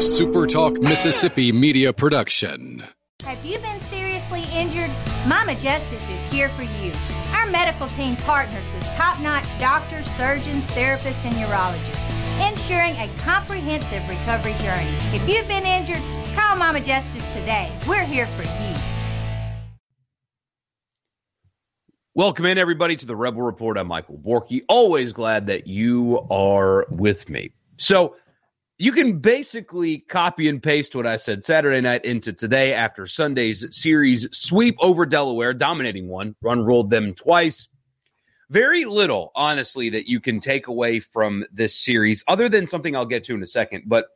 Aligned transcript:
a 0.00 0.02
SuperTalk 0.02 0.82
Mississippi 0.82 1.52
media 1.52 1.92
production. 1.92 2.82
Have 3.22 3.44
you 3.44 3.58
been 3.58 3.78
seriously 3.80 4.44
injured? 4.50 4.90
Mama 5.28 5.54
Justice 5.56 6.08
is 6.08 6.32
here 6.32 6.48
for 6.48 6.62
you. 6.62 6.90
Our 7.34 7.44
medical 7.50 7.86
team 7.88 8.16
partners 8.16 8.64
with 8.72 8.86
top 8.94 9.20
notch 9.20 9.58
doctors, 9.60 10.10
surgeons, 10.12 10.64
therapists, 10.70 11.22
and 11.26 11.34
urologists, 11.34 12.50
ensuring 12.50 12.94
a 12.96 13.10
comprehensive 13.18 14.08
recovery 14.08 14.54
journey. 14.62 14.88
If 15.12 15.28
you've 15.28 15.46
been 15.46 15.66
injured, 15.66 16.02
call 16.34 16.56
Mama 16.56 16.80
Justice 16.80 17.34
today. 17.34 17.70
We're 17.86 18.02
here 18.02 18.26
for 18.26 18.44
you. 18.44 18.74
Welcome 22.14 22.46
in, 22.46 22.56
everybody, 22.56 22.96
to 22.96 23.04
the 23.04 23.16
Rebel 23.16 23.42
Report. 23.42 23.76
I'm 23.76 23.88
Michael 23.88 24.16
Borky. 24.16 24.62
Always 24.66 25.12
glad 25.12 25.46
that 25.48 25.66
you 25.66 26.26
are 26.30 26.86
with 26.88 27.28
me. 27.28 27.50
So, 27.76 28.16
you 28.80 28.92
can 28.92 29.18
basically 29.18 29.98
copy 29.98 30.48
and 30.48 30.62
paste 30.62 30.94
what 30.94 31.06
I 31.06 31.16
said 31.16 31.44
Saturday 31.44 31.82
night 31.82 32.02
into 32.06 32.32
today 32.32 32.72
after 32.72 33.06
Sunday's 33.06 33.66
series 33.70 34.26
sweep 34.32 34.74
over 34.80 35.04
Delaware, 35.04 35.52
dominating 35.52 36.08
one, 36.08 36.34
run 36.40 36.64
ruled 36.64 36.88
them 36.88 37.12
twice. 37.12 37.68
Very 38.48 38.86
little, 38.86 39.32
honestly, 39.34 39.90
that 39.90 40.08
you 40.08 40.18
can 40.18 40.40
take 40.40 40.66
away 40.66 40.98
from 40.98 41.44
this 41.52 41.76
series, 41.76 42.24
other 42.26 42.48
than 42.48 42.66
something 42.66 42.96
I'll 42.96 43.04
get 43.04 43.22
to 43.24 43.34
in 43.34 43.42
a 43.42 43.46
second. 43.46 43.84
But 43.86 44.06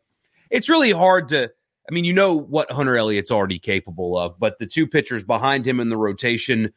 it's 0.48 0.70
really 0.70 0.92
hard 0.92 1.28
to. 1.28 1.50
I 1.86 1.92
mean, 1.92 2.06
you 2.06 2.14
know 2.14 2.34
what 2.34 2.72
Hunter 2.72 2.96
Elliott's 2.96 3.30
already 3.30 3.58
capable 3.58 4.16
of, 4.16 4.40
but 4.40 4.58
the 4.58 4.66
two 4.66 4.86
pitchers 4.86 5.22
behind 5.22 5.66
him 5.66 5.78
in 5.78 5.90
the 5.90 5.98
rotation 5.98 6.72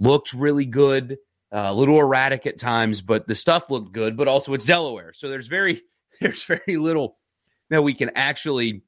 looked 0.00 0.32
really 0.32 0.64
good, 0.64 1.12
uh, 1.52 1.66
a 1.66 1.74
little 1.74 2.00
erratic 2.00 2.44
at 2.46 2.58
times, 2.58 3.02
but 3.02 3.28
the 3.28 3.36
stuff 3.36 3.70
looked 3.70 3.92
good. 3.92 4.16
But 4.16 4.26
also, 4.26 4.52
it's 4.52 4.66
Delaware, 4.66 5.12
so 5.14 5.28
there's 5.28 5.46
very 5.46 5.84
there's 6.20 6.42
very 6.42 6.76
little 6.76 7.19
that 7.70 7.82
we 7.82 7.94
can 7.94 8.10
actually 8.14 8.82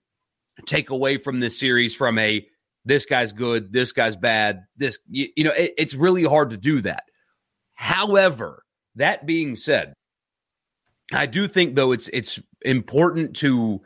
take 0.67 0.91
away 0.91 1.17
from 1.17 1.41
this 1.41 1.59
series 1.59 1.95
from 1.95 2.19
a 2.19 2.47
this 2.85 3.07
guy's 3.07 3.33
good, 3.33 3.73
this 3.73 3.93
guy's 3.93 4.17
bad. 4.17 4.65
This 4.77 4.99
you, 5.09 5.29
you 5.37 5.45
know, 5.45 5.53
it, 5.53 5.73
it's 5.79 5.95
really 5.95 6.25
hard 6.25 6.51
to 6.51 6.57
do 6.57 6.81
that. 6.83 7.05
However, 7.75 8.65
that 8.97 9.25
being 9.27 9.57
said, 9.57 9.95
I 11.13 11.27
do 11.27 11.49
think 11.49 11.77
though 11.77 11.93
it's 11.93 12.09
it's 12.13 12.41
important 12.63 13.37
to 13.37 13.81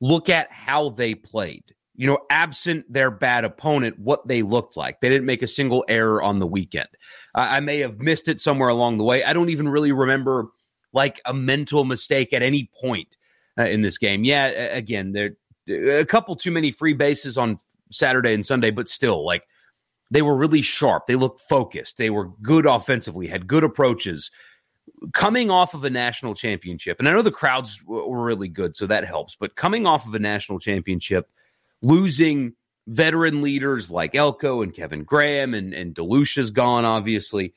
look 0.00 0.28
at 0.28 0.50
how 0.50 0.90
they 0.90 1.14
played. 1.14 1.64
You 1.98 2.06
know, 2.06 2.18
absent 2.30 2.92
their 2.92 3.10
bad 3.10 3.44
opponent, 3.44 3.98
what 3.98 4.28
they 4.28 4.42
looked 4.42 4.76
like. 4.76 5.00
They 5.00 5.08
didn't 5.08 5.24
make 5.24 5.42
a 5.42 5.48
single 5.48 5.82
error 5.88 6.22
on 6.22 6.40
the 6.40 6.46
weekend. 6.46 6.88
I 7.34 7.60
may 7.60 7.78
have 7.78 7.98
missed 7.98 8.28
it 8.28 8.38
somewhere 8.38 8.68
along 8.68 8.98
the 8.98 9.04
way. 9.04 9.24
I 9.24 9.32
don't 9.32 9.48
even 9.48 9.66
really 9.66 9.92
remember 9.92 10.48
like 10.92 11.22
a 11.24 11.32
mental 11.32 11.84
mistake 11.84 12.34
at 12.34 12.42
any 12.42 12.70
point 12.78 13.15
uh, 13.58 13.64
in 13.64 13.82
this 13.82 13.98
game. 13.98 14.24
Yeah, 14.24 14.46
again, 14.46 15.12
there 15.12 15.36
a 15.68 16.04
couple 16.04 16.36
too 16.36 16.50
many 16.50 16.70
free 16.70 16.92
bases 16.92 17.36
on 17.36 17.58
Saturday 17.90 18.34
and 18.34 18.44
Sunday, 18.44 18.70
but 18.70 18.88
still, 18.88 19.24
like 19.24 19.44
they 20.10 20.22
were 20.22 20.36
really 20.36 20.62
sharp. 20.62 21.06
They 21.06 21.16
looked 21.16 21.40
focused. 21.42 21.96
They 21.96 22.10
were 22.10 22.28
good 22.42 22.66
offensively, 22.66 23.26
had 23.26 23.46
good 23.46 23.64
approaches. 23.64 24.30
Coming 25.12 25.50
off 25.50 25.74
of 25.74 25.84
a 25.84 25.90
national 25.90 26.34
championship, 26.34 26.98
and 26.98 27.08
I 27.08 27.12
know 27.12 27.22
the 27.22 27.32
crowds 27.32 27.82
were 27.84 28.24
really 28.24 28.48
good, 28.48 28.76
so 28.76 28.86
that 28.86 29.04
helps. 29.04 29.36
But 29.36 29.56
coming 29.56 29.86
off 29.86 30.06
of 30.06 30.14
a 30.14 30.18
national 30.18 30.60
championship, 30.60 31.28
losing 31.82 32.54
veteran 32.86 33.42
leaders 33.42 33.90
like 33.90 34.14
Elko 34.14 34.62
and 34.62 34.72
Kevin 34.72 35.02
Graham 35.02 35.54
and, 35.54 35.74
and 35.74 35.92
DeLucia's 35.92 36.52
gone, 36.52 36.84
obviously. 36.84 37.52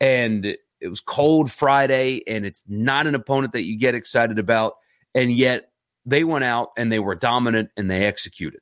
And 0.00 0.46
it 0.46 0.88
was 0.88 1.00
cold 1.00 1.50
Friday, 1.50 2.22
and 2.26 2.46
it's 2.46 2.64
not 2.68 3.08
an 3.08 3.16
opponent 3.16 3.52
that 3.52 3.64
you 3.64 3.76
get 3.76 3.96
excited 3.96 4.38
about 4.38 4.74
and 5.14 5.32
yet 5.32 5.70
they 6.06 6.24
went 6.24 6.44
out 6.44 6.70
and 6.76 6.90
they 6.90 6.98
were 6.98 7.14
dominant 7.14 7.70
and 7.76 7.90
they 7.90 8.04
executed. 8.04 8.60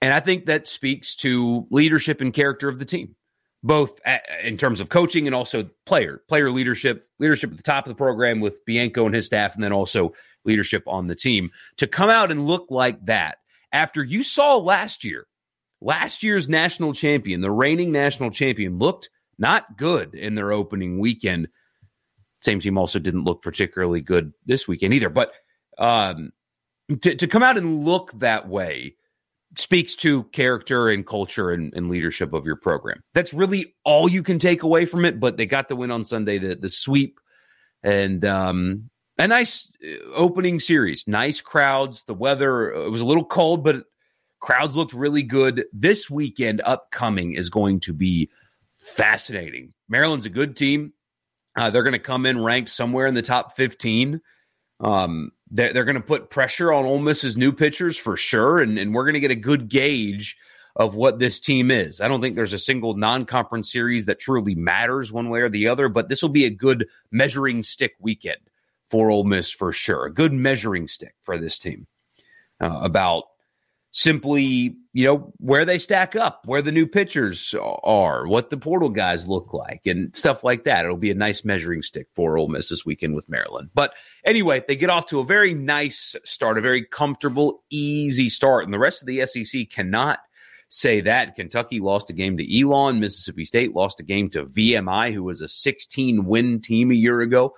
And 0.00 0.12
I 0.12 0.20
think 0.20 0.46
that 0.46 0.66
speaks 0.66 1.14
to 1.16 1.66
leadership 1.70 2.20
and 2.20 2.32
character 2.32 2.68
of 2.68 2.78
the 2.78 2.84
team, 2.84 3.16
both 3.62 4.00
in 4.42 4.56
terms 4.56 4.80
of 4.80 4.88
coaching 4.88 5.26
and 5.26 5.34
also 5.34 5.68
player, 5.86 6.22
player 6.28 6.50
leadership, 6.50 7.08
leadership 7.18 7.50
at 7.50 7.56
the 7.56 7.62
top 7.62 7.86
of 7.86 7.90
the 7.90 7.96
program 7.96 8.40
with 8.40 8.64
Bianco 8.64 9.06
and 9.06 9.14
his 9.14 9.26
staff, 9.26 9.54
and 9.54 9.64
then 9.64 9.72
also 9.72 10.12
leadership 10.44 10.84
on 10.86 11.06
the 11.06 11.16
team. 11.16 11.50
To 11.78 11.86
come 11.86 12.10
out 12.10 12.30
and 12.30 12.46
look 12.46 12.66
like 12.70 13.04
that 13.06 13.38
after 13.72 14.02
you 14.02 14.22
saw 14.22 14.56
last 14.56 15.04
year, 15.04 15.26
last 15.80 16.22
year's 16.22 16.48
national 16.48 16.92
champion, 16.94 17.40
the 17.40 17.50
reigning 17.50 17.92
national 17.92 18.30
champion, 18.30 18.78
looked 18.78 19.10
not 19.38 19.76
good 19.76 20.14
in 20.14 20.34
their 20.34 20.52
opening 20.52 20.98
weekend. 20.98 21.48
Same 22.40 22.60
team 22.60 22.78
also 22.78 22.98
didn't 22.98 23.24
look 23.24 23.42
particularly 23.42 24.00
good 24.00 24.32
this 24.46 24.68
weekend 24.68 24.94
either. 24.94 25.08
But 25.08 25.32
um, 25.78 26.32
to, 27.02 27.14
to 27.14 27.26
come 27.26 27.42
out 27.42 27.56
and 27.56 27.84
look 27.84 28.12
that 28.18 28.48
way 28.48 28.94
speaks 29.56 29.96
to 29.96 30.24
character 30.24 30.88
and 30.88 31.06
culture 31.06 31.50
and, 31.50 31.72
and, 31.74 31.88
leadership 31.88 32.32
of 32.34 32.44
your 32.44 32.56
program. 32.56 33.02
That's 33.14 33.32
really 33.32 33.74
all 33.84 34.08
you 34.08 34.22
can 34.22 34.38
take 34.38 34.62
away 34.62 34.84
from 34.84 35.04
it. 35.04 35.18
But 35.18 35.36
they 35.36 35.46
got 35.46 35.68
the 35.68 35.76
win 35.76 35.90
on 35.90 36.04
Sunday, 36.04 36.38
the 36.38 36.54
the 36.54 36.70
sweep, 36.70 37.18
and 37.82 38.24
um, 38.24 38.90
a 39.18 39.26
nice 39.26 39.68
uh, 39.82 40.12
opening 40.14 40.60
series. 40.60 41.04
Nice 41.06 41.40
crowds. 41.40 42.04
The 42.04 42.14
weather 42.14 42.70
it 42.72 42.90
was 42.90 43.00
a 43.00 43.06
little 43.06 43.24
cold, 43.24 43.64
but 43.64 43.84
crowds 44.40 44.76
looked 44.76 44.92
really 44.92 45.22
good. 45.22 45.64
This 45.72 46.10
weekend 46.10 46.60
upcoming 46.64 47.34
is 47.34 47.50
going 47.50 47.80
to 47.80 47.92
be 47.92 48.30
fascinating. 48.76 49.72
Maryland's 49.88 50.26
a 50.26 50.30
good 50.30 50.56
team. 50.56 50.92
Uh, 51.56 51.70
they're 51.70 51.82
going 51.82 51.92
to 51.92 51.98
come 51.98 52.26
in 52.26 52.42
ranked 52.42 52.70
somewhere 52.70 53.06
in 53.06 53.14
the 53.14 53.22
top 53.22 53.56
fifteen. 53.56 54.20
Um, 54.80 55.32
they're, 55.50 55.72
they're 55.72 55.84
going 55.84 55.94
to 55.94 56.00
put 56.00 56.30
pressure 56.30 56.72
on 56.72 56.84
Ole 56.84 56.98
Miss's 56.98 57.36
new 57.36 57.52
pitchers 57.52 57.96
for 57.96 58.16
sure, 58.16 58.58
and, 58.58 58.78
and 58.78 58.94
we're 58.94 59.04
going 59.04 59.14
to 59.14 59.20
get 59.20 59.30
a 59.30 59.36
good 59.36 59.68
gauge 59.68 60.36
of 60.76 60.94
what 60.94 61.18
this 61.18 61.40
team 61.40 61.70
is. 61.70 62.00
I 62.00 62.08
don't 62.08 62.20
think 62.20 62.36
there's 62.36 62.52
a 62.52 62.58
single 62.58 62.94
non-conference 62.94 63.70
series 63.70 64.06
that 64.06 64.20
truly 64.20 64.54
matters 64.54 65.10
one 65.10 65.28
way 65.28 65.40
or 65.40 65.48
the 65.48 65.68
other, 65.68 65.88
but 65.88 66.08
this 66.08 66.22
will 66.22 66.28
be 66.28 66.44
a 66.44 66.50
good 66.50 66.86
measuring 67.10 67.62
stick 67.62 67.94
weekend 67.98 68.38
for 68.88 69.10
Ole 69.10 69.24
Miss 69.24 69.50
for 69.50 69.72
sure. 69.72 70.06
A 70.06 70.12
good 70.12 70.32
measuring 70.32 70.86
stick 70.86 71.14
for 71.22 71.36
this 71.36 71.58
team 71.58 71.86
uh, 72.60 72.78
about 72.82 73.24
simply, 73.90 74.76
you 74.92 75.04
know, 75.06 75.32
where 75.38 75.64
they 75.64 75.78
stack 75.78 76.14
up, 76.14 76.42
where 76.44 76.62
the 76.62 76.72
new 76.72 76.86
pitchers 76.86 77.54
are, 77.60 78.26
what 78.26 78.50
the 78.50 78.56
portal 78.56 78.90
guys 78.90 79.28
look 79.28 79.52
like, 79.54 79.80
and 79.86 80.14
stuff 80.14 80.44
like 80.44 80.64
that. 80.64 80.84
It'll 80.84 80.96
be 80.96 81.10
a 81.10 81.14
nice 81.14 81.44
measuring 81.44 81.82
stick 81.82 82.08
for 82.14 82.36
Ole 82.36 82.48
Miss 82.48 82.68
this 82.68 82.84
weekend 82.84 83.14
with 83.14 83.28
Maryland. 83.28 83.70
But 83.74 83.94
anyway, 84.24 84.62
they 84.66 84.76
get 84.76 84.90
off 84.90 85.06
to 85.06 85.20
a 85.20 85.24
very 85.24 85.54
nice 85.54 86.14
start, 86.24 86.58
a 86.58 86.60
very 86.60 86.84
comfortable, 86.84 87.64
easy 87.70 88.28
start, 88.28 88.64
and 88.64 88.74
the 88.74 88.78
rest 88.78 89.02
of 89.02 89.06
the 89.06 89.24
SEC 89.26 89.70
cannot 89.70 90.18
say 90.68 91.00
that. 91.00 91.34
Kentucky 91.34 91.80
lost 91.80 92.10
a 92.10 92.12
game 92.12 92.36
to 92.36 92.60
Elon. 92.60 93.00
Mississippi 93.00 93.44
State 93.44 93.74
lost 93.74 94.00
a 94.00 94.04
game 94.04 94.28
to 94.30 94.44
VMI, 94.44 95.12
who 95.12 95.24
was 95.24 95.40
a 95.40 95.48
16 95.48 96.26
win 96.26 96.60
team 96.60 96.90
a 96.90 96.94
year 96.94 97.20
ago. 97.20 97.54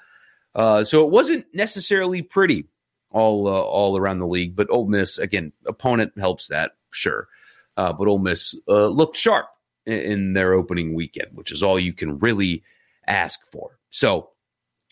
Uh, 0.54 0.82
so 0.84 1.04
it 1.04 1.10
wasn't 1.10 1.44
necessarily 1.54 2.22
pretty 2.22 2.66
all 3.10 3.46
uh, 3.48 3.52
all 3.52 3.96
around 3.96 4.18
the 4.18 4.26
league. 4.26 4.56
But 4.56 4.70
Ole 4.70 4.86
Miss 4.86 5.18
again, 5.18 5.52
opponent 5.66 6.12
helps 6.18 6.48
that 6.48 6.72
sure, 6.90 7.28
uh, 7.76 7.92
but 7.92 8.08
Ole 8.08 8.18
Miss 8.18 8.54
uh, 8.68 8.86
looked 8.86 9.16
sharp 9.16 9.46
in, 9.86 9.98
in, 9.98 10.32
their 10.32 10.52
opening 10.52 10.94
weekend, 10.94 11.28
which 11.32 11.52
is 11.52 11.62
all 11.62 11.78
you 11.78 11.92
can 11.92 12.18
really 12.18 12.62
ask 13.06 13.40
for. 13.52 13.78
So 13.90 14.30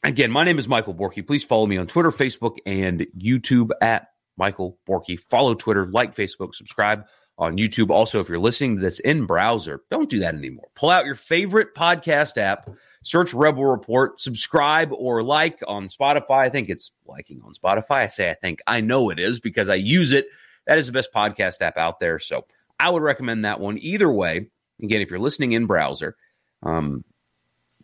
again, 0.03 0.31
my 0.31 0.45
name 0.45 0.59
is 0.59 0.69
Michael 0.69 0.95
Borky. 0.95 1.27
Please 1.27 1.45
follow 1.45 1.67
me 1.67 1.77
on 1.77 1.87
Twitter, 1.87 2.11
Facebook, 2.11 2.57
and 2.67 3.07
YouTube 3.17 3.71
at 3.81 4.09
Michael 4.37 4.79
Borky. 4.89 5.19
Follow 5.19 5.55
Twitter, 5.55 5.87
like 5.87 6.15
Facebook, 6.15 6.55
subscribe 6.55 7.05
on 7.37 7.57
YouTube. 7.57 7.91
Also, 7.91 8.21
if 8.21 8.29
you're 8.29 8.39
listening 8.39 8.77
to 8.77 8.83
this 8.83 9.01
in 9.01 9.27
browser, 9.27 9.83
don't 9.91 10.11
do 10.11 10.21
that 10.21 10.35
anymore. 10.35 10.69
Pull 10.75 10.91
out 10.91 11.07
your 11.07 11.15
favorite 11.15 11.75
podcast 11.75 12.37
app 12.37 12.69
Search 13.05 13.33
Rebel 13.33 13.65
Report, 13.65 14.21
subscribe 14.21 14.91
or 14.93 15.23
like 15.23 15.61
on 15.67 15.89
Spotify. 15.89 16.39
I 16.39 16.49
think 16.49 16.69
it's 16.69 16.93
liking 17.07 17.41
on 17.45 17.55
Spotify. 17.55 18.01
I 18.03 18.09
say 18.09 18.31
I 18.31 18.35
think. 18.35 18.61
I 18.67 18.81
know 18.81 19.11
it 19.11 19.19
is 19.19 19.41
because 19.41 19.69
I 19.69 19.77
use 19.77 20.13
it. 20.13 20.27
That 20.67 20.79
is 20.79 20.87
the 20.87 20.93
best 20.93 21.13
podcast 21.15 21.63
app 21.63 21.77
out 21.77 22.01
there. 22.01 22.19
So 22.19 22.45
I 22.81 22.91
would 22.91 23.03
recommend 23.03 23.45
that 23.45 23.61
one. 23.61 23.79
Either 23.79 24.11
way, 24.11 24.49
again, 24.83 25.01
if 25.01 25.11
you're 25.11 25.19
listening 25.19 25.53
in 25.53 25.67
browser, 25.67 26.17
um, 26.63 27.05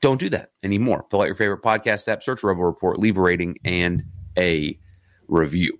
don't 0.00 0.20
do 0.20 0.28
that 0.30 0.50
anymore. 0.62 1.06
Fill 1.10 1.22
out 1.22 1.26
your 1.26 1.34
favorite 1.34 1.62
podcast 1.62 2.08
app, 2.08 2.22
search 2.22 2.42
Rebel 2.42 2.64
Report, 2.64 2.98
leave 2.98 3.16
a 3.16 3.22
rating 3.22 3.58
and 3.64 4.02
a 4.36 4.78
review. 5.28 5.78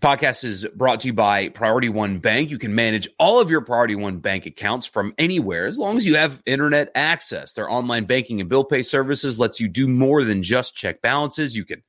Podcast 0.00 0.44
is 0.44 0.66
brought 0.74 1.00
to 1.00 1.08
you 1.08 1.12
by 1.12 1.50
Priority 1.50 1.90
One 1.90 2.20
Bank. 2.20 2.48
You 2.48 2.58
can 2.58 2.74
manage 2.74 3.06
all 3.18 3.38
of 3.38 3.50
your 3.50 3.60
Priority 3.60 3.96
One 3.96 4.16
Bank 4.16 4.46
accounts 4.46 4.86
from 4.86 5.12
anywhere 5.18 5.66
as 5.66 5.76
long 5.76 5.98
as 5.98 6.06
you 6.06 6.16
have 6.16 6.42
internet 6.46 6.90
access. 6.94 7.52
Their 7.52 7.70
online 7.70 8.06
banking 8.06 8.40
and 8.40 8.48
bill 8.48 8.64
pay 8.64 8.82
services 8.82 9.38
lets 9.38 9.60
you 9.60 9.68
do 9.68 9.86
more 9.86 10.24
than 10.24 10.42
just 10.42 10.74
check 10.74 11.02
balances. 11.02 11.54
You 11.54 11.66
can 11.66 11.82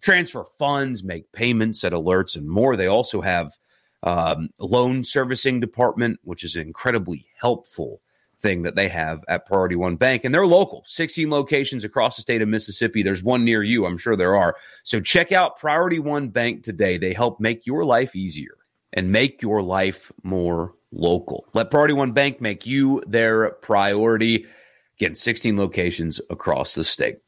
transfer 0.00 0.44
funds, 0.58 1.04
make 1.04 1.30
payments, 1.30 1.82
set 1.82 1.92
alerts, 1.92 2.34
and 2.34 2.48
more. 2.48 2.76
They 2.76 2.88
also 2.88 3.20
have 3.20 3.52
um, 4.02 4.50
loan 4.58 5.04
servicing 5.04 5.60
department, 5.60 6.18
which 6.24 6.42
is 6.42 6.56
incredibly 6.56 7.26
helpful 7.40 8.00
thing 8.42 8.62
that 8.62 8.74
they 8.74 8.88
have 8.88 9.24
at 9.28 9.46
Priority 9.46 9.76
One 9.76 9.96
Bank. 9.96 10.24
And 10.24 10.34
they're 10.34 10.46
local, 10.46 10.82
16 10.86 11.30
locations 11.30 11.84
across 11.84 12.16
the 12.16 12.22
state 12.22 12.42
of 12.42 12.48
Mississippi. 12.48 13.02
There's 13.02 13.22
one 13.22 13.44
near 13.44 13.62
you. 13.62 13.86
I'm 13.86 13.98
sure 13.98 14.16
there 14.16 14.36
are. 14.36 14.56
So 14.82 15.00
check 15.00 15.32
out 15.32 15.58
Priority 15.58 16.00
One 16.00 16.28
Bank 16.28 16.64
today. 16.64 16.98
They 16.98 17.12
help 17.12 17.40
make 17.40 17.66
your 17.66 17.84
life 17.84 18.14
easier 18.14 18.58
and 18.92 19.10
make 19.10 19.40
your 19.40 19.62
life 19.62 20.12
more 20.22 20.74
local. 20.90 21.46
Let 21.54 21.70
Priority 21.70 21.94
One 21.94 22.12
Bank 22.12 22.40
make 22.40 22.66
you 22.66 23.02
their 23.06 23.50
priority. 23.50 24.46
Again, 24.98 25.14
16 25.14 25.56
locations 25.56 26.20
across 26.28 26.74
the 26.74 26.84
state. 26.84 27.18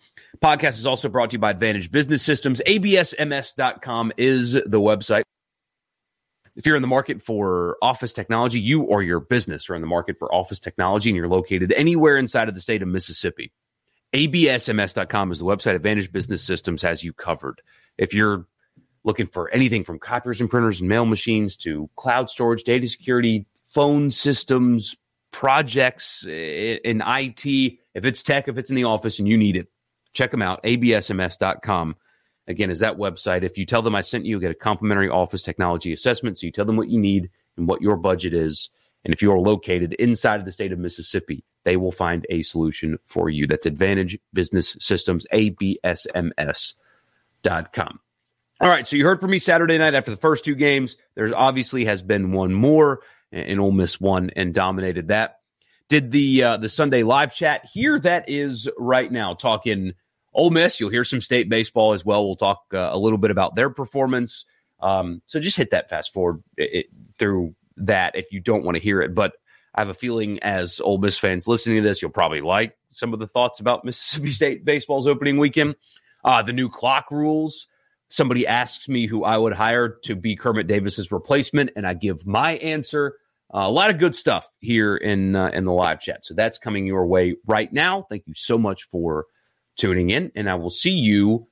Podcast 0.43 0.75
is 0.75 0.87
also 0.87 1.09
brought 1.09 1.31
to 1.31 1.35
you 1.35 1.39
by 1.39 1.51
Advantage 1.51 1.91
Business 1.91 2.23
Systems. 2.23 2.61
ABSMS.com 2.67 4.13
is 4.19 4.53
the 4.53 4.81
website. 4.81 5.23
If 6.57 6.67
you're 6.67 6.77
in 6.77 6.83
the 6.83 6.89
market 6.89 7.21
for 7.21 7.77
office 7.83 8.13
technology, 8.13 8.61
you 8.61 8.83
or 8.83 9.03
your 9.03 9.21
business 9.21 9.69
are 9.69 9.75
in 9.75 9.81
the 9.81 9.89
market 9.89 10.19
for 10.19 10.33
office 10.33 10.61
technology 10.61 11.11
and 11.11 11.17
you're 11.17 11.29
located 11.29 11.73
anywhere 11.73 12.17
inside 12.17 12.49
of 12.49 12.55
the 12.55 12.61
state 12.61 12.83
of 12.83 12.89
Mississippi, 12.89 13.53
absms.com 14.13 15.33
is 15.33 15.41
the 15.41 15.45
website. 15.45 15.75
Advantage 15.75 16.13
Business 16.13 16.45
Systems 16.45 16.83
has 16.83 17.03
you 17.03 17.13
covered. 17.13 17.61
If 17.99 18.15
you're 18.15 18.47
looking 19.03 19.27
for 19.27 19.51
anything 19.51 19.85
from 19.85 19.99
copiers 19.99 20.41
and 20.41 20.49
printers 20.49 20.81
and 20.81 20.89
mail 20.89 21.07
machines 21.07 21.57
to 21.57 21.91
cloud 21.97 22.31
storage, 22.31 22.63
data 22.63 22.89
security, 22.89 23.47
phone 23.67 24.11
systems, 24.13 24.97
projects 25.33 26.25
in 26.25 27.03
IT, 27.05 27.45
if 27.95 28.05
it's 28.05 28.23
tech, 28.23 28.47
if 28.47 28.57
it's 28.57 28.71
in 28.71 28.77
the 28.77 28.85
office 28.85 29.19
and 29.19 29.27
you 29.27 29.37
need 29.37 29.57
it, 29.57 29.67
check 30.13 30.31
them 30.31 30.43
out. 30.43 30.63
absms.com 30.63 31.97
again, 32.47 32.71
is 32.71 32.81
that 32.81 32.97
website. 32.97 33.43
If 33.43 33.59
you 33.59 33.67
tell 33.67 33.83
them 33.83 33.95
I 33.95 34.01
sent 34.01 34.27
you, 34.27 34.41
get 34.41 34.51
a 34.51 34.55
complimentary 34.55 35.09
office 35.09 35.43
technology 35.43 35.93
assessment. 35.93 36.39
So 36.39 36.47
you 36.47 36.53
tell 36.53 36.65
them 36.65 36.77
what 36.77 36.89
you 36.89 36.99
need 36.99 37.31
and 37.57 37.69
what 37.69 37.83
your 37.83 37.97
budget 37.97 38.35
is. 38.35 38.71
And 39.05 39.13
if 39.13 39.21
you 39.21 39.33
are 39.33 39.39
located 39.39 39.93
inside 39.95 40.41
of 40.41 40.47
the 40.47 40.53
state 40.53 40.73
of 40.73 40.79
Mississippi, 40.79 41.45
they 41.65 41.77
will 41.77 41.93
find 41.93 42.27
a 42.31 42.43
solution 42.43 42.99
for 43.05 43.29
you. 43.29 43.47
That's 43.47 43.67
Advantage 43.67 44.19
Business 44.33 44.77
Systems, 44.81 45.27
absms.com. 45.33 46.75
All 48.61 48.69
right, 48.69 48.87
so 48.87 48.97
you 48.97 49.05
heard 49.05 49.21
from 49.21 49.31
me 49.31 49.41
Saturday 49.41 49.77
night 49.79 49.95
after 49.95 50.11
the 50.11 50.17
first 50.17 50.45
two 50.45 50.55
games. 50.55 50.97
There 51.17 51.37
obviously 51.37 51.85
has 51.87 52.03
been 52.03 52.33
one 52.33 52.55
more, 52.55 53.01
and 53.33 53.61
Ole 53.61 53.73
Miss 53.73 54.01
won 54.01 54.31
and 54.37 54.55
dominated 54.55 55.09
that. 55.09 55.41
Did 55.89 56.13
the 56.13 56.43
uh, 56.43 56.57
the 56.57 56.69
Sunday 56.69 57.03
live 57.03 57.35
chat 57.35 57.67
here? 57.71 57.99
That 57.99 58.29
is 58.29 58.69
right 58.79 59.11
now 59.11 59.35
talking 59.35 59.93
Ole 60.35 60.51
Miss, 60.51 60.81
you'll 60.81 60.91
hear 60.91 61.05
some 61.05 61.21
state 61.21 61.49
baseball 61.49 61.93
as 61.93 62.05
well. 62.05 62.27
We'll 62.27 62.37
talk 62.37 62.65
uh, 62.73 62.91
a 62.93 62.99
little 62.99 63.19
bit 63.19 63.31
about 63.31 63.55
their 63.55 63.71
performance. 63.71 64.45
Um, 64.81 65.23
so 65.27 65.41
just 65.41 65.57
hit 65.57 65.71
that 65.71 65.89
fast 65.89 66.13
forward 66.13 66.43
it, 66.57 66.87
through 67.19 67.55
that 67.77 68.17
if 68.17 68.33
you 68.33 68.41
don't 68.41 68.65
want 68.65 68.77
to 68.77 68.83
hear 68.83 69.01
it. 69.01 69.15
But 69.15 69.33
I 69.75 69.81
have 69.81 69.89
a 69.89 69.95
feeling 69.95 70.39
as 70.41 70.81
Ole 70.81 70.99
Miss 70.99 71.19
fans 71.19 71.49
listening 71.49 71.83
to 71.83 71.89
this, 71.89 72.03
you'll 72.03 72.11
probably 72.11 72.41
like 72.41 72.77
some 72.91 73.13
of 73.13 73.19
the 73.19 73.27
thoughts 73.27 73.61
about 73.61 73.85
Mississippi 73.85 74.31
State 74.31 74.65
baseball's 74.65 75.07
opening 75.07 75.39
weekend. 75.39 75.77
Uh, 76.25 76.43
the 76.43 76.53
new 76.53 76.69
clock 76.69 77.11
rules. 77.11 77.69
Somebody 78.09 78.47
asks 78.47 78.89
me 78.89 79.07
who 79.07 79.25
I 79.25 79.37
would 79.37 79.55
hire 79.55 79.89
to 80.05 80.15
be 80.15 80.37
Kermit 80.37 80.67
Davis's 80.67 81.11
replacement, 81.11 81.71
and 81.75 81.87
I 81.87 81.95
give 81.95 82.27
my 82.27 82.53
answer. 82.57 83.17
Uh, 83.53 83.67
a 83.67 83.71
lot 83.71 83.91
of 83.91 83.99
good 83.99 84.15
stuff 84.15 84.49
here 84.61 84.97
in 84.97 85.37
uh, 85.37 85.49
in 85.49 85.65
the 85.65 85.73
live 85.73 86.01
chat. 86.01 86.25
So 86.25 86.35
that's 86.35 86.59
coming 86.59 86.87
your 86.87 87.07
way 87.07 87.37
right 87.47 87.73
now. 87.73 88.07
Thank 88.09 88.25
you 88.27 88.35
so 88.35 88.59
much 88.59 88.85
for 88.85 89.27
tuning 89.77 90.11
in, 90.11 90.31
and 90.35 90.49
I 90.49 90.55
will 90.55 90.71
see 90.71 90.91
you 90.91 91.47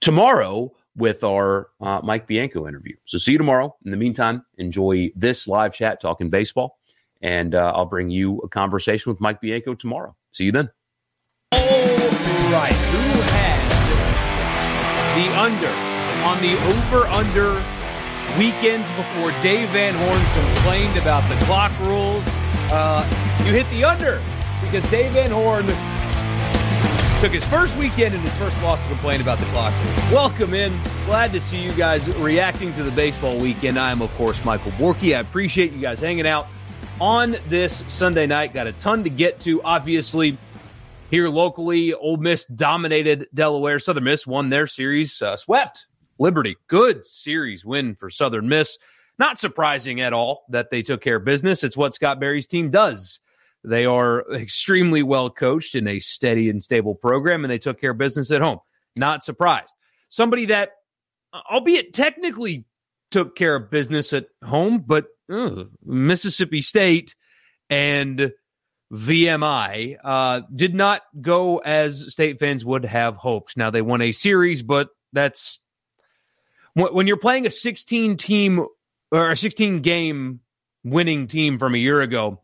tomorrow 0.00 0.72
with 0.96 1.24
our 1.24 1.70
uh, 1.80 2.00
Mike 2.02 2.26
Bianco 2.26 2.68
interview. 2.68 2.94
So 3.06 3.18
see 3.18 3.32
you 3.32 3.38
tomorrow. 3.38 3.74
In 3.84 3.90
the 3.90 3.96
meantime, 3.96 4.44
enjoy 4.58 5.10
this 5.16 5.48
live 5.48 5.72
chat 5.72 6.00
talking 6.00 6.28
baseball, 6.28 6.78
and 7.22 7.54
uh, 7.54 7.72
I'll 7.74 7.86
bring 7.86 8.10
you 8.10 8.38
a 8.38 8.48
conversation 8.48 9.10
with 9.10 9.20
Mike 9.20 9.40
Bianco 9.40 9.74
tomorrow. 9.74 10.14
See 10.32 10.44
you 10.44 10.52
then. 10.52 10.70
All 11.52 11.60
right, 12.52 12.72
who 12.72 13.20
had 13.32 13.62
the 15.16 15.28
under 15.38 15.92
on 16.24 16.40
the 16.40 16.54
over/under 16.74 17.62
weekends 18.38 18.88
before 18.96 19.30
Dave 19.42 19.68
Van 19.70 19.94
Horn 19.94 20.54
complained 20.54 20.96
about 20.98 21.26
the 21.28 21.36
clock 21.46 21.72
rules? 21.80 22.24
Uh, 22.70 23.06
you 23.44 23.52
hit 23.52 23.68
the 23.70 23.84
under 23.84 24.20
because 24.62 24.88
Dave 24.90 25.12
Van 25.12 25.30
Horn 25.30 25.66
Took 27.22 27.30
his 27.30 27.44
first 27.44 27.76
weekend 27.76 28.16
and 28.16 28.24
his 28.24 28.34
first 28.34 28.60
loss 28.64 28.82
to 28.82 28.88
complain 28.88 29.20
about 29.20 29.38
the 29.38 29.44
clock. 29.44 29.72
Welcome 30.10 30.54
in. 30.54 30.72
Glad 31.06 31.30
to 31.30 31.40
see 31.40 31.62
you 31.62 31.70
guys 31.74 32.04
reacting 32.16 32.72
to 32.72 32.82
the 32.82 32.90
baseball 32.90 33.38
weekend. 33.38 33.78
I 33.78 33.92
am, 33.92 34.02
of 34.02 34.12
course, 34.14 34.44
Michael 34.44 34.72
Borky. 34.72 35.16
I 35.16 35.20
appreciate 35.20 35.70
you 35.70 35.80
guys 35.80 36.00
hanging 36.00 36.26
out 36.26 36.48
on 37.00 37.36
this 37.46 37.84
Sunday 37.86 38.26
night. 38.26 38.52
Got 38.52 38.66
a 38.66 38.72
ton 38.72 39.04
to 39.04 39.08
get 39.08 39.38
to. 39.42 39.62
Obviously, 39.62 40.36
here 41.12 41.28
locally, 41.28 41.94
Ole 41.94 42.16
Miss 42.16 42.44
dominated 42.46 43.28
Delaware. 43.32 43.78
Southern 43.78 44.02
Miss 44.02 44.26
won 44.26 44.50
their 44.50 44.66
series, 44.66 45.22
uh, 45.22 45.36
swept 45.36 45.86
Liberty. 46.18 46.56
Good 46.66 47.06
series 47.06 47.64
win 47.64 47.94
for 47.94 48.10
Southern 48.10 48.48
Miss. 48.48 48.78
Not 49.20 49.38
surprising 49.38 50.00
at 50.00 50.12
all 50.12 50.44
that 50.48 50.70
they 50.70 50.82
took 50.82 51.00
care 51.00 51.18
of 51.18 51.24
business. 51.24 51.62
It's 51.62 51.76
what 51.76 51.94
Scott 51.94 52.18
Berry's 52.18 52.48
team 52.48 52.72
does. 52.72 53.20
They 53.64 53.84
are 53.84 54.24
extremely 54.34 55.02
well 55.02 55.30
coached 55.30 55.74
in 55.74 55.86
a 55.86 56.00
steady 56.00 56.50
and 56.50 56.62
stable 56.62 56.94
program, 56.94 57.44
and 57.44 57.50
they 57.50 57.58
took 57.58 57.80
care 57.80 57.92
of 57.92 57.98
business 57.98 58.30
at 58.30 58.42
home. 58.42 58.58
Not 58.96 59.24
surprised. 59.24 59.72
Somebody 60.08 60.46
that, 60.46 60.70
albeit 61.50 61.94
technically 61.94 62.64
took 63.10 63.36
care 63.36 63.54
of 63.54 63.70
business 63.70 64.12
at 64.12 64.26
home, 64.44 64.84
but 64.86 65.06
uh, 65.30 65.64
Mississippi 65.84 66.60
State 66.60 67.14
and 67.70 68.32
VMI 68.92 69.96
uh, 70.02 70.40
did 70.54 70.74
not 70.74 71.02
go 71.20 71.58
as 71.58 72.12
state 72.12 72.38
fans 72.40 72.64
would 72.64 72.84
have 72.84 73.16
hoped. 73.16 73.56
Now, 73.56 73.70
they 73.70 73.80
won 73.80 74.02
a 74.02 74.12
series, 74.12 74.62
but 74.62 74.88
that's 75.12 75.60
when 76.74 77.06
you're 77.06 77.16
playing 77.16 77.46
a 77.46 77.50
16 77.50 78.16
team 78.16 78.66
or 79.10 79.30
a 79.30 79.36
16 79.36 79.80
game 79.80 80.40
winning 80.84 81.26
team 81.26 81.58
from 81.58 81.74
a 81.74 81.78
year 81.78 82.00
ago 82.00 82.42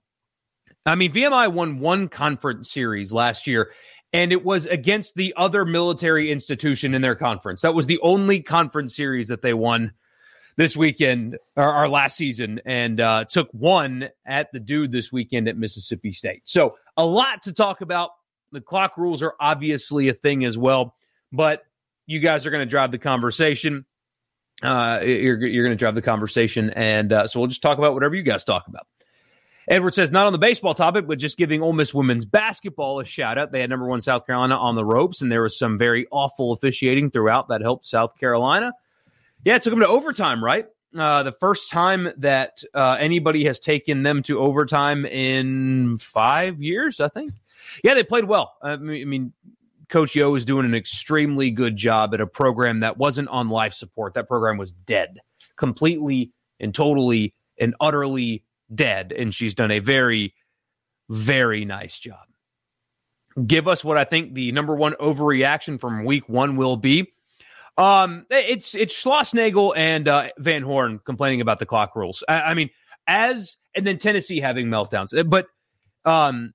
I 0.89 0.95
mean, 0.95 1.13
VMI 1.13 1.53
won 1.53 1.79
one 1.79 2.09
conference 2.09 2.73
series 2.73 3.13
last 3.13 3.47
year, 3.47 3.71
and 4.13 4.33
it 4.33 4.45
was 4.45 4.67
against 4.67 5.15
the 5.15 5.35
other 5.37 5.65
military 5.65 6.31
institution 6.33 6.95
in 6.95 7.03
their 7.03 7.15
conference. 7.15 7.63
That 7.63 7.75
was 7.75 7.87
the 7.87 8.01
only 8.01 8.41
conference 8.41 8.97
series 8.97 9.29
that 9.29 9.43
they 9.43 9.55
won 9.55 9.93
this 10.57 10.77
weekend 10.77 11.39
or 11.57 11.73
our 11.73 11.89
last 11.89 12.17
season, 12.17 12.61
and 12.65 13.01
uh, 13.01 13.25
took 13.25 13.49
one 13.53 14.09
at 14.27 14.51
the 14.53 14.59
dude 14.59 14.91
this 14.91 15.13
weekend 15.13 15.49
at 15.49 15.57
Mississippi 15.57 16.11
State. 16.11 16.43
So 16.45 16.77
a 16.97 17.05
lot 17.05 17.43
to 17.43 17.53
talk 17.53 17.81
about. 17.81 18.11
The 18.51 18.61
clock 18.63 18.97
rules 18.97 19.23
are 19.23 19.35
obviously 19.39 20.09
a 20.09 20.15
thing 20.15 20.45
as 20.47 20.57
well, 20.57 20.97
but 21.31 21.65
you 22.07 22.19
guys 22.19 22.47
are 22.47 22.51
going 22.51 22.67
to 22.67 22.71
drive 22.71 22.91
the 22.91 22.99
conversation. 22.99 23.85
Uh, 24.63 25.01
you're 25.03 25.47
you're 25.47 25.65
going 25.65 25.77
to 25.77 25.81
drive 25.81 25.95
the 25.95 26.03
conversation, 26.03 26.71
and 26.71 27.13
uh, 27.13 27.27
so 27.27 27.39
we'll 27.39 27.49
just 27.49 27.63
talk 27.63 27.77
about 27.77 27.93
whatever 27.93 28.15
you 28.15 28.23
guys 28.23 28.43
talk 28.43 28.67
about. 28.67 28.87
Edward 29.69 29.95
says, 29.95 30.11
not 30.11 30.27
on 30.27 30.33
the 30.33 30.39
baseball 30.39 30.75
topic, 30.75 31.07
but 31.07 31.19
just 31.19 31.37
giving 31.37 31.63
Ole 31.63 31.75
Miss 31.75 31.93
women's 31.93 32.25
basketball 32.25 33.01
a 33.01 33.05
shout 33.05 33.37
out. 33.37 33.53
They 33.53 33.61
had 33.61 33.69
number 33.69 33.87
one 33.87 34.01
South 34.01 34.27
Carolina 34.27 34.57
on 34.57 34.77
the 34.77 34.85
ropes, 34.85 35.21
and 35.21 35.31
there 35.31 35.43
was 35.43 35.59
some 35.59 35.77
very 35.77 36.07
awful 36.11 36.53
officiating 36.53 37.11
throughout 37.11 37.49
that 37.49 37.61
helped 37.61 37.85
South 37.85 38.17
Carolina. 38.19 38.73
Yeah, 39.45 39.57
it 39.57 39.63
took 39.63 39.73
them 39.73 39.81
to 39.81 39.89
overtime, 39.89 40.43
right? 40.43 40.67
Uh, 40.99 41.23
the 41.23 41.33
first 41.33 41.71
time 41.71 42.09
that 42.17 42.63
uh, 42.73 42.97
anybody 42.99 43.45
has 43.45 43.59
taken 43.59 44.03
them 44.03 44.23
to 44.23 44.39
overtime 44.39 45.05
in 45.05 45.99
five 45.99 46.63
years, 46.63 46.99
I 46.99 47.09
think. 47.09 47.33
Yeah, 47.85 47.93
they 47.93 48.03
played 48.03 48.25
well. 48.25 48.55
I 48.63 48.77
mean, 48.77 49.03
I 49.03 49.05
mean 49.05 49.33
Coach 49.91 50.15
Yo 50.15 50.35
is 50.35 50.47
doing 50.47 50.65
an 50.65 50.75
extremely 50.75 51.51
good 51.51 51.77
job 51.77 52.15
at 52.15 52.21
a 52.23 52.27
program 52.27 52.81
that 52.81 52.97
wasn't 52.97 53.29
on 53.29 53.51
life 53.51 53.75
support. 53.75 54.15
That 54.15 54.29
program 54.29 54.57
was 54.57 54.73
dead, 54.73 55.19
completely 55.57 56.33
and 56.59 56.75
totally 56.75 57.35
and 57.61 57.75
utterly 57.81 58.45
dead, 58.75 59.13
and 59.13 59.35
she's 59.35 59.55
done 59.55 59.71
a 59.71 59.79
very, 59.79 60.35
very 61.09 61.65
nice 61.65 61.99
job. 61.99 62.27
Give 63.47 63.69
us 63.69 63.85
what 63.85 63.97
I 63.97 64.05
think 64.05 64.35
the 64.35 64.53
number 64.53 64.75
one 64.75 64.95
overreaction 64.95 65.81
from 65.81 66.05
week 66.05 66.29
one 66.29 66.57
will 66.57 66.77
be. 66.77 67.13
Um, 67.77 68.27
it's 68.31 68.75
it's 68.75 68.93
Schlossnagle 68.95 69.73
and 69.77 70.09
uh, 70.09 70.31
Van 70.39 70.63
Horn 70.63 71.01
complaining 71.05 71.41
about 71.41 71.61
the 71.61 71.67
clock 71.67 71.95
rules. 71.95 72.25
I, 72.29 72.41
I 72.41 72.55
mean, 72.55 72.71
as 73.07 73.57
and 73.77 73.87
then 73.87 73.99
Tennessee 73.99 74.41
having 74.41 74.67
meltdowns, 74.67 75.13
but 75.31 75.47
um, 76.05 76.53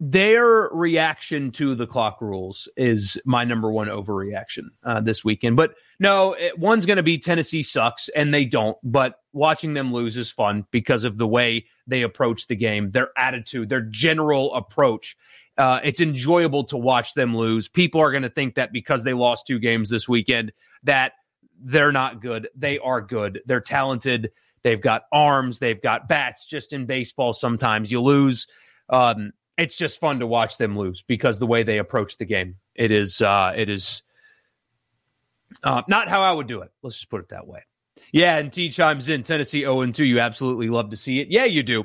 their 0.00 0.70
reaction 0.72 1.50
to 1.52 1.74
the 1.74 1.86
clock 1.86 2.20
rules 2.22 2.68
is 2.76 3.18
my 3.24 3.44
number 3.44 3.70
one 3.70 3.88
overreaction 3.88 4.68
uh, 4.84 5.00
this 5.00 5.24
weekend. 5.24 5.56
But 5.56 5.74
no, 5.98 6.34
it, 6.34 6.58
one's 6.58 6.86
going 6.86 6.98
to 6.98 7.02
be 7.02 7.18
Tennessee 7.18 7.62
sucks, 7.62 8.08
and 8.16 8.32
they 8.32 8.44
don't. 8.44 8.78
But 8.82 9.17
watching 9.32 9.74
them 9.74 9.92
lose 9.92 10.16
is 10.16 10.30
fun 10.30 10.64
because 10.70 11.04
of 11.04 11.18
the 11.18 11.26
way 11.26 11.66
they 11.86 12.02
approach 12.02 12.46
the 12.46 12.56
game, 12.56 12.90
their 12.90 13.10
attitude, 13.16 13.68
their 13.68 13.82
general 13.82 14.54
approach. 14.54 15.16
Uh, 15.56 15.80
it's 15.82 16.00
enjoyable 16.00 16.64
to 16.64 16.76
watch 16.76 17.14
them 17.14 17.36
lose. 17.36 17.68
People 17.68 18.00
are 18.00 18.10
going 18.10 18.22
to 18.22 18.30
think 18.30 18.54
that 18.54 18.72
because 18.72 19.04
they 19.04 19.12
lost 19.12 19.46
two 19.46 19.58
games 19.58 19.90
this 19.90 20.08
weekend, 20.08 20.52
that 20.84 21.12
they're 21.60 21.92
not 21.92 22.22
good. 22.22 22.48
They 22.54 22.78
are 22.78 23.00
good. 23.00 23.40
They're 23.46 23.60
talented. 23.60 24.30
They've 24.62 24.80
got 24.80 25.02
arms. 25.12 25.58
They've 25.58 25.80
got 25.80 26.08
bats. 26.08 26.46
Just 26.46 26.72
in 26.72 26.86
baseball, 26.86 27.32
sometimes 27.32 27.90
you 27.90 28.00
lose 28.00 28.46
Um, 28.88 29.32
it's 29.56 29.76
just 29.76 30.00
fun 30.00 30.20
to 30.20 30.26
watch 30.26 30.56
them 30.56 30.78
lose 30.78 31.02
because 31.02 31.38
the 31.38 31.46
way 31.46 31.62
they 31.64 31.78
approach 31.78 32.16
the 32.16 32.24
game, 32.24 32.56
it 32.74 32.90
is 32.90 33.20
uh, 33.20 33.52
it 33.56 33.68
is 33.68 34.02
uh, 35.64 35.82
not 35.88 36.08
how 36.08 36.22
I 36.22 36.32
would 36.32 36.46
do 36.46 36.62
it. 36.62 36.70
Let's 36.82 36.96
just 36.96 37.10
put 37.10 37.20
it 37.20 37.28
that 37.30 37.46
way. 37.46 37.64
Yeah, 38.12 38.36
and 38.36 38.52
T 38.52 38.70
chimes 38.70 39.08
in 39.08 39.22
Tennessee 39.22 39.60
0 39.60 39.86
2. 39.86 40.04
You 40.04 40.20
absolutely 40.20 40.68
love 40.68 40.90
to 40.90 40.96
see 40.96 41.20
it. 41.20 41.28
Yeah, 41.30 41.44
you 41.44 41.62
do. 41.62 41.84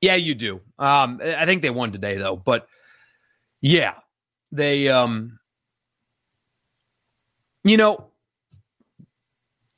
Yeah, 0.00 0.14
you 0.14 0.34
do. 0.34 0.60
Um, 0.78 1.20
I 1.22 1.44
think 1.46 1.62
they 1.62 1.70
won 1.70 1.92
today 1.92 2.16
though, 2.16 2.36
but 2.36 2.66
yeah, 3.60 3.94
they 4.50 4.88
um, 4.88 5.38
you 7.64 7.76
know, 7.76 8.06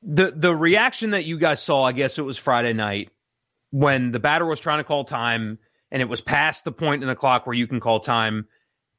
the 0.02 0.32
the 0.34 0.54
reaction 0.54 1.10
that 1.10 1.24
you 1.24 1.38
guys 1.38 1.62
saw, 1.62 1.84
I 1.84 1.92
guess 1.92 2.18
it 2.18 2.22
was 2.22 2.38
Friday 2.38 2.72
night 2.72 3.10
when 3.70 4.12
the 4.12 4.20
batter 4.20 4.46
was 4.46 4.60
trying 4.60 4.78
to 4.78 4.84
call 4.84 5.04
time 5.04 5.58
and 5.90 6.02
it 6.02 6.08
was 6.08 6.20
past 6.20 6.64
the 6.64 6.72
point 6.72 7.02
in 7.02 7.08
the 7.08 7.14
clock 7.16 7.46
where 7.46 7.54
you 7.54 7.66
can 7.66 7.80
call 7.80 8.00
time 8.00 8.46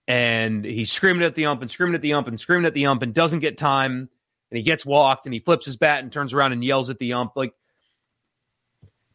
and 0.08 0.66
he's 0.66 0.92
screaming 0.92 1.24
at 1.24 1.36
the 1.36 1.46
ump 1.46 1.62
and 1.62 1.70
screaming 1.70 1.96
at 1.96 2.02
the 2.02 2.14
ump 2.14 2.28
and 2.28 2.40
screaming 2.40 2.66
at 2.66 2.74
the 2.74 2.88
ump 2.88 3.02
and 3.04 3.14
doesn't 3.14 3.40
get 3.40 3.58
time 3.58 4.10
and 4.54 4.58
he 4.58 4.64
gets 4.64 4.86
walked 4.86 5.26
and 5.26 5.34
he 5.34 5.40
flips 5.40 5.66
his 5.66 5.78
bat 5.78 6.04
and 6.04 6.12
turns 6.12 6.32
around 6.32 6.54
and 6.54 6.64
yells 6.64 6.92
at 6.92 7.00
the 7.00 7.14
ump 7.14 7.34
like 7.36 7.56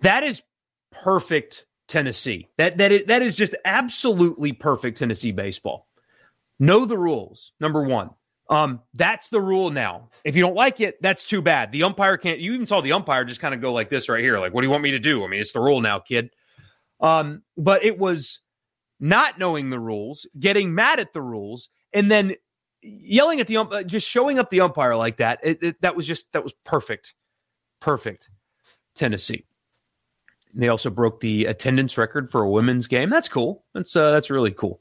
that 0.01 0.25
is 0.25 0.43
perfect 0.91 1.65
Tennessee. 1.87 2.49
That 2.59 2.79
that 2.79 2.93
is, 2.93 3.05
that 3.07 3.23
is 3.23 3.35
just 3.35 3.55
absolutely 3.65 4.53
perfect 4.53 4.99
Tennessee 4.99 5.33
baseball. 5.33 5.89
Know 6.59 6.85
the 6.85 6.99
rules. 6.99 7.53
Number 7.61 7.83
1. 7.83 8.11
Um, 8.51 8.81
that's 8.95 9.29
the 9.29 9.41
rule 9.41 9.71
now. 9.71 10.09
If 10.25 10.35
you 10.35 10.43
don't 10.43 10.55
like 10.55 10.81
it, 10.81 11.01
that's 11.03 11.25
too 11.25 11.43
bad. 11.43 11.71
The 11.71 11.83
umpire 11.83 12.17
can't. 12.17 12.41
You 12.41 12.55
even 12.55 12.67
saw 12.67 12.81
the 12.81 12.93
umpire 12.93 13.25
just 13.25 13.41
kind 13.41 13.55
of 13.55 13.61
go 13.61 13.73
like 13.73 13.91
this 13.91 14.09
right 14.09 14.25
here. 14.25 14.39
Like, 14.39 14.55
what 14.55 14.63
do 14.63 14.67
you 14.67 14.71
want 14.71 14.83
me 14.83 14.93
to 14.93 14.99
do? 14.99 15.25
I 15.25 15.29
mean, 15.29 15.41
it's 15.41 15.53
the 15.53 15.61
rule 15.61 15.81
now, 15.81 15.99
kid. 15.99 16.31
Um, 17.01 17.43
but 17.57 17.85
it 17.85 17.99
was 17.99 18.41
not 18.99 19.39
knowing 19.39 19.71
the 19.71 19.79
rules, 19.79 20.27
getting 20.39 20.75
mad 20.75 20.99
at 20.99 21.13
the 21.13 21.23
rules, 21.23 21.69
and 21.93 22.11
then 22.11 22.35
yelling 22.83 23.41
at 23.41 23.47
the 23.47 23.57
umpire, 23.59 23.85
just 23.85 24.09
showing 24.09 24.39
up 24.39 24.51
the 24.51 24.61
umpire 24.61 24.97
like 24.97 25.19
that. 25.19 25.41
It, 25.43 25.59
it, 25.63 25.83
that 25.83 25.97
was 25.97 26.07
just 26.07 26.33
that 26.33 26.45
was 26.45 26.55
perfect, 26.65 27.15
perfect. 27.81 28.31
Tennessee. 28.95 29.45
They 30.55 30.69
also 30.69 30.91
broke 30.91 31.21
the 31.21 31.45
attendance 31.45 31.97
record 31.97 32.31
for 32.31 32.43
a 32.43 32.51
women's 32.51 32.87
game. 32.87 33.11
That's 33.11 33.29
cool. 33.29 33.65
That's 33.75 33.95
uh, 33.95 34.11
that's 34.11 34.31
really 34.31 34.51
cool. 34.51 34.81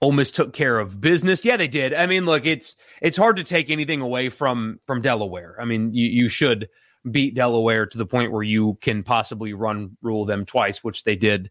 Ole 0.00 0.12
Miss 0.12 0.32
took 0.32 0.52
care 0.52 0.80
of 0.80 1.00
business. 1.00 1.44
Yeah, 1.44 1.56
they 1.56 1.68
did. 1.68 1.94
I 1.94 2.06
mean, 2.06 2.24
look, 2.26 2.44
it's 2.44 2.74
it's 3.00 3.16
hard 3.16 3.36
to 3.36 3.44
take 3.44 3.70
anything 3.70 4.00
away 4.00 4.28
from 4.28 4.80
from 4.84 5.00
Delaware. 5.00 5.56
I 5.60 5.64
mean, 5.64 5.94
you, 5.94 6.08
you 6.08 6.28
should 6.28 6.68
beat 7.08 7.34
Delaware 7.34 7.86
to 7.86 7.98
the 7.98 8.06
point 8.06 8.32
where 8.32 8.42
you 8.42 8.78
can 8.80 9.02
possibly 9.02 9.52
run 9.52 9.96
rule 10.02 10.24
them 10.24 10.44
twice, 10.44 10.82
which 10.82 11.04
they 11.04 11.16
did. 11.16 11.50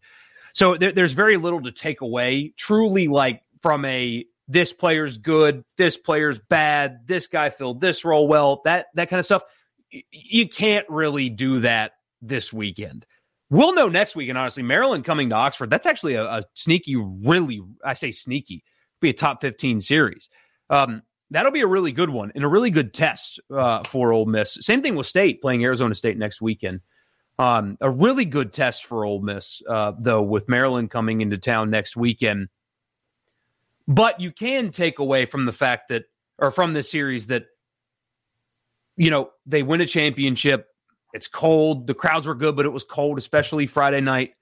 So 0.52 0.76
there, 0.76 0.92
there's 0.92 1.12
very 1.12 1.38
little 1.38 1.62
to 1.62 1.72
take 1.72 2.02
away. 2.02 2.52
Truly, 2.58 3.08
like 3.08 3.42
from 3.62 3.84
a 3.86 4.26
this 4.52 4.72
player's 4.72 5.16
good, 5.16 5.64
this 5.76 5.96
player's 5.96 6.38
bad, 6.38 7.06
this 7.06 7.26
guy 7.26 7.50
filled 7.50 7.80
this 7.80 8.04
role 8.04 8.28
well, 8.28 8.60
that 8.64 8.86
that 8.94 9.08
kind 9.08 9.18
of 9.18 9.24
stuff. 9.24 9.42
You 10.10 10.48
can't 10.48 10.88
really 10.88 11.28
do 11.28 11.60
that 11.60 11.92
this 12.20 12.52
weekend. 12.52 13.06
We'll 13.50 13.74
know 13.74 13.88
next 13.88 14.16
week. 14.16 14.30
And 14.30 14.38
honestly, 14.38 14.62
Maryland 14.62 15.04
coming 15.04 15.28
to 15.30 15.34
Oxford, 15.34 15.68
that's 15.68 15.86
actually 15.86 16.14
a, 16.14 16.24
a 16.24 16.42
sneaky, 16.54 16.96
really, 16.96 17.60
I 17.84 17.92
say 17.92 18.10
sneaky, 18.10 18.64
be 19.00 19.10
a 19.10 19.12
top 19.12 19.42
15 19.42 19.82
series. 19.82 20.30
Um, 20.70 21.02
that'll 21.30 21.52
be 21.52 21.60
a 21.60 21.66
really 21.66 21.92
good 21.92 22.08
one 22.08 22.32
and 22.34 22.44
a 22.44 22.48
really 22.48 22.70
good 22.70 22.94
test 22.94 23.40
uh, 23.54 23.82
for 23.84 24.12
Ole 24.12 24.24
Miss. 24.24 24.56
Same 24.60 24.80
thing 24.80 24.96
with 24.96 25.06
State 25.06 25.42
playing 25.42 25.64
Arizona 25.64 25.94
State 25.94 26.16
next 26.16 26.40
weekend. 26.40 26.80
Um, 27.38 27.76
a 27.80 27.90
really 27.90 28.24
good 28.24 28.52
test 28.52 28.86
for 28.86 29.04
Ole 29.04 29.20
Miss, 29.20 29.60
uh, 29.68 29.92
though, 29.98 30.22
with 30.22 30.48
Maryland 30.48 30.90
coming 30.90 31.20
into 31.20 31.36
town 31.38 31.70
next 31.70 31.96
weekend. 31.96 32.48
But 33.88 34.20
you 34.20 34.30
can 34.30 34.70
take 34.70 34.98
away 34.98 35.26
from 35.26 35.44
the 35.44 35.52
fact 35.52 35.88
that, 35.88 36.04
or 36.38 36.50
from 36.50 36.72
this 36.72 36.90
series, 36.90 37.28
that, 37.28 37.46
you 38.96 39.10
know, 39.10 39.30
they 39.46 39.62
win 39.62 39.80
a 39.80 39.86
championship. 39.86 40.68
It's 41.12 41.28
cold. 41.28 41.86
The 41.86 41.94
crowds 41.94 42.26
were 42.26 42.34
good, 42.34 42.56
but 42.56 42.66
it 42.66 42.72
was 42.72 42.84
cold, 42.84 43.18
especially 43.18 43.66
Friday 43.66 44.00
night. 44.00 44.32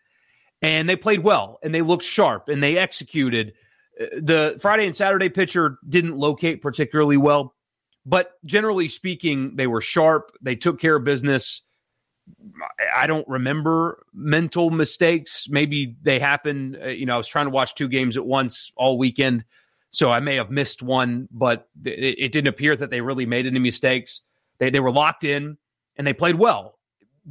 And 0.63 0.89
they 0.89 0.97
played 0.97 1.25
well 1.25 1.59
and 1.63 1.75
they 1.75 1.83
looked 1.83 2.05
sharp 2.05 2.49
and 2.49 2.63
they 2.63 2.77
executed. 2.77 3.55
Uh, 4.01 4.07
the 4.21 4.59
Friday 4.61 4.87
and 4.87 4.95
Saturday 4.95 5.31
pitcher 5.31 5.79
didn't 5.89 6.19
locate 6.19 6.61
particularly 6.61 7.17
well, 7.17 7.55
but 8.05 8.33
generally 8.45 8.89
speaking, 8.89 9.57
they 9.57 9.67
were 9.67 9.81
sharp. 9.81 10.33
They 10.43 10.57
took 10.57 10.79
care 10.79 10.97
of 10.97 11.05
business. 11.05 11.63
I 12.95 13.07
don't 13.07 13.27
remember 13.29 14.05
mental 14.13 14.71
mistakes. 14.71 15.47
Maybe 15.49 15.97
they 16.03 16.19
happened. 16.19 16.79
Uh, 16.83 16.89
you 16.89 17.07
know, 17.07 17.15
I 17.15 17.19
was 17.19 17.29
trying 17.29 17.47
to 17.47 17.51
watch 17.51 17.75
two 17.75 17.89
games 17.89 18.17
at 18.17 18.25
once 18.25 18.71
all 18.77 18.99
weekend, 18.99 19.45
so 19.91 20.11
I 20.11 20.21
may 20.21 20.37
have 20.37 20.51
missed 20.51 20.83
one, 20.83 21.29
but 21.31 21.69
it, 21.85 22.17
it 22.19 22.33
didn't 22.33 22.49
appear 22.49 22.77
that 22.77 22.91
they 22.91 23.01
really 23.01 23.27
made 23.27 23.47
any 23.47 23.59
mistakes. 23.59 24.21
They, 24.59 24.71
they 24.71 24.81
were 24.81 24.93
locked 24.93 25.25
in 25.25 25.57
and 25.97 26.07
they 26.07 26.13
played 26.13 26.37
well. 26.37 26.79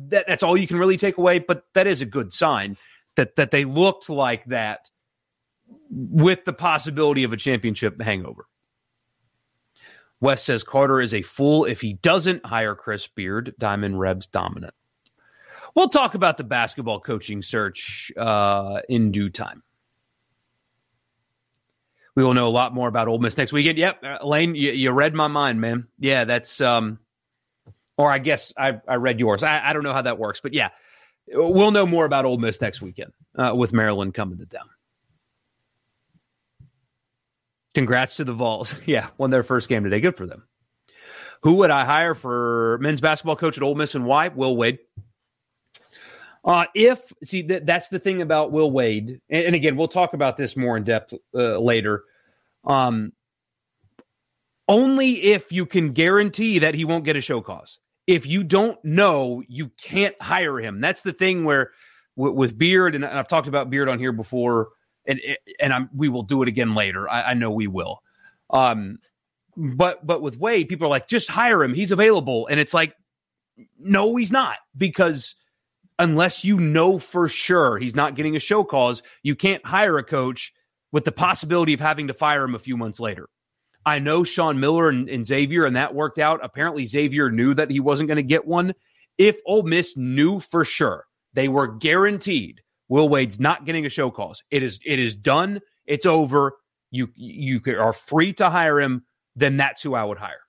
That, 0.09 0.25
that's 0.27 0.43
all 0.43 0.57
you 0.57 0.67
can 0.67 0.77
really 0.77 0.97
take 0.97 1.17
away, 1.17 1.39
but 1.39 1.63
that 1.73 1.87
is 1.87 2.01
a 2.01 2.05
good 2.05 2.33
sign 2.33 2.77
that 3.15 3.35
that 3.35 3.51
they 3.51 3.65
looked 3.65 4.09
like 4.09 4.45
that 4.45 4.89
with 5.89 6.45
the 6.45 6.53
possibility 6.53 7.23
of 7.23 7.33
a 7.33 7.37
championship 7.37 7.99
hangover. 8.01 8.45
West 10.21 10.45
says 10.45 10.63
Carter 10.63 10.99
is 10.99 11.13
a 11.13 11.21
fool 11.21 11.65
if 11.65 11.81
he 11.81 11.93
doesn't 11.93 12.45
hire 12.45 12.75
Chris 12.75 13.07
Beard. 13.07 13.53
Diamond 13.57 13.99
Rebs 13.99 14.27
dominant. 14.27 14.73
We'll 15.75 15.89
talk 15.89 16.15
about 16.15 16.37
the 16.37 16.43
basketball 16.43 16.99
coaching 16.99 17.41
search 17.41 18.11
uh, 18.17 18.81
in 18.89 19.11
due 19.11 19.29
time. 19.29 19.63
We 22.15 22.23
will 22.23 22.33
know 22.33 22.47
a 22.47 22.49
lot 22.49 22.73
more 22.73 22.87
about 22.89 23.07
Ole 23.07 23.19
Miss 23.19 23.37
next 23.37 23.53
weekend. 23.53 23.77
Yep, 23.77 24.03
uh, 24.03 24.27
Lane, 24.27 24.55
you, 24.55 24.71
you 24.71 24.91
read 24.91 25.13
my 25.13 25.27
mind, 25.27 25.61
man. 25.61 25.87
Yeah, 25.99 26.25
that's 26.25 26.59
um, 26.59 26.99
or 27.97 28.11
I 28.11 28.17
guess 28.17 28.51
I, 28.57 28.81
I 28.87 28.95
read 28.95 29.19
yours. 29.19 29.43
I, 29.43 29.69
I 29.69 29.73
don't 29.73 29.83
know 29.83 29.93
how 29.93 30.01
that 30.01 30.17
works, 30.17 30.41
but 30.41 30.53
yeah, 30.53 30.69
we'll 31.27 31.71
know 31.71 31.85
more 31.85 32.05
about 32.05 32.25
Ole 32.25 32.37
Miss 32.37 32.59
next 32.59 32.81
weekend 32.81 33.13
uh, 33.37 33.53
with 33.55 33.71
Maryland 33.71 34.13
coming 34.13 34.37
to 34.39 34.45
town. 34.45 34.67
Congrats 37.75 38.15
to 38.15 38.23
the 38.23 38.33
Vols. 38.33 38.73
Yeah, 38.85 39.07
won 39.17 39.29
their 39.29 39.43
first 39.43 39.69
game 39.69 39.83
today. 39.83 39.99
Good 39.99 40.17
for 40.17 40.25
them. 40.25 40.43
Who 41.43 41.53
would 41.55 41.71
I 41.71 41.85
hire 41.85 42.15
for 42.15 42.77
men's 42.81 43.01
basketball 43.01 43.35
coach 43.35 43.57
at 43.57 43.63
Ole 43.63 43.75
Miss 43.75 43.95
and 43.95 44.05
why? 44.05 44.27
Will 44.27 44.57
Wade. 44.57 44.79
Uh, 46.43 46.65
if 46.73 47.13
see 47.23 47.43
that 47.43 47.65
that's 47.65 47.89
the 47.89 47.99
thing 47.99 48.21
about 48.21 48.51
Will 48.51 48.71
Wade, 48.71 49.21
and, 49.29 49.45
and, 49.45 49.55
again 49.55 49.75
we'll 49.75 49.89
talk 49.89 50.13
about 50.13 50.37
this 50.37 50.55
more 50.55 50.77
in 50.77 50.83
depth 50.83 51.13
uh, 51.35 51.59
later. 51.59 52.03
Um, 52.65 53.13
only 54.67 55.21
if 55.23 55.51
you 55.51 55.65
can 55.65 55.93
guarantee 55.93 56.59
that 56.59 56.75
he 56.75 56.85
won't 56.85 57.03
get 57.03 57.15
a 57.15 57.21
show 57.21 57.41
cause 57.41 57.79
if 58.09 58.25
you 58.25 58.43
don't 58.43 58.83
know, 58.83 59.43
you 59.47 59.69
can't 59.79 60.19
hire 60.19 60.59
him. 60.59 60.81
That's 60.81 61.03
the 61.03 61.13
thing 61.13 61.45
where 61.45 61.69
w- 62.17 62.35
with 62.35 62.57
Beard, 62.57 62.95
and 62.95 63.05
I've 63.05 63.27
talked 63.27 63.47
about 63.47 63.69
Beard 63.69 63.87
on 63.87 63.99
here 63.99 64.11
before, 64.11 64.69
and 65.05 65.19
and 65.59 65.73
I'm, 65.73 65.89
we 65.95 66.09
will 66.09 66.23
do 66.23 66.41
it 66.41 66.47
again 66.47 66.75
later. 66.75 67.09
I, 67.09 67.23
I 67.23 67.33
know 67.33 67.51
we 67.51 67.67
will. 67.67 68.01
Um, 68.49 68.99
but 69.55 70.05
but 70.05 70.21
with 70.21 70.37
Wade, 70.37 70.69
people 70.69 70.87
are 70.87 70.89
like, 70.89 71.07
just 71.07 71.29
hire 71.29 71.63
him. 71.63 71.73
He's 71.73 71.91
available, 71.91 72.47
and 72.47 72.59
it's 72.59 72.73
like, 72.73 72.93
no, 73.79 74.15
he's 74.15 74.31
not 74.31 74.57
because 74.77 75.35
unless 75.97 76.43
you 76.43 76.59
know 76.59 76.97
for 76.97 77.27
sure 77.27 77.77
he's 77.77 77.95
not 77.95 78.15
getting 78.15 78.35
a 78.35 78.39
show 78.39 78.63
cause, 78.63 79.01
you 79.21 79.35
can't 79.35 79.65
hire 79.65 79.97
a 79.97 80.03
coach 80.03 80.53
with 80.91 81.05
the 81.05 81.11
possibility 81.11 81.73
of 81.73 81.79
having 81.79 82.07
to 82.07 82.13
fire 82.13 82.43
him 82.43 82.55
a 82.55 82.59
few 82.59 82.77
months 82.77 82.99
later. 82.99 83.27
I 83.85 83.99
know 83.99 84.23
Sean 84.23 84.59
Miller 84.59 84.89
and, 84.89 85.09
and 85.09 85.25
Xavier, 85.25 85.65
and 85.65 85.75
that 85.75 85.95
worked 85.95 86.19
out. 86.19 86.39
Apparently, 86.43 86.85
Xavier 86.85 87.31
knew 87.31 87.53
that 87.53 87.69
he 87.69 87.79
wasn't 87.79 88.07
going 88.07 88.17
to 88.17 88.23
get 88.23 88.47
one. 88.47 88.73
If 89.17 89.37
Ole 89.45 89.63
Miss 89.63 89.95
knew 89.97 90.39
for 90.39 90.63
sure, 90.63 91.05
they 91.33 91.47
were 91.47 91.67
guaranteed 91.67 92.61
Will 92.89 93.07
Wade's 93.07 93.39
not 93.39 93.65
getting 93.65 93.85
a 93.85 93.89
show 93.89 94.11
cause. 94.11 94.43
It 94.51 94.63
is 94.63 94.79
it 94.85 94.99
is 94.99 95.15
done. 95.15 95.61
It's 95.85 96.05
over. 96.05 96.57
You 96.91 97.09
you 97.15 97.61
are 97.79 97.93
free 97.93 98.33
to 98.33 98.49
hire 98.49 98.81
him. 98.81 99.03
Then 99.35 99.57
that's 99.57 99.81
who 99.81 99.93
I 99.93 100.03
would 100.03 100.17
hire. 100.17 100.41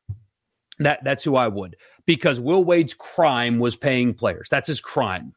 That 0.80 1.00
that's 1.04 1.22
who 1.22 1.36
I 1.36 1.48
would 1.48 1.76
because 2.06 2.40
Will 2.40 2.64
Wade's 2.64 2.94
crime 2.94 3.58
was 3.58 3.76
paying 3.76 4.14
players. 4.14 4.48
That's 4.50 4.66
his 4.66 4.80
crime. 4.80 5.34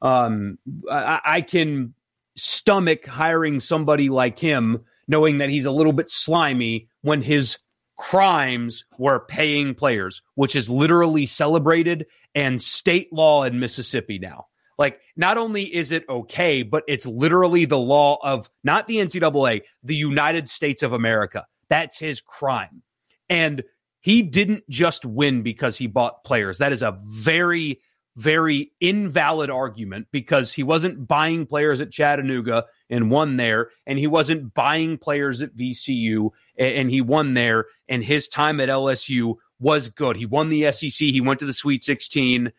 Um, 0.00 0.58
I, 0.90 1.20
I 1.24 1.40
can 1.42 1.94
stomach 2.34 3.06
hiring 3.06 3.60
somebody 3.60 4.08
like 4.08 4.38
him 4.38 4.84
knowing 5.06 5.38
that 5.38 5.50
he's 5.50 5.66
a 5.66 5.70
little 5.70 5.92
bit 5.92 6.08
slimy 6.08 6.88
when 7.02 7.22
his 7.22 7.58
crimes 7.98 8.84
were 8.98 9.20
paying 9.20 9.74
players, 9.74 10.22
which 10.34 10.56
is 10.56 10.70
literally 10.70 11.26
celebrated 11.26 12.06
and 12.34 12.62
state 12.62 13.12
law 13.12 13.44
in 13.44 13.60
Mississippi 13.60 14.18
now. 14.18 14.46
Like, 14.82 14.98
not 15.16 15.38
only 15.38 15.72
is 15.72 15.92
it 15.92 16.04
okay, 16.08 16.64
but 16.64 16.82
it's 16.88 17.06
literally 17.06 17.66
the 17.66 17.78
law 17.78 18.18
of 18.20 18.50
not 18.64 18.88
the 18.88 18.96
NCAA, 18.96 19.62
the 19.84 19.94
United 19.94 20.48
States 20.48 20.82
of 20.82 20.92
America. 20.92 21.46
That's 21.68 21.96
his 21.96 22.20
crime. 22.20 22.82
And 23.28 23.62
he 24.00 24.22
didn't 24.22 24.68
just 24.68 25.06
win 25.06 25.44
because 25.44 25.76
he 25.76 25.86
bought 25.86 26.24
players. 26.24 26.58
That 26.58 26.72
is 26.72 26.82
a 26.82 26.98
very 27.04 27.80
very 28.16 28.72
invalid 28.80 29.50
argument 29.50 30.06
because 30.10 30.52
he 30.52 30.64
wasn't 30.64 31.06
buying 31.06 31.46
players 31.46 31.80
at 31.80 31.92
Chattanooga 31.92 32.64
and 32.90 33.08
won 33.08 33.36
there, 33.36 33.70
and 33.86 34.00
he 34.00 34.08
wasn't 34.08 34.52
buying 34.52 34.98
players 34.98 35.40
at 35.40 35.56
VCU 35.56 36.30
and 36.58 36.90
he 36.90 37.00
won 37.00 37.34
there, 37.34 37.66
and 37.88 38.02
his 38.02 38.26
time 38.26 38.60
at 38.60 38.68
LSU 38.68 39.36
was 39.60 39.88
good. 39.88 40.16
He 40.16 40.26
won 40.26 40.48
the 40.48 40.72
SEC, 40.72 40.92
he 40.92 41.20
went 41.20 41.38
to 41.38 41.46
the 41.46 41.52
Sweet 41.52 41.84
16. 41.84 42.52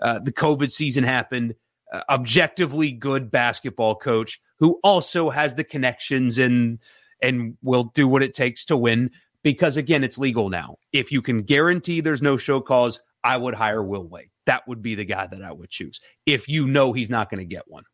Uh, 0.00 0.18
the 0.18 0.32
COVID 0.32 0.70
season 0.70 1.04
happened. 1.04 1.54
Uh, 1.90 2.02
objectively 2.10 2.90
good 2.90 3.30
basketball 3.30 3.94
coach 3.94 4.40
who 4.58 4.78
also 4.82 5.30
has 5.30 5.54
the 5.54 5.64
connections 5.64 6.38
and 6.38 6.78
and 7.22 7.56
will 7.62 7.84
do 7.94 8.06
what 8.06 8.22
it 8.22 8.34
takes 8.34 8.66
to 8.66 8.76
win 8.76 9.10
because 9.42 9.76
again 9.76 10.04
it's 10.04 10.18
legal 10.18 10.50
now. 10.50 10.76
If 10.92 11.12
you 11.12 11.22
can 11.22 11.42
guarantee 11.42 12.00
there's 12.00 12.22
no 12.22 12.36
show 12.36 12.60
cause, 12.60 13.00
I 13.24 13.36
would 13.36 13.54
hire 13.54 13.82
Will 13.82 14.06
Wade 14.06 14.30
that 14.48 14.66
would 14.66 14.80
be 14.80 14.94
the 14.94 15.04
guy 15.04 15.26
that 15.26 15.42
I 15.42 15.52
would 15.52 15.68
choose 15.68 16.00
if 16.24 16.48
you 16.48 16.66
know 16.66 16.94
he's 16.94 17.10
not 17.10 17.30
going 17.30 17.46
to 17.46 17.54
get 17.54 17.68
one. 17.68 17.84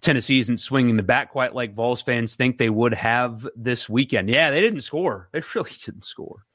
Tennessee 0.00 0.38
isn't 0.38 0.60
swinging 0.60 0.96
the 0.96 1.02
bat 1.02 1.30
quite 1.30 1.52
like 1.52 1.74
Vols 1.74 2.00
fans 2.00 2.36
think 2.36 2.58
they 2.58 2.70
would 2.70 2.94
have 2.94 3.46
this 3.56 3.88
weekend. 3.88 4.30
Yeah, 4.30 4.52
they 4.52 4.60
didn't 4.60 4.82
score. 4.82 5.28
They 5.32 5.42
really 5.54 5.72
didn't 5.84 6.04
score. 6.04 6.46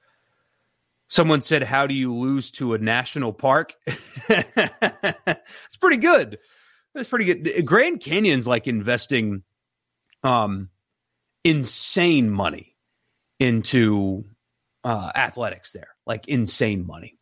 Someone 1.10 1.42
said, 1.42 1.64
How 1.64 1.86
do 1.86 1.94
you 1.94 2.16
lose 2.16 2.50
to 2.52 2.76
a 2.76 2.78
national 2.78 3.34
park? 3.34 3.74
it's 5.70 5.78
pretty 5.78 5.98
good. 5.98 6.40
That's 6.96 7.08
pretty 7.08 7.26
good. 7.26 7.66
Grand 7.66 8.02
Canyon's 8.02 8.48
like 8.48 8.66
investing 8.66 9.44
um, 10.24 10.70
insane 11.44 12.30
money 12.30 12.76
into 13.40 14.26
uh, 14.84 15.12
athletics 15.16 15.72
there, 15.72 15.90
like 16.08 16.28
insane 16.28 16.86
money. 16.86 17.18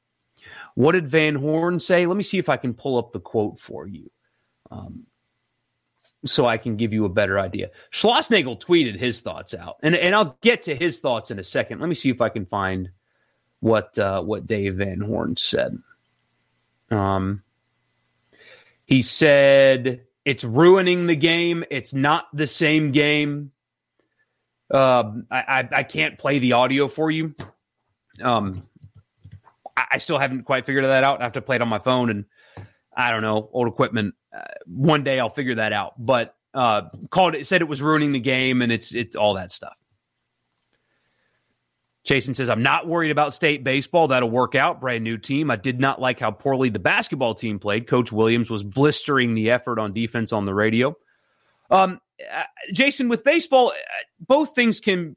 What 0.76 0.94
did 0.94 1.10
Van 1.10 1.36
Horn 1.36 1.82
say? 1.82 2.06
Let 2.06 2.16
me 2.16 2.24
see 2.24 2.38
if 2.38 2.48
I 2.48 2.56
can 2.56 2.74
pull 2.74 2.98
up 2.98 3.12
the 3.12 3.20
quote 3.20 3.60
for 3.60 3.86
you. 3.86 4.10
Um, 4.72 5.08
so 6.26 6.46
I 6.46 6.58
can 6.58 6.78
give 6.78 6.94
you 6.94 7.04
a 7.04 7.10
better 7.10 7.38
idea. 7.38 7.70
Schlossnagle 7.92 8.62
tweeted 8.62 8.98
his 8.98 9.20
thoughts 9.20 9.54
out, 9.54 9.78
and 9.84 9.96
and 9.96 10.16
I'll 10.16 10.38
get 10.42 10.64
to 10.64 10.76
his 10.76 11.00
thoughts 11.00 11.32
in 11.32 11.40
a 11.40 11.44
second. 11.44 11.80
Let 11.80 11.90
me 11.90 11.96
see 11.96 12.10
if 12.10 12.22
I 12.22 12.30
can 12.30 12.46
find 12.46 12.90
what 13.60 13.98
uh, 14.00 14.22
what 14.22 14.48
Dave 14.48 14.76
Van 14.76 15.02
Horn 15.02 15.36
said. 15.38 15.78
Um, 16.90 17.44
he 18.88 19.02
said 19.02 20.02
it's 20.26 20.44
ruining 20.44 21.08
the 21.08 21.16
game. 21.16 21.64
It's 21.70 21.94
not 21.94 22.26
the 22.34 22.48
same 22.48 22.92
game. 22.92 23.52
Uh, 24.74 25.12
I, 25.30 25.38
I, 25.38 25.70
I 25.72 25.84
can't 25.84 26.18
play 26.18 26.40
the 26.40 26.54
audio 26.54 26.88
for 26.88 27.12
you. 27.12 27.36
Um, 28.22 28.64
I 29.78 30.00
still 30.00 30.18
haven't 30.18 30.44
quite 30.44 30.66
figured 30.66 30.84
that 30.86 31.04
out. 31.04 31.22
I 31.22 31.24
have 31.24 31.34
to 31.34 31.42
play 31.42 31.58
it 31.58 31.62
on 31.62 31.68
my 31.68 31.80
phone 31.80 32.10
and 32.10 32.26
I 32.96 33.12
don't 33.12 33.22
know, 33.22 33.50
old 33.54 33.68
equipment. 33.68 34.16
Uh, 34.36 34.42
one 34.66 35.04
day 35.04 35.20
I'll 35.20 35.30
figure 35.30 35.56
that 35.56 35.72
out. 35.72 35.94
But 36.04 36.36
uh, 36.54 36.84
called 37.12 37.36
it, 37.36 37.46
said 37.46 37.62
it 37.62 37.68
was 37.68 37.82
ruining 37.82 38.12
the 38.12 38.20
game 38.20 38.62
and 38.62 38.72
it's 38.72 38.96
it's 38.96 39.16
all 39.16 39.36
that 39.36 39.52
stuff. 39.52 39.76
Jason 42.08 42.34
says, 42.34 42.50
I'm 42.50 42.64
not 42.64 42.88
worried 42.88 43.12
about 43.12 43.34
state 43.34 43.64
baseball. 43.64 44.08
That'll 44.08 44.30
work 44.30 44.56
out. 44.56 44.82
Brand 44.82 45.04
new 45.04 45.18
team. 45.18 45.52
I 45.52 45.58
did 45.58 45.80
not 45.80 46.02
like 46.02 46.20
how 46.20 46.32
poorly 46.32 46.70
the 46.70 46.80
basketball 46.80 47.36
team 47.36 47.60
played. 47.60 47.88
Coach 47.88 48.12
Williams 48.12 48.50
was 48.50 48.64
blistering 48.64 49.36
the 49.36 49.52
effort 49.52 49.78
on 49.78 49.94
defense 49.94 50.32
on 50.32 50.46
the 50.46 50.54
radio. 50.54 50.96
Um, 51.70 52.00
uh, 52.20 52.44
Jason, 52.74 53.10
with 53.10 53.24
baseball, 53.24 53.70
uh, 53.70 53.74
both 54.20 54.56
things 54.56 54.80
can 54.80 55.16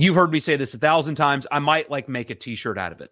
You've 0.00 0.14
heard 0.14 0.30
me 0.30 0.38
say 0.38 0.56
this 0.56 0.74
a 0.74 0.78
thousand 0.78 1.16
times. 1.16 1.48
I 1.50 1.58
might 1.58 1.90
like 1.90 2.08
make 2.08 2.30
a 2.30 2.36
t-shirt 2.36 2.78
out 2.78 2.92
of 2.92 3.00
it. 3.00 3.10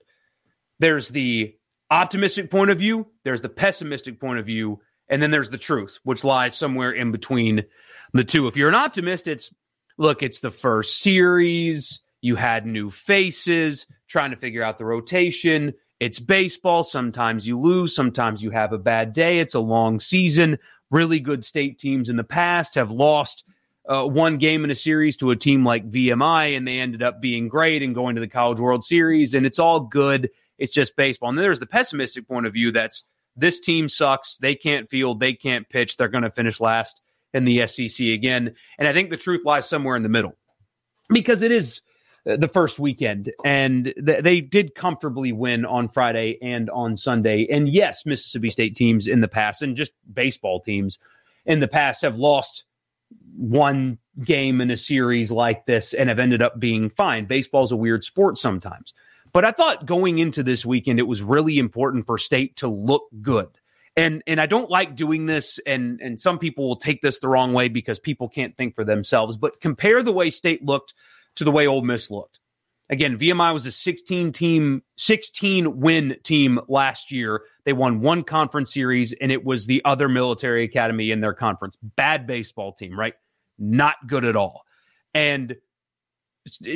There's 0.78 1.08
the 1.08 1.56
optimistic 1.90 2.48
point 2.48 2.70
of 2.70 2.78
view, 2.78 3.08
there's 3.24 3.42
the 3.42 3.48
pessimistic 3.48 4.20
point 4.20 4.38
of 4.38 4.46
view, 4.46 4.80
and 5.08 5.20
then 5.20 5.32
there's 5.32 5.50
the 5.50 5.58
truth, 5.58 5.98
which 6.04 6.22
lies 6.22 6.56
somewhere 6.56 6.92
in 6.92 7.10
between 7.10 7.64
the 8.12 8.22
two. 8.22 8.46
If 8.46 8.56
you're 8.56 8.68
an 8.68 8.76
optimist, 8.76 9.26
it's 9.26 9.50
look, 9.98 10.22
it's 10.22 10.40
the 10.40 10.50
first 10.50 10.98
series, 10.98 12.00
you 12.20 12.36
had 12.36 12.66
new 12.66 12.90
faces, 12.90 13.86
trying 14.08 14.30
to 14.30 14.36
figure 14.36 14.62
out 14.62 14.78
the 14.78 14.84
rotation. 14.84 15.74
It's 16.00 16.20
baseball. 16.20 16.84
Sometimes 16.84 17.46
you 17.46 17.58
lose, 17.58 17.94
sometimes 17.94 18.42
you 18.42 18.50
have 18.50 18.72
a 18.72 18.78
bad 18.78 19.12
day. 19.12 19.38
It's 19.38 19.54
a 19.54 19.60
long 19.60 20.00
season. 20.00 20.58
Really 20.90 21.20
good 21.20 21.44
state 21.44 21.78
teams 21.78 22.08
in 22.10 22.16
the 22.16 22.24
past 22.24 22.74
have 22.74 22.90
lost 22.90 23.44
uh, 23.88 24.04
one 24.04 24.38
game 24.38 24.64
in 24.64 24.70
a 24.70 24.74
series 24.74 25.16
to 25.18 25.30
a 25.30 25.36
team 25.36 25.64
like 25.64 25.90
VMI, 25.90 26.56
and 26.56 26.66
they 26.66 26.78
ended 26.78 27.02
up 27.02 27.20
being 27.20 27.48
great 27.48 27.82
and 27.82 27.94
going 27.94 28.16
to 28.16 28.20
the 28.20 28.28
College 28.28 28.60
World 28.60 28.84
Series, 28.84 29.34
and 29.34 29.46
it's 29.46 29.58
all 29.58 29.80
good. 29.80 30.30
It's 30.58 30.72
just 30.72 30.96
baseball. 30.96 31.28
And 31.28 31.38
then 31.38 31.44
there's 31.44 31.60
the 31.60 31.66
pessimistic 31.66 32.26
point 32.26 32.46
of 32.46 32.52
view 32.52 32.72
that's 32.72 33.04
this 33.36 33.60
team 33.60 33.88
sucks. 33.88 34.38
They 34.38 34.54
can't 34.54 34.88
field, 34.90 35.20
they 35.20 35.34
can't 35.34 35.68
pitch. 35.68 35.96
They're 35.96 36.08
going 36.08 36.24
to 36.24 36.30
finish 36.30 36.60
last 36.60 37.00
in 37.36 37.44
the 37.44 37.66
SEC 37.66 38.06
again. 38.08 38.54
And 38.78 38.88
I 38.88 38.92
think 38.92 39.10
the 39.10 39.16
truth 39.16 39.42
lies 39.44 39.68
somewhere 39.68 39.96
in 39.96 40.02
the 40.02 40.08
middle 40.08 40.34
because 41.08 41.42
it 41.42 41.52
is 41.52 41.80
uh, 42.28 42.36
the 42.36 42.48
first 42.48 42.78
weekend, 42.78 43.32
and 43.44 43.94
th- 44.04 44.24
they 44.24 44.40
did 44.40 44.74
comfortably 44.74 45.32
win 45.32 45.64
on 45.64 45.88
Friday 45.88 46.38
and 46.42 46.68
on 46.70 46.96
Sunday. 46.96 47.46
And 47.50 47.68
yes, 47.68 48.04
Mississippi 48.04 48.50
State 48.50 48.74
teams 48.74 49.06
in 49.06 49.20
the 49.20 49.28
past, 49.28 49.62
and 49.62 49.76
just 49.76 49.92
baseball 50.12 50.60
teams 50.60 50.98
in 51.44 51.60
the 51.60 51.68
past, 51.68 52.02
have 52.02 52.16
lost 52.16 52.64
one 53.36 53.98
game 54.24 54.60
in 54.60 54.70
a 54.70 54.76
series 54.76 55.30
like 55.30 55.66
this 55.66 55.94
and 55.94 56.08
have 56.08 56.18
ended 56.18 56.42
up 56.42 56.58
being 56.58 56.90
fine. 56.90 57.26
Baseball's 57.26 57.70
a 57.70 57.76
weird 57.76 58.02
sport 58.02 58.38
sometimes. 58.38 58.94
But 59.32 59.46
I 59.46 59.52
thought 59.52 59.86
going 59.86 60.18
into 60.18 60.42
this 60.42 60.64
weekend, 60.64 60.98
it 60.98 61.06
was 61.06 61.22
really 61.22 61.58
important 61.58 62.06
for 62.06 62.16
state 62.16 62.56
to 62.56 62.68
look 62.68 63.04
good. 63.20 63.48
And 63.96 64.22
and 64.26 64.40
I 64.40 64.46
don't 64.46 64.70
like 64.70 64.94
doing 64.94 65.26
this, 65.26 65.58
and 65.66 66.00
and 66.02 66.20
some 66.20 66.38
people 66.38 66.68
will 66.68 66.76
take 66.76 67.00
this 67.00 67.18
the 67.20 67.28
wrong 67.28 67.54
way 67.54 67.68
because 67.68 67.98
people 67.98 68.28
can't 68.28 68.56
think 68.56 68.74
for 68.74 68.84
themselves. 68.84 69.36
But 69.38 69.60
compare 69.60 70.02
the 70.02 70.12
way 70.12 70.28
state 70.28 70.64
looked 70.64 70.92
to 71.36 71.44
the 71.44 71.50
way 71.50 71.66
Ole 71.66 71.82
Miss 71.82 72.10
looked. 72.10 72.38
Again, 72.88 73.18
VMI 73.18 73.52
was 73.52 73.66
a 73.66 73.72
16 73.72 74.32
team, 74.32 74.82
16 74.96 75.80
win 75.80 76.16
team 76.22 76.60
last 76.68 77.10
year. 77.10 77.42
They 77.64 77.72
won 77.72 78.00
one 78.00 78.22
conference 78.22 78.72
series, 78.72 79.12
and 79.20 79.32
it 79.32 79.44
was 79.44 79.66
the 79.66 79.82
other 79.84 80.08
military 80.08 80.62
academy 80.64 81.10
in 81.10 81.20
their 81.20 81.34
conference. 81.34 81.76
Bad 81.82 82.26
baseball 82.26 82.72
team, 82.72 82.98
right? 82.98 83.14
Not 83.58 83.96
good 84.06 84.24
at 84.24 84.36
all. 84.36 84.64
And 85.14 85.56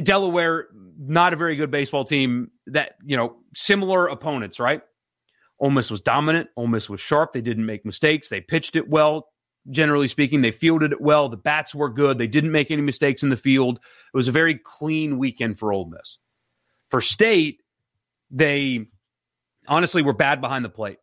Delaware, 0.03 0.67
not 0.99 1.33
a 1.33 1.37
very 1.37 1.55
good 1.55 1.71
baseball 1.71 2.05
team. 2.05 2.51
That, 2.67 2.97
you 3.05 3.17
know, 3.17 3.37
similar 3.55 4.09
opponents, 4.09 4.59
right? 4.59 4.83
Ole 5.61 5.71
Miss 5.71 5.91
was 5.91 6.01
dominant. 6.01 6.49
Ole 6.57 6.67
Miss 6.67 6.89
was 6.89 7.01
sharp. 7.01 7.33
They 7.33 7.43
didn't 7.43 7.67
make 7.67 7.85
mistakes. 7.85 8.29
They 8.29 8.41
pitched 8.41 8.77
it 8.77 8.89
well 8.89 9.29
generally 9.69 10.09
speaking. 10.09 10.41
They 10.41 10.53
fielded 10.53 10.93
it 10.93 11.01
well. 11.01 11.29
The 11.29 11.37
bats 11.37 11.75
were 11.75 11.91
good. 11.91 12.19
They 12.19 12.27
didn't 12.27 12.53
make 12.53 12.71
any 12.71 12.83
mistakes 12.83 13.23
in 13.23 13.29
the 13.29 13.37
field. 13.37 13.77
It 13.77 14.17
was 14.17 14.29
a 14.29 14.33
very 14.33 14.55
clean 14.55 15.19
weekend 15.19 15.59
for 15.59 15.73
Ole 15.73 15.87
Miss. 15.87 16.19
For 16.89 17.01
State, 17.01 17.61
they 18.31 18.87
honestly 19.69 20.03
were 20.03 20.13
bad 20.13 20.41
behind 20.41 20.65
the 20.65 20.71
plate. 20.71 20.99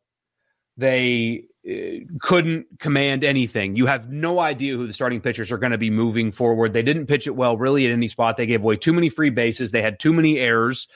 They 0.75 1.45
uh, 1.67 2.05
couldn't 2.19 2.79
command 2.79 3.23
anything. 3.23 3.75
You 3.75 3.85
have 3.85 4.09
no 4.09 4.39
idea 4.39 4.75
who 4.75 4.87
the 4.87 4.93
starting 4.93 5.21
pitchers 5.21 5.51
are 5.51 5.57
going 5.57 5.71
to 5.71 5.77
be 5.77 5.89
moving 5.89 6.31
forward. 6.31 6.73
They 6.73 6.83
didn't 6.83 7.07
pitch 7.07 7.27
it 7.27 7.35
well 7.35 7.57
really 7.57 7.85
at 7.85 7.91
any 7.91 8.07
spot. 8.07 8.37
They 8.37 8.45
gave 8.45 8.61
away 8.61 8.75
too 8.75 8.93
many 8.93 9.09
free 9.09 9.29
bases. 9.29 9.71
They 9.71 9.81
had 9.81 9.99
too 9.99 10.13
many 10.13 10.39
errors. 10.39 10.87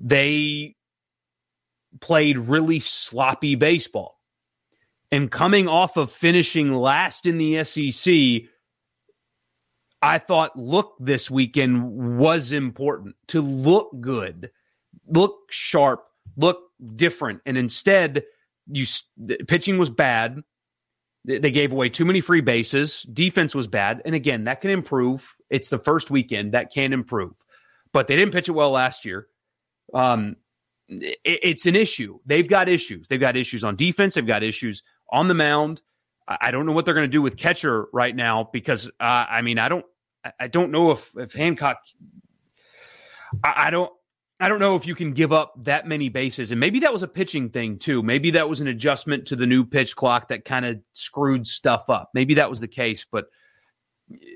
They 0.00 0.74
played 2.00 2.38
really 2.38 2.80
sloppy 2.80 3.54
baseball. 3.54 4.20
And 5.12 5.30
coming 5.30 5.68
off 5.68 5.96
of 5.96 6.10
finishing 6.10 6.74
last 6.74 7.26
in 7.26 7.38
the 7.38 7.62
SEC, 7.64 8.48
I 10.02 10.18
thought 10.18 10.56
look 10.56 10.96
this 10.98 11.30
weekend 11.30 12.18
was 12.18 12.52
important 12.52 13.16
to 13.28 13.40
look 13.40 13.90
good, 14.00 14.50
look 15.06 15.36
sharp, 15.50 16.04
look 16.36 16.58
different. 16.96 17.40
And 17.46 17.56
instead, 17.56 18.24
you 18.66 18.86
pitching 19.46 19.78
was 19.78 19.90
bad. 19.90 20.42
They 21.24 21.50
gave 21.50 21.72
away 21.72 21.88
too 21.88 22.04
many 22.04 22.20
free 22.20 22.42
bases. 22.42 23.02
Defense 23.04 23.54
was 23.54 23.66
bad. 23.66 24.02
And 24.04 24.14
again, 24.14 24.44
that 24.44 24.60
can 24.60 24.70
improve. 24.70 25.36
It's 25.48 25.70
the 25.70 25.78
first 25.78 26.10
weekend 26.10 26.52
that 26.52 26.70
can 26.70 26.92
improve. 26.92 27.32
But 27.92 28.08
they 28.08 28.16
didn't 28.16 28.34
pitch 28.34 28.48
it 28.48 28.52
well 28.52 28.72
last 28.72 29.06
year. 29.06 29.26
Um, 29.94 30.36
it, 30.88 31.18
it's 31.24 31.66
an 31.66 31.76
issue. 31.76 32.18
They've 32.26 32.48
got 32.48 32.68
issues. 32.68 33.08
They've 33.08 33.20
got 33.20 33.36
issues 33.36 33.64
on 33.64 33.76
defense. 33.76 34.14
They've 34.14 34.26
got 34.26 34.42
issues 34.42 34.82
on 35.10 35.28
the 35.28 35.34
mound. 35.34 35.82
I 36.26 36.50
don't 36.50 36.64
know 36.64 36.72
what 36.72 36.84
they're 36.84 36.94
going 36.94 37.08
to 37.08 37.12
do 37.12 37.20
with 37.20 37.36
catcher 37.36 37.86
right 37.92 38.14
now 38.14 38.48
because 38.52 38.86
uh, 38.98 39.26
I 39.28 39.42
mean 39.42 39.58
I 39.58 39.68
don't 39.68 39.84
I 40.40 40.48
don't 40.48 40.70
know 40.70 40.90
if 40.90 41.12
if 41.16 41.34
Hancock 41.34 41.76
I, 43.44 43.66
I, 43.66 43.70
don't 43.70 43.92
I 44.40 44.48
don't 44.48 44.58
know 44.58 44.74
if 44.74 44.86
you 44.86 44.94
can 44.94 45.12
give 45.12 45.34
up 45.34 45.52
that 45.64 45.86
many 45.86 46.08
bases 46.08 46.50
and 46.50 46.58
maybe 46.58 46.80
that 46.80 46.92
was 46.92 47.02
a 47.02 47.08
pitching 47.08 47.50
thing 47.50 47.78
too. 47.78 48.02
Maybe 48.02 48.30
that 48.30 48.48
was 48.48 48.62
an 48.62 48.68
adjustment 48.68 49.26
to 49.26 49.36
the 49.36 49.46
new 49.46 49.66
pitch 49.66 49.94
clock 49.94 50.28
that 50.28 50.46
kind 50.46 50.64
of 50.64 50.78
screwed 50.94 51.46
stuff 51.46 51.90
up. 51.90 52.10
Maybe 52.14 52.34
that 52.34 52.48
was 52.48 52.60
the 52.60 52.68
case, 52.68 53.04
but 53.04 53.26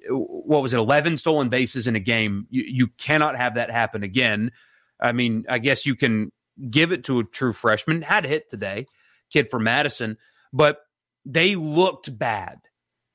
what 0.08 0.62
was 0.62 0.72
it 0.72 0.78
11 0.78 1.16
stolen 1.16 1.48
bases 1.48 1.86
in 1.86 1.94
a 1.94 2.00
game 2.00 2.46
you, 2.50 2.64
you 2.66 2.86
cannot 2.98 3.36
have 3.36 3.54
that 3.54 3.70
happen 3.70 4.02
again 4.02 4.50
i 4.98 5.12
mean 5.12 5.44
i 5.48 5.58
guess 5.58 5.84
you 5.84 5.94
can 5.94 6.32
give 6.70 6.92
it 6.92 7.04
to 7.04 7.20
a 7.20 7.24
true 7.24 7.52
freshman. 7.52 8.02
Had 8.02 8.24
a 8.24 8.28
hit 8.28 8.50
today, 8.50 8.86
kid 9.30 9.50
from 9.50 9.64
Madison, 9.64 10.16
but 10.52 10.80
they 11.24 11.56
looked 11.56 12.16
bad. 12.18 12.58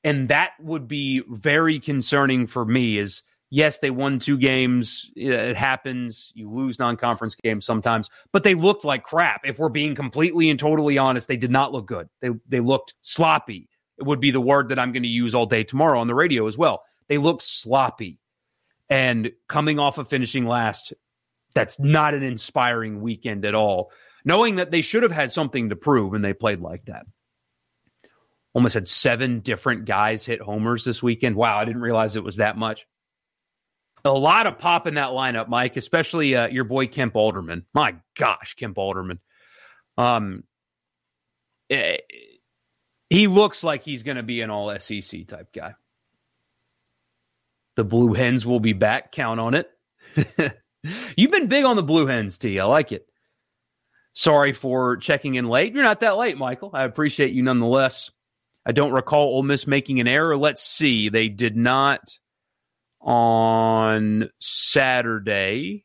And 0.02 0.28
that 0.28 0.52
would 0.60 0.86
be 0.86 1.22
very 1.28 1.80
concerning 1.80 2.46
for 2.46 2.64
me 2.64 2.98
is 2.98 3.22
yes, 3.50 3.78
they 3.78 3.90
won 3.90 4.18
two 4.18 4.36
games. 4.36 5.10
It 5.16 5.56
happens. 5.56 6.32
You 6.34 6.50
lose 6.50 6.78
non-conference 6.78 7.36
games 7.36 7.64
sometimes, 7.64 8.10
but 8.32 8.42
they 8.42 8.54
looked 8.54 8.84
like 8.84 9.04
crap. 9.04 9.42
If 9.44 9.58
we're 9.58 9.68
being 9.68 9.94
completely 9.94 10.50
and 10.50 10.58
totally 10.58 10.98
honest, 10.98 11.28
they 11.28 11.36
did 11.36 11.50
not 11.50 11.72
look 11.72 11.86
good. 11.86 12.08
They 12.20 12.30
they 12.48 12.60
looked 12.60 12.94
sloppy. 13.02 13.68
It 13.96 14.04
would 14.04 14.20
be 14.20 14.32
the 14.32 14.40
word 14.40 14.68
that 14.68 14.78
I'm 14.78 14.92
going 14.92 15.04
to 15.04 15.08
use 15.08 15.34
all 15.34 15.46
day 15.46 15.62
tomorrow 15.64 16.00
on 16.00 16.08
the 16.08 16.14
radio 16.14 16.46
as 16.46 16.58
well. 16.58 16.82
They 17.08 17.18
looked 17.18 17.42
sloppy. 17.42 18.18
And 18.90 19.32
coming 19.48 19.78
off 19.78 19.98
of 19.98 20.08
finishing 20.08 20.46
last, 20.46 20.92
that's 21.54 21.78
not 21.78 22.14
an 22.14 22.22
inspiring 22.22 23.00
weekend 23.00 23.44
at 23.44 23.54
all. 23.54 23.90
Knowing 24.24 24.56
that 24.56 24.70
they 24.70 24.80
should 24.80 25.02
have 25.02 25.12
had 25.12 25.32
something 25.32 25.68
to 25.68 25.76
prove 25.76 26.14
and 26.14 26.24
they 26.24 26.32
played 26.32 26.60
like 26.60 26.86
that. 26.86 27.06
Almost 28.54 28.74
had 28.74 28.88
seven 28.88 29.40
different 29.40 29.84
guys 29.84 30.24
hit 30.24 30.40
homers 30.40 30.84
this 30.84 31.02
weekend. 31.02 31.36
Wow, 31.36 31.58
I 31.58 31.64
didn't 31.64 31.82
realize 31.82 32.16
it 32.16 32.24
was 32.24 32.36
that 32.36 32.56
much. 32.56 32.86
A 34.04 34.12
lot 34.12 34.46
of 34.46 34.58
pop 34.58 34.86
in 34.86 34.94
that 34.94 35.10
lineup, 35.10 35.48
Mike, 35.48 35.76
especially 35.76 36.36
uh, 36.36 36.48
your 36.48 36.64
boy 36.64 36.86
Kemp 36.86 37.16
Alderman. 37.16 37.64
My 37.74 37.96
gosh, 38.16 38.54
Kemp 38.54 38.78
Alderman. 38.78 39.18
Um, 39.96 40.44
eh, 41.70 41.96
he 43.10 43.26
looks 43.26 43.64
like 43.64 43.82
he's 43.82 44.02
going 44.02 44.16
to 44.16 44.22
be 44.22 44.40
an 44.40 44.50
all 44.50 44.74
SEC 44.78 45.26
type 45.26 45.52
guy. 45.52 45.74
The 47.76 47.84
Blue 47.84 48.12
Hens 48.12 48.46
will 48.46 48.60
be 48.60 48.72
back. 48.72 49.10
Count 49.10 49.40
on 49.40 49.54
it. 49.54 49.70
You've 51.16 51.30
been 51.30 51.48
big 51.48 51.64
on 51.64 51.76
the 51.76 51.82
Blue 51.82 52.06
Hens, 52.06 52.38
T. 52.38 52.58
I 52.60 52.64
like 52.64 52.92
it. 52.92 53.06
Sorry 54.12 54.52
for 54.52 54.96
checking 54.96 55.34
in 55.34 55.48
late. 55.48 55.74
You're 55.74 55.82
not 55.82 56.00
that 56.00 56.16
late, 56.16 56.38
Michael. 56.38 56.70
I 56.72 56.84
appreciate 56.84 57.32
you 57.32 57.42
nonetheless. 57.42 58.10
I 58.64 58.72
don't 58.72 58.92
recall 58.92 59.28
Ole 59.28 59.42
Miss 59.42 59.66
making 59.66 60.00
an 60.00 60.08
error. 60.08 60.36
Let's 60.36 60.62
see. 60.62 61.08
They 61.08 61.28
did 61.28 61.56
not 61.56 62.18
on 63.00 64.30
Saturday. 64.38 65.84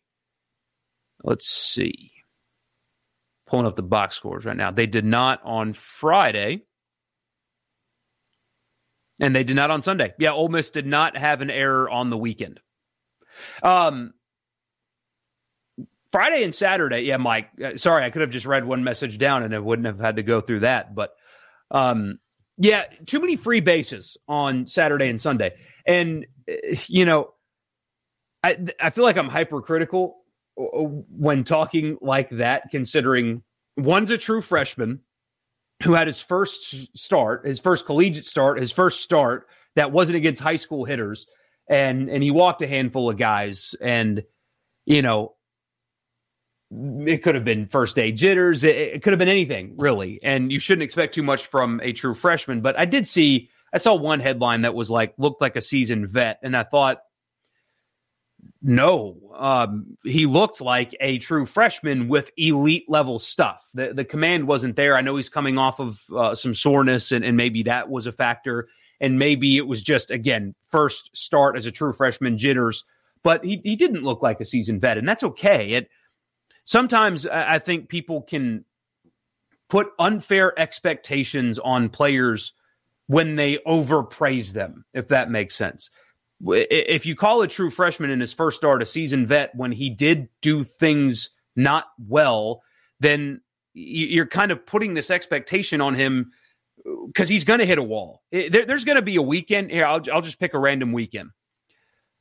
Let's 1.23 1.47
see. 1.47 2.11
Pulling 3.47 3.65
up 3.65 3.75
the 3.75 3.81
box 3.81 4.15
scores 4.15 4.45
right 4.45 4.55
now. 4.55 4.71
They 4.71 4.85
did 4.85 5.05
not 5.05 5.41
on 5.43 5.73
Friday. 5.73 6.61
And 9.19 9.35
they 9.35 9.43
did 9.43 9.55
not 9.55 9.71
on 9.71 9.81
Sunday. 9.81 10.13
Yeah, 10.17 10.31
Ole 10.31 10.47
Miss 10.47 10.69
did 10.69 10.85
not 10.85 11.17
have 11.17 11.41
an 11.41 11.49
error 11.49 11.89
on 11.89 12.09
the 12.09 12.17
weekend. 12.17 12.61
Um, 13.61 14.13
Friday 16.11 16.43
and 16.43 16.53
Saturday, 16.53 17.01
yeah, 17.01 17.17
Mike. 17.17 17.49
Uh, 17.63 17.77
sorry, 17.77 18.03
I 18.03 18.09
could 18.09 18.21
have 18.21 18.31
just 18.31 18.45
read 18.45 18.65
one 18.65 18.83
message 18.83 19.17
down 19.17 19.43
and 19.43 19.53
I 19.53 19.59
wouldn't 19.59 19.85
have 19.85 19.99
had 19.99 20.15
to 20.15 20.23
go 20.23 20.41
through 20.41 20.61
that. 20.61 20.95
But 20.95 21.11
um, 21.71 22.19
yeah, 22.57 22.85
too 23.05 23.19
many 23.19 23.35
free 23.35 23.59
bases 23.59 24.17
on 24.27 24.67
Saturday 24.67 25.07
and 25.09 25.21
Sunday. 25.21 25.55
And, 25.85 26.25
uh, 26.49 26.75
you 26.87 27.05
know, 27.05 27.33
I, 28.43 28.57
I 28.79 28.89
feel 28.89 29.03
like 29.03 29.17
I'm 29.17 29.29
hypercritical 29.29 30.17
uh, 30.59 30.63
when 30.63 31.43
talking 31.43 31.97
like 32.01 32.29
that, 32.31 32.63
considering 32.71 33.43
one's 33.77 34.11
a 34.11 34.17
true 34.17 34.41
freshman 34.41 35.01
who 35.83 35.93
had 35.93 36.07
his 36.07 36.21
first 36.21 36.97
start, 36.97 37.45
his 37.45 37.59
first 37.59 37.85
collegiate 37.85 38.25
start, 38.25 38.59
his 38.59 38.71
first 38.71 39.01
start 39.01 39.47
that 39.75 39.91
wasn't 39.91 40.17
against 40.17 40.41
high 40.41 40.57
school 40.57 40.83
hitters, 40.83 41.27
and 41.69 42.09
and 42.09 42.21
he 42.21 42.31
walked 42.31 42.61
a 42.61 42.67
handful 42.67 43.09
of 43.09 43.17
guys, 43.17 43.75
and 43.79 44.23
you 44.85 45.01
know, 45.01 45.35
it 46.71 47.23
could 47.23 47.35
have 47.35 47.45
been 47.45 47.67
first 47.67 47.95
day 47.95 48.11
jitters, 48.11 48.63
it, 48.63 48.75
it 48.75 49.03
could 49.03 49.13
have 49.13 49.19
been 49.19 49.27
anything 49.27 49.73
really, 49.77 50.19
and 50.23 50.51
you 50.51 50.59
shouldn't 50.59 50.83
expect 50.83 51.13
too 51.13 51.23
much 51.23 51.47
from 51.47 51.79
a 51.83 51.93
true 51.93 52.13
freshman. 52.13 52.61
But 52.61 52.79
I 52.79 52.85
did 52.85 53.07
see, 53.07 53.49
I 53.73 53.79
saw 53.79 53.95
one 53.95 54.19
headline 54.19 54.61
that 54.61 54.75
was 54.75 54.91
like 54.91 55.13
looked 55.17 55.41
like 55.41 55.55
a 55.55 55.61
seasoned 55.61 56.09
vet, 56.09 56.39
and 56.43 56.55
I 56.55 56.63
thought 56.63 56.99
no, 58.61 59.17
um, 59.37 59.97
he 60.03 60.25
looked 60.25 60.59
like 60.59 60.95
a 60.99 61.17
true 61.19 61.45
freshman 61.45 62.09
with 62.09 62.29
elite 62.37 62.85
level 62.89 63.19
stuff. 63.19 63.61
The 63.73 63.93
the 63.93 64.05
command 64.05 64.47
wasn't 64.47 64.75
there. 64.75 64.97
I 64.97 65.01
know 65.01 65.15
he's 65.15 65.29
coming 65.29 65.57
off 65.57 65.79
of 65.79 66.01
uh, 66.15 66.35
some 66.35 66.53
soreness, 66.53 67.11
and, 67.11 67.23
and 67.23 67.37
maybe 67.37 67.63
that 67.63 67.89
was 67.89 68.05
a 68.07 68.11
factor. 68.11 68.67
And 69.01 69.17
maybe 69.17 69.55
it 69.55 69.65
was 69.65 69.81
just 69.81 70.11
again 70.11 70.55
first 70.69 71.09
start 71.15 71.55
as 71.55 71.65
a 71.65 71.71
true 71.71 71.93
freshman 71.93 72.37
jitters. 72.37 72.83
But 73.23 73.45
he 73.45 73.61
he 73.63 73.75
didn't 73.77 74.03
look 74.03 74.21
like 74.21 74.41
a 74.41 74.45
seasoned 74.45 74.81
vet, 74.81 74.97
and 74.97 75.07
that's 75.07 75.23
okay. 75.23 75.71
It 75.71 75.89
sometimes 76.69 77.27
I 77.27 77.59
think 77.59 77.89
people 77.89 78.21
can 78.21 78.65
put 79.69 79.87
unfair 79.99 80.57
expectations 80.59 81.59
on 81.59 81.89
players 81.89 82.53
when 83.07 83.35
they 83.35 83.57
overpraise 83.65 84.53
them, 84.53 84.85
if 84.93 85.07
that 85.09 85.31
makes 85.31 85.55
sense 85.55 85.89
if 86.41 87.05
you 87.05 87.15
call 87.15 87.41
a 87.41 87.47
true 87.47 87.69
freshman 87.69 88.09
in 88.09 88.19
his 88.19 88.33
first 88.33 88.57
start 88.57 88.81
a 88.81 88.85
seasoned 88.85 89.27
vet 89.27 89.53
when 89.55 89.71
he 89.71 89.89
did 89.89 90.29
do 90.41 90.63
things 90.63 91.31
not 91.55 91.85
well, 92.07 92.61
then 92.99 93.41
you're 93.73 94.27
kind 94.27 94.51
of 94.51 94.65
putting 94.65 94.93
this 94.93 95.11
expectation 95.11 95.81
on 95.81 95.95
him 95.95 96.31
uh, 96.85 96.91
because 97.07 97.27
he's 97.27 97.43
going 97.43 97.59
to 97.59 97.65
hit 97.65 97.77
a 97.77 97.83
wall. 97.83 98.23
There's 98.31 98.85
going 98.85 98.95
to 98.95 99.01
be 99.01 99.17
a 99.17 99.21
weekend 99.21 99.71
here. 99.71 99.85
I'll, 99.85 100.01
I'll 100.11 100.21
just 100.21 100.39
pick 100.39 100.53
a 100.53 100.59
random 100.59 100.93
weekend. 100.93 101.31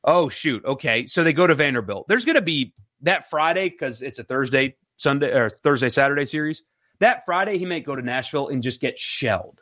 Oh 0.09 0.27
shoot. 0.27 0.65
Okay, 0.65 1.05
so 1.05 1.23
they 1.23 1.33
go 1.33 1.45
to 1.45 1.53
Vanderbilt. 1.53 2.07
There's 2.07 2.25
going 2.25 2.35
to 2.35 2.41
be 2.41 2.73
that 3.01 3.29
Friday 3.29 3.69
because 3.69 4.01
it's 4.01 4.17
a 4.17 4.23
Thursday, 4.23 4.75
Sunday 4.97 5.29
or 5.31 5.51
Thursday, 5.51 5.89
Saturday 5.89 6.25
series. 6.25 6.63
That 6.97 7.27
Friday, 7.27 7.59
he 7.59 7.65
may 7.67 7.79
go 7.79 7.95
to 7.95 8.01
Nashville 8.01 8.47
and 8.47 8.63
just 8.63 8.81
get 8.81 8.97
shelled. 8.97 9.61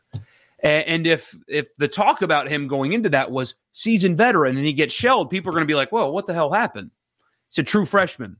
And 0.63 1.05
if 1.05 1.37
if 1.49 1.75
the 1.75 1.89
talk 1.89 2.21
about 2.21 2.47
him 2.47 2.69
going 2.69 2.93
into 2.93 3.09
that 3.09 3.29
was 3.29 3.55
seasoned 3.73 4.17
veteran 4.17 4.55
and 4.55 4.65
he 4.65 4.71
gets 4.71 4.93
shelled, 4.93 5.29
people 5.29 5.49
are 5.49 5.53
going 5.53 5.67
to 5.67 5.71
be 5.71 5.75
like, 5.75 5.91
"Whoa, 5.91 6.11
what 6.11 6.27
the 6.27 6.33
hell 6.33 6.53
happened?" 6.53 6.91
It's 7.49 7.57
a 7.57 7.63
true 7.63 7.85
freshman. 7.85 8.37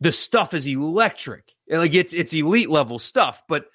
The 0.00 0.12
stuff 0.12 0.54
is 0.54 0.66
electric. 0.66 1.52
Like 1.68 1.94
it's 1.94 2.14
it's 2.14 2.32
elite 2.32 2.70
level 2.70 2.98
stuff. 2.98 3.42
But 3.48 3.66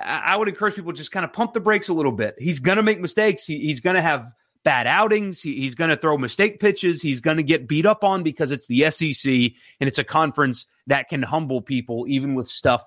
I 0.00 0.36
would 0.36 0.48
encourage 0.48 0.76
people 0.76 0.92
just 0.92 1.10
kind 1.10 1.24
of 1.24 1.32
pump 1.32 1.54
the 1.54 1.60
brakes 1.60 1.88
a 1.88 1.94
little 1.94 2.12
bit. 2.12 2.36
He's 2.38 2.60
going 2.60 2.76
to 2.76 2.82
make 2.84 3.00
mistakes. 3.00 3.44
He, 3.44 3.58
he's 3.58 3.80
going 3.80 3.96
to 3.96 4.02
have 4.02 4.30
bad 4.64 4.86
outings. 4.86 5.40
He, 5.40 5.60
he's 5.60 5.74
going 5.74 5.90
to 5.90 5.96
throw 5.96 6.18
mistake 6.18 6.58
pitches. 6.58 7.00
He's 7.00 7.20
going 7.20 7.36
to 7.36 7.42
get 7.42 7.68
beat 7.68 7.86
up 7.86 8.02
on 8.02 8.22
because 8.22 8.50
it's 8.50 8.66
the 8.66 8.90
SEC 8.90 9.32
and 9.32 9.88
it's 9.88 9.98
a 9.98 10.04
conference 10.04 10.66
that 10.86 11.08
can 11.08 11.22
humble 11.22 11.62
people 11.62 12.06
even 12.08 12.34
with 12.34 12.48
stuff 12.48 12.82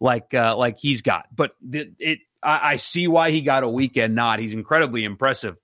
like 0.00 0.34
uh, 0.34 0.56
like 0.56 0.78
he's 0.78 1.02
got. 1.02 1.26
But 1.34 1.52
it 1.62 2.20
I, 2.42 2.72
I 2.72 2.76
see 2.76 3.08
why 3.08 3.30
he 3.30 3.40
got 3.40 3.62
a 3.62 3.68
weekend 3.68 4.14
nod. 4.14 4.40
He's 4.40 4.52
incredibly 4.52 5.04
impressive, 5.04 5.56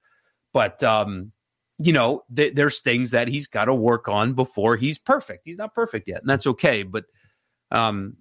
but 0.52 0.82
um, 0.82 1.32
you 1.78 1.92
know, 1.92 2.24
th- 2.34 2.54
there's 2.54 2.80
things 2.80 3.12
that 3.12 3.28
he's 3.28 3.46
got 3.46 3.66
to 3.66 3.74
work 3.74 4.08
on 4.08 4.34
before 4.34 4.76
he's 4.76 4.98
perfect. 4.98 5.42
He's 5.44 5.58
not 5.58 5.74
perfect 5.74 6.08
yet, 6.08 6.20
and 6.20 6.28
that's 6.28 6.46
okay. 6.46 6.82
But 6.82 7.04
um, 7.70 8.16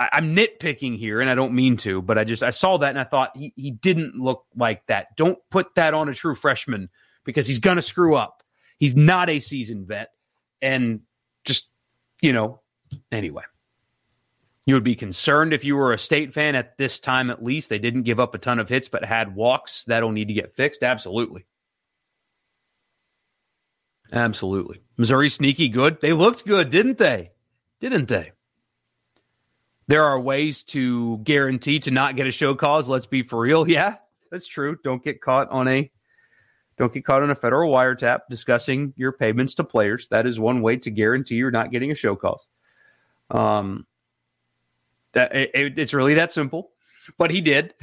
I, 0.00 0.18
am 0.18 0.34
nitpicking 0.34 0.98
here, 0.98 1.20
and 1.20 1.28
I 1.28 1.34
don't 1.34 1.52
mean 1.52 1.76
to, 1.78 2.00
but 2.00 2.16
I 2.16 2.24
just 2.24 2.42
I 2.42 2.50
saw 2.50 2.78
that 2.78 2.88
and 2.88 2.98
I 2.98 3.04
thought 3.04 3.36
he, 3.36 3.52
he 3.54 3.70
didn't 3.70 4.14
look 4.14 4.46
like 4.56 4.86
that. 4.86 5.14
Don't 5.16 5.38
put 5.50 5.74
that 5.74 5.92
on 5.92 6.08
a 6.08 6.14
true 6.14 6.34
freshman 6.34 6.88
because 7.24 7.46
he's 7.46 7.58
gonna 7.58 7.82
screw 7.82 8.16
up. 8.16 8.42
He's 8.78 8.96
not 8.96 9.28
a 9.28 9.40
seasoned 9.40 9.86
vet, 9.86 10.10
and 10.62 11.00
just 11.44 11.68
you 12.22 12.32
know, 12.32 12.60
anyway. 13.12 13.42
You 14.66 14.74
would 14.74 14.84
be 14.84 14.94
concerned 14.94 15.52
if 15.52 15.64
you 15.64 15.74
were 15.74 15.92
a 15.92 15.98
state 15.98 16.32
fan 16.32 16.54
at 16.54 16.76
this 16.78 16.98
time, 16.98 17.30
at 17.30 17.42
least. 17.42 17.70
They 17.70 17.78
didn't 17.78 18.02
give 18.02 18.20
up 18.20 18.34
a 18.34 18.38
ton 18.38 18.58
of 18.58 18.68
hits, 18.68 18.88
but 18.88 19.04
had 19.04 19.34
walks. 19.34 19.84
That'll 19.84 20.12
need 20.12 20.28
to 20.28 20.34
get 20.34 20.54
fixed. 20.54 20.82
Absolutely. 20.82 21.44
Absolutely. 24.12 24.80
Missouri 24.96 25.28
sneaky 25.28 25.68
good. 25.68 26.00
They 26.00 26.12
looked 26.12 26.44
good, 26.46 26.70
didn't 26.70 26.98
they? 26.98 27.32
Didn't 27.80 28.08
they? 28.08 28.32
There 29.90 30.04
are 30.04 30.20
ways 30.20 30.62
to 30.66 31.18
guarantee 31.24 31.80
to 31.80 31.90
not 31.90 32.14
get 32.14 32.28
a 32.28 32.30
show 32.30 32.54
cause. 32.54 32.88
Let's 32.88 33.06
be 33.06 33.24
for 33.24 33.40
real. 33.40 33.68
Yeah, 33.68 33.96
that's 34.30 34.46
true. 34.46 34.78
Don't 34.84 35.02
get 35.02 35.20
caught 35.20 35.50
on 35.50 35.66
a 35.66 35.90
don't 36.78 36.92
get 36.92 37.04
caught 37.04 37.24
on 37.24 37.30
a 37.32 37.34
federal 37.34 37.74
wiretap 37.74 38.20
discussing 38.30 38.94
your 38.96 39.10
payments 39.10 39.56
to 39.56 39.64
players. 39.64 40.06
That 40.06 40.28
is 40.28 40.38
one 40.38 40.62
way 40.62 40.76
to 40.76 40.92
guarantee 40.92 41.34
you're 41.34 41.50
not 41.50 41.72
getting 41.72 41.90
a 41.90 41.96
show 41.96 42.14
cause. 42.14 42.46
Um, 43.32 43.84
that 45.14 45.34
it, 45.34 45.76
it's 45.76 45.92
really 45.92 46.14
that 46.14 46.30
simple. 46.30 46.70
But 47.18 47.32
he 47.32 47.40
did. 47.40 47.74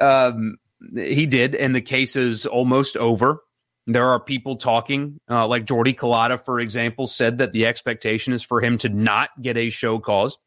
Um, 0.00 0.56
he 0.94 1.26
did, 1.26 1.56
and 1.56 1.74
the 1.74 1.80
case 1.80 2.14
is 2.14 2.46
almost 2.46 2.96
over. 2.96 3.42
There 3.88 4.08
are 4.10 4.20
people 4.20 4.54
talking, 4.54 5.18
uh, 5.28 5.48
like 5.48 5.64
Jordy 5.64 5.94
Culotta, 5.94 6.44
for 6.44 6.60
example, 6.60 7.08
said 7.08 7.38
that 7.38 7.50
the 7.50 7.66
expectation 7.66 8.34
is 8.34 8.44
for 8.44 8.60
him 8.60 8.78
to 8.78 8.88
not 8.88 9.30
get 9.42 9.56
a 9.56 9.68
show 9.70 9.98
cause. 9.98 10.38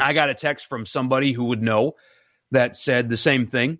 I 0.00 0.12
got 0.12 0.30
a 0.30 0.34
text 0.34 0.66
from 0.66 0.86
somebody 0.86 1.32
who 1.32 1.44
would 1.44 1.62
know 1.62 1.96
that 2.50 2.76
said 2.76 3.08
the 3.08 3.16
same 3.16 3.46
thing 3.46 3.78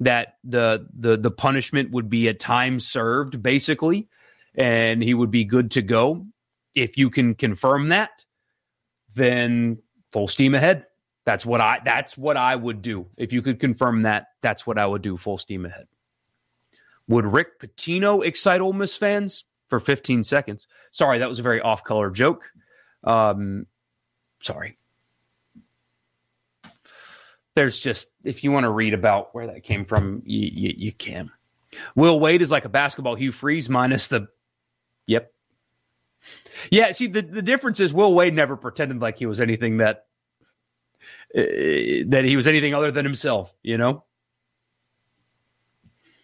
that 0.00 0.34
the 0.44 0.86
the 0.98 1.16
the 1.16 1.30
punishment 1.30 1.90
would 1.92 2.10
be 2.10 2.28
a 2.28 2.34
time 2.34 2.80
served 2.80 3.42
basically 3.42 4.08
and 4.56 5.02
he 5.02 5.14
would 5.14 5.30
be 5.30 5.44
good 5.44 5.70
to 5.72 5.82
go 5.82 6.26
if 6.74 6.98
you 6.98 7.10
can 7.10 7.34
confirm 7.34 7.88
that 7.88 8.10
then 9.14 9.78
full 10.12 10.28
steam 10.28 10.54
ahead. 10.54 10.86
That's 11.24 11.46
what 11.46 11.60
I 11.60 11.80
that's 11.84 12.18
what 12.18 12.36
I 12.36 12.54
would 12.54 12.82
do. 12.82 13.06
If 13.16 13.32
you 13.32 13.40
could 13.40 13.58
confirm 13.58 14.02
that, 14.02 14.26
that's 14.42 14.66
what 14.66 14.78
I 14.78 14.86
would 14.86 15.02
do, 15.02 15.16
full 15.16 15.38
steam 15.38 15.64
ahead. 15.64 15.86
Would 17.08 17.26
Rick 17.26 17.60
Pitino 17.60 18.24
excite 18.24 18.60
Ole 18.60 18.72
Miss 18.72 18.96
fans 18.96 19.44
for 19.68 19.80
15 19.80 20.24
seconds? 20.24 20.66
Sorry, 20.90 21.18
that 21.18 21.28
was 21.28 21.38
a 21.38 21.42
very 21.42 21.60
off-color 21.60 22.10
joke. 22.10 22.44
Um, 23.04 23.66
sorry. 24.40 24.78
There's 27.54 27.78
just 27.78 28.08
if 28.24 28.42
you 28.42 28.50
want 28.52 28.64
to 28.64 28.70
read 28.70 28.94
about 28.94 29.34
where 29.34 29.46
that 29.46 29.62
came 29.62 29.84
from, 29.84 30.22
you, 30.24 30.50
you, 30.52 30.74
you 30.76 30.92
can. 30.92 31.30
Will 31.94 32.18
Wade 32.18 32.42
is 32.42 32.50
like 32.50 32.64
a 32.64 32.68
basketball 32.68 33.14
Hugh 33.14 33.32
Freeze 33.32 33.68
minus 33.68 34.08
the. 34.08 34.28
Yep. 35.06 35.32
Yeah, 36.70 36.92
see 36.92 37.06
the 37.06 37.22
the 37.22 37.42
difference 37.42 37.80
is 37.80 37.92
Will 37.92 38.14
Wade 38.14 38.34
never 38.34 38.56
pretended 38.56 39.00
like 39.00 39.18
he 39.18 39.26
was 39.26 39.40
anything 39.40 39.78
that 39.78 40.06
uh, 41.36 41.42
that 42.08 42.22
he 42.24 42.36
was 42.36 42.46
anything 42.46 42.74
other 42.74 42.90
than 42.90 43.04
himself. 43.04 43.52
You 43.62 43.76
know, 43.76 44.04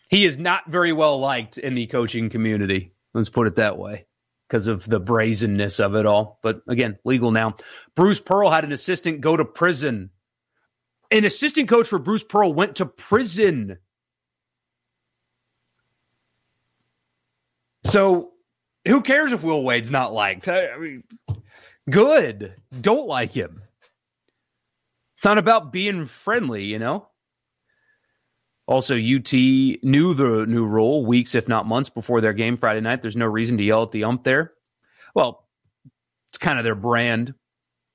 he 0.08 0.24
is 0.24 0.38
not 0.38 0.68
very 0.68 0.92
well 0.92 1.20
liked 1.20 1.58
in 1.58 1.74
the 1.74 1.86
coaching 1.86 2.30
community. 2.30 2.92
Let's 3.12 3.28
put 3.28 3.46
it 3.46 3.56
that 3.56 3.78
way 3.78 4.06
because 4.48 4.66
of 4.66 4.84
the 4.84 4.98
brazenness 4.98 5.78
of 5.78 5.94
it 5.94 6.06
all. 6.06 6.38
But 6.42 6.62
again, 6.68 6.98
legal 7.04 7.30
now. 7.30 7.56
Bruce 7.94 8.20
Pearl 8.20 8.50
had 8.50 8.64
an 8.64 8.72
assistant 8.72 9.20
go 9.20 9.36
to 9.36 9.44
prison. 9.44 10.10
An 11.10 11.24
assistant 11.24 11.68
coach 11.68 11.88
for 11.88 11.98
Bruce 11.98 12.24
Pearl 12.24 12.52
went 12.52 12.76
to 12.76 12.86
prison. 12.86 13.78
So 17.86 18.30
who 18.86 19.00
cares 19.00 19.32
if 19.32 19.42
Will 19.42 19.62
Wade's 19.64 19.90
not 19.90 20.12
liked? 20.12 20.48
I 20.48 20.76
mean, 20.78 21.02
good. 21.88 22.54
Don't 22.80 23.08
like 23.08 23.32
him. 23.32 23.62
It's 25.16 25.24
not 25.24 25.38
about 25.38 25.72
being 25.72 26.06
friendly, 26.06 26.64
you 26.64 26.78
know? 26.78 27.08
Also, 28.66 28.94
UT 28.94 29.32
knew 29.32 30.14
the 30.14 30.46
new 30.46 30.64
rule 30.64 31.04
weeks, 31.04 31.34
if 31.34 31.48
not 31.48 31.66
months, 31.66 31.88
before 31.88 32.20
their 32.20 32.32
game 32.32 32.56
Friday 32.56 32.80
night. 32.80 33.02
There's 33.02 33.16
no 33.16 33.26
reason 33.26 33.58
to 33.58 33.64
yell 33.64 33.82
at 33.82 33.90
the 33.90 34.04
ump 34.04 34.22
there. 34.22 34.52
Well, 35.14 35.48
it's 36.30 36.38
kind 36.38 36.58
of 36.58 36.64
their 36.64 36.76
brand. 36.76 37.34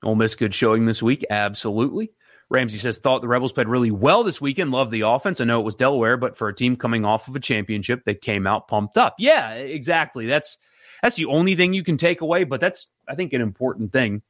Ole 0.03 0.15
Miss 0.15 0.35
good 0.35 0.53
showing 0.53 0.85
this 0.85 1.01
week. 1.01 1.23
Absolutely. 1.29 2.11
Ramsey 2.49 2.77
says, 2.77 2.99
thought 2.99 3.21
the 3.21 3.27
Rebels 3.27 3.53
played 3.53 3.67
really 3.67 3.91
well 3.91 4.23
this 4.23 4.39
weekend. 4.39 4.71
Loved 4.71 4.91
the 4.91 5.01
offense. 5.01 5.41
I 5.41 5.45
know 5.45 5.59
it 5.59 5.65
was 5.65 5.75
Delaware, 5.75 6.15
but 6.15 6.37
for 6.37 6.47
a 6.47 6.55
team 6.55 6.75
coming 6.75 7.03
off 7.03 7.27
of 7.27 7.35
a 7.35 7.39
championship, 7.39 8.03
they 8.05 8.13
came 8.13 8.45
out 8.45 8.67
pumped 8.67 8.97
up. 8.97 9.15
Yeah, 9.17 9.53
exactly. 9.53 10.27
That's 10.27 10.57
that's 11.01 11.15
the 11.15 11.25
only 11.25 11.55
thing 11.55 11.73
you 11.73 11.83
can 11.83 11.97
take 11.97 12.21
away, 12.21 12.43
but 12.43 12.61
that's 12.61 12.87
I 13.07 13.15
think 13.15 13.33
an 13.33 13.41
important 13.41 13.91
thing. 13.91 14.21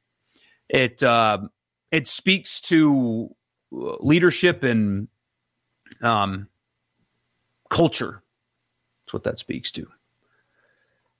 It 0.68 1.02
uh, 1.02 1.40
it 1.90 2.08
speaks 2.08 2.60
to 2.62 3.34
leadership 3.70 4.62
and 4.62 5.08
um, 6.02 6.48
culture. 7.70 8.22
That's 9.04 9.12
what 9.12 9.24
that 9.24 9.38
speaks 9.38 9.70
to. 9.72 9.86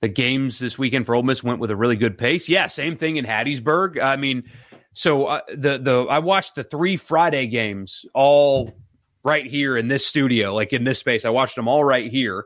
The 0.01 0.07
games 0.07 0.59
this 0.59 0.77
weekend 0.77 1.07
for 1.07 1.15
Ole 1.15 1.23
Miss 1.23 1.43
went 1.43 1.59
with 1.59 1.71
a 1.71 1.75
really 1.75 1.95
good 1.95 2.17
pace. 2.17 2.47
Yeah, 2.47 2.67
same 2.67 2.97
thing 2.97 3.17
in 3.17 3.25
Hattiesburg. 3.25 4.01
I 4.01 4.15
mean, 4.15 4.43
so 4.97 5.25
uh, 5.25 5.41
the 5.49 5.77
the 5.77 6.07
I 6.09 6.19
watched 6.19 6.55
the 6.55 6.63
three 6.63 6.97
Friday 6.97 7.47
games 7.47 8.05
all 8.13 8.73
right 9.23 9.45
here 9.45 9.77
in 9.77 9.87
this 9.87 10.05
studio, 10.05 10.55
like 10.55 10.73
in 10.73 10.83
this 10.83 10.99
space. 10.99 11.25
I 11.25 11.29
watched 11.29 11.55
them 11.55 11.67
all 11.67 11.83
right 11.83 12.11
here, 12.11 12.45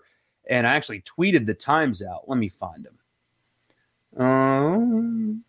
and 0.49 0.67
I 0.67 0.75
actually 0.75 1.01
tweeted 1.01 1.45
the 1.45 1.53
times 1.53 2.01
out. 2.01 2.27
Let 2.27 2.37
me 2.37 2.49
find 2.49 2.85
them. 2.85 4.25
Um, 4.25 5.43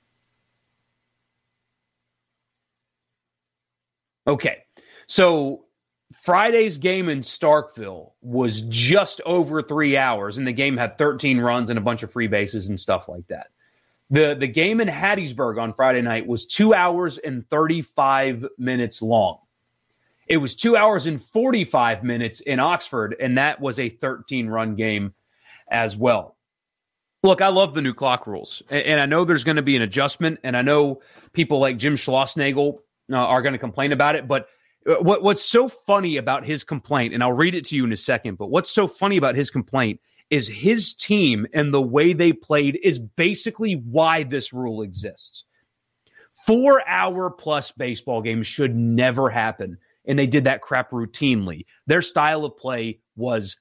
Okay. 4.27 4.59
So 5.07 5.65
Friday's 6.15 6.79
game 6.79 7.09
in 7.09 7.21
Starkville 7.21 8.13
was 8.21 8.63
just 8.63 9.21
over 9.27 9.63
three 9.63 9.97
hours, 9.97 10.39
and 10.39 10.47
the 10.47 10.53
game 10.53 10.77
had 10.77 10.99
13 10.99 11.41
runs 11.41 11.71
and 11.71 11.79
a 11.79 11.83
bunch 11.83 12.03
of 12.03 12.13
free 12.13 12.29
bases 12.29 12.69
and 12.69 12.79
stuff 12.79 13.09
like 13.09 13.27
that. 13.29 13.49
The, 14.13 14.37
the 14.39 14.47
game 14.47 14.83
in 14.83 14.89
Hattiesburg 14.89 15.59
on 15.59 15.73
Friday 15.73 16.03
night 16.03 16.27
was 16.27 16.45
two 16.45 16.75
hours 16.75 17.17
and 17.17 17.49
35 17.49 18.47
minutes 18.59 19.01
long. 19.01 19.39
It 20.29 20.37
was 20.37 20.55
two 20.55 20.77
hours 20.77 21.07
and 21.07 21.25
45 21.25 22.05
minutes 22.05 22.41
in 22.41 22.61
Oxford, 22.61 23.17
and 23.19 23.39
that 23.39 23.59
was 23.59 23.81
a 23.81 23.89
13 23.89 24.49
run 24.49 24.77
game 24.77 25.15
as 25.71 25.97
well. 25.97 26.37
Look, 27.23 27.41
I 27.41 27.49
love 27.49 27.73
the 27.73 27.81
new 27.81 27.95
clock 27.95 28.27
rules, 28.27 28.63
and 28.69 29.01
I 29.01 29.07
know 29.07 29.25
there's 29.25 29.45
going 29.45 29.57
to 29.57 29.63
be 29.63 29.77
an 29.77 29.83
adjustment, 29.83 30.41
and 30.45 30.59
I 30.59 30.63
know 30.63 31.01
people 31.33 31.59
like 31.59 31.79
Jim 31.79 31.97
Schlossnagle 31.97 32.81
uh, 33.11 33.17
are 33.17 33.41
going 33.41 33.55
to 33.55 33.59
complain 33.59 33.93
about 33.93 34.15
it. 34.15 34.29
But 34.29 34.47
uh, 34.87 34.97
what, 34.97 35.23
what's 35.23 35.43
so 35.43 35.69
funny 35.69 36.19
about 36.19 36.45
his 36.45 36.65
complaint, 36.65 37.15
and 37.15 37.23
I'll 37.23 37.33
read 37.33 37.55
it 37.55 37.67
to 37.69 37.77
you 37.77 37.85
in 37.85 37.93
a 37.95 37.97
second, 37.97 38.37
but 38.37 38.51
what's 38.51 38.71
so 38.71 38.87
funny 38.87 39.17
about 39.17 39.37
his 39.37 39.51
complaint 39.51 40.01
is 40.33 40.49
his 40.49 40.95
team 40.95 41.47
and 41.53 41.73
the 41.73 41.81
way 41.81 42.13
they 42.13 42.33
played 42.33 42.79
is 42.83 42.99
basically 42.99 43.75
why 43.75 44.25
this 44.25 44.53
rule 44.53 44.83
exists. 44.83 45.45
Four 46.47 46.83
hour 46.89 47.31
plus 47.31 47.71
baseball 47.71 48.21
games 48.21 48.49
should 48.49 48.75
never 48.75 49.31
happen. 49.31 49.79
And 50.07 50.19
they 50.19 50.27
did 50.27 50.45
that 50.45 50.63
crap 50.63 50.91
routinely. 50.91 51.67
Their 51.87 52.03
style 52.03 52.45
of 52.45 52.57
play 52.57 52.99
was 53.15 53.57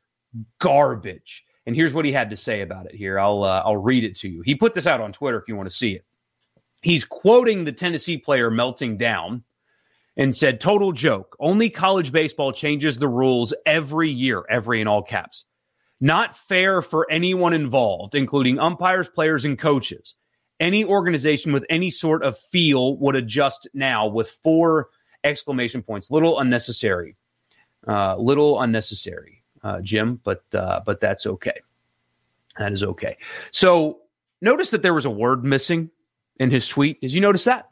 garbage. 0.60 1.46
And 1.68 1.76
here's 1.76 1.94
what 1.94 2.06
he 2.06 2.12
had 2.12 2.32
to 2.32 2.36
say 2.36 2.62
about 2.62 2.88
it 2.88 2.96
here. 2.96 3.20
I'll 3.20 3.44
uh, 3.44 3.62
I'll 3.64 3.78
read 3.78 4.04
it 4.04 4.16
to 4.20 4.30
you. 4.30 4.42
He 4.42 4.56
put 4.56 4.74
this 4.74 4.88
out 4.88 5.02
on 5.02 5.14
Twitter 5.14 5.38
if 5.40 5.48
you 5.48 5.56
want 5.56 5.70
to 5.70 5.76
see 5.76 5.92
it 5.92 6.06
he's 6.82 7.06
quoting 7.06 7.64
the 7.64 7.72
Tennessee 7.72 8.18
player 8.18 8.50
melting 8.50 8.98
down 8.98 9.44
and 10.18 10.36
said, 10.36 10.60
Total 10.60 10.92
joke. 10.92 11.36
Only 11.40 11.70
college 11.70 12.12
baseball 12.12 12.52
changes 12.52 12.98
the 12.98 13.08
rules 13.08 13.54
every 13.66 14.12
year, 14.12 14.44
every 14.50 14.82
in 14.82 14.88
all 14.88 15.04
caps. 15.04 15.46
Not 16.02 16.36
fair 16.36 16.82
for 16.82 17.10
anyone 17.10 17.54
involved, 17.54 18.16
including 18.16 18.60
umpires, 18.60 19.08
players, 19.08 19.46
and 19.46 19.58
coaches. 19.58 20.16
Any 20.60 20.84
organization 20.84 21.54
with 21.54 21.64
any 21.70 21.90
sort 21.90 22.24
of 22.24 22.38
feel 22.38 22.98
would 22.98 23.16
adjust 23.16 23.68
now 23.74 24.08
with 24.08 24.30
four 24.44 24.90
exclamation 25.24 25.82
points. 25.82 26.12
Little 26.12 26.40
unnecessary. 26.40 27.16
Uh, 27.88 28.16
little 28.16 28.62
unnecessary, 28.62 29.44
uh, 29.64 29.82
Jim, 29.82 30.20
but 30.24 30.44
uh, 30.54 30.82
but 30.86 31.00
that's 31.00 31.26
okay. 31.26 31.60
That 32.60 32.74
is 32.74 32.84
okay. 32.84 33.18
So 33.50 34.02
notice 34.40 34.70
that 34.70 34.84
there 34.84 34.94
was 34.94 35.06
a 35.06 35.10
word 35.10 35.44
missing 35.44 35.90
in 36.40 36.52
his 36.52 36.68
tweet. 36.68 37.02
Did 37.02 37.12
you 37.12 37.22
notice 37.22 37.46
that? 37.46 37.70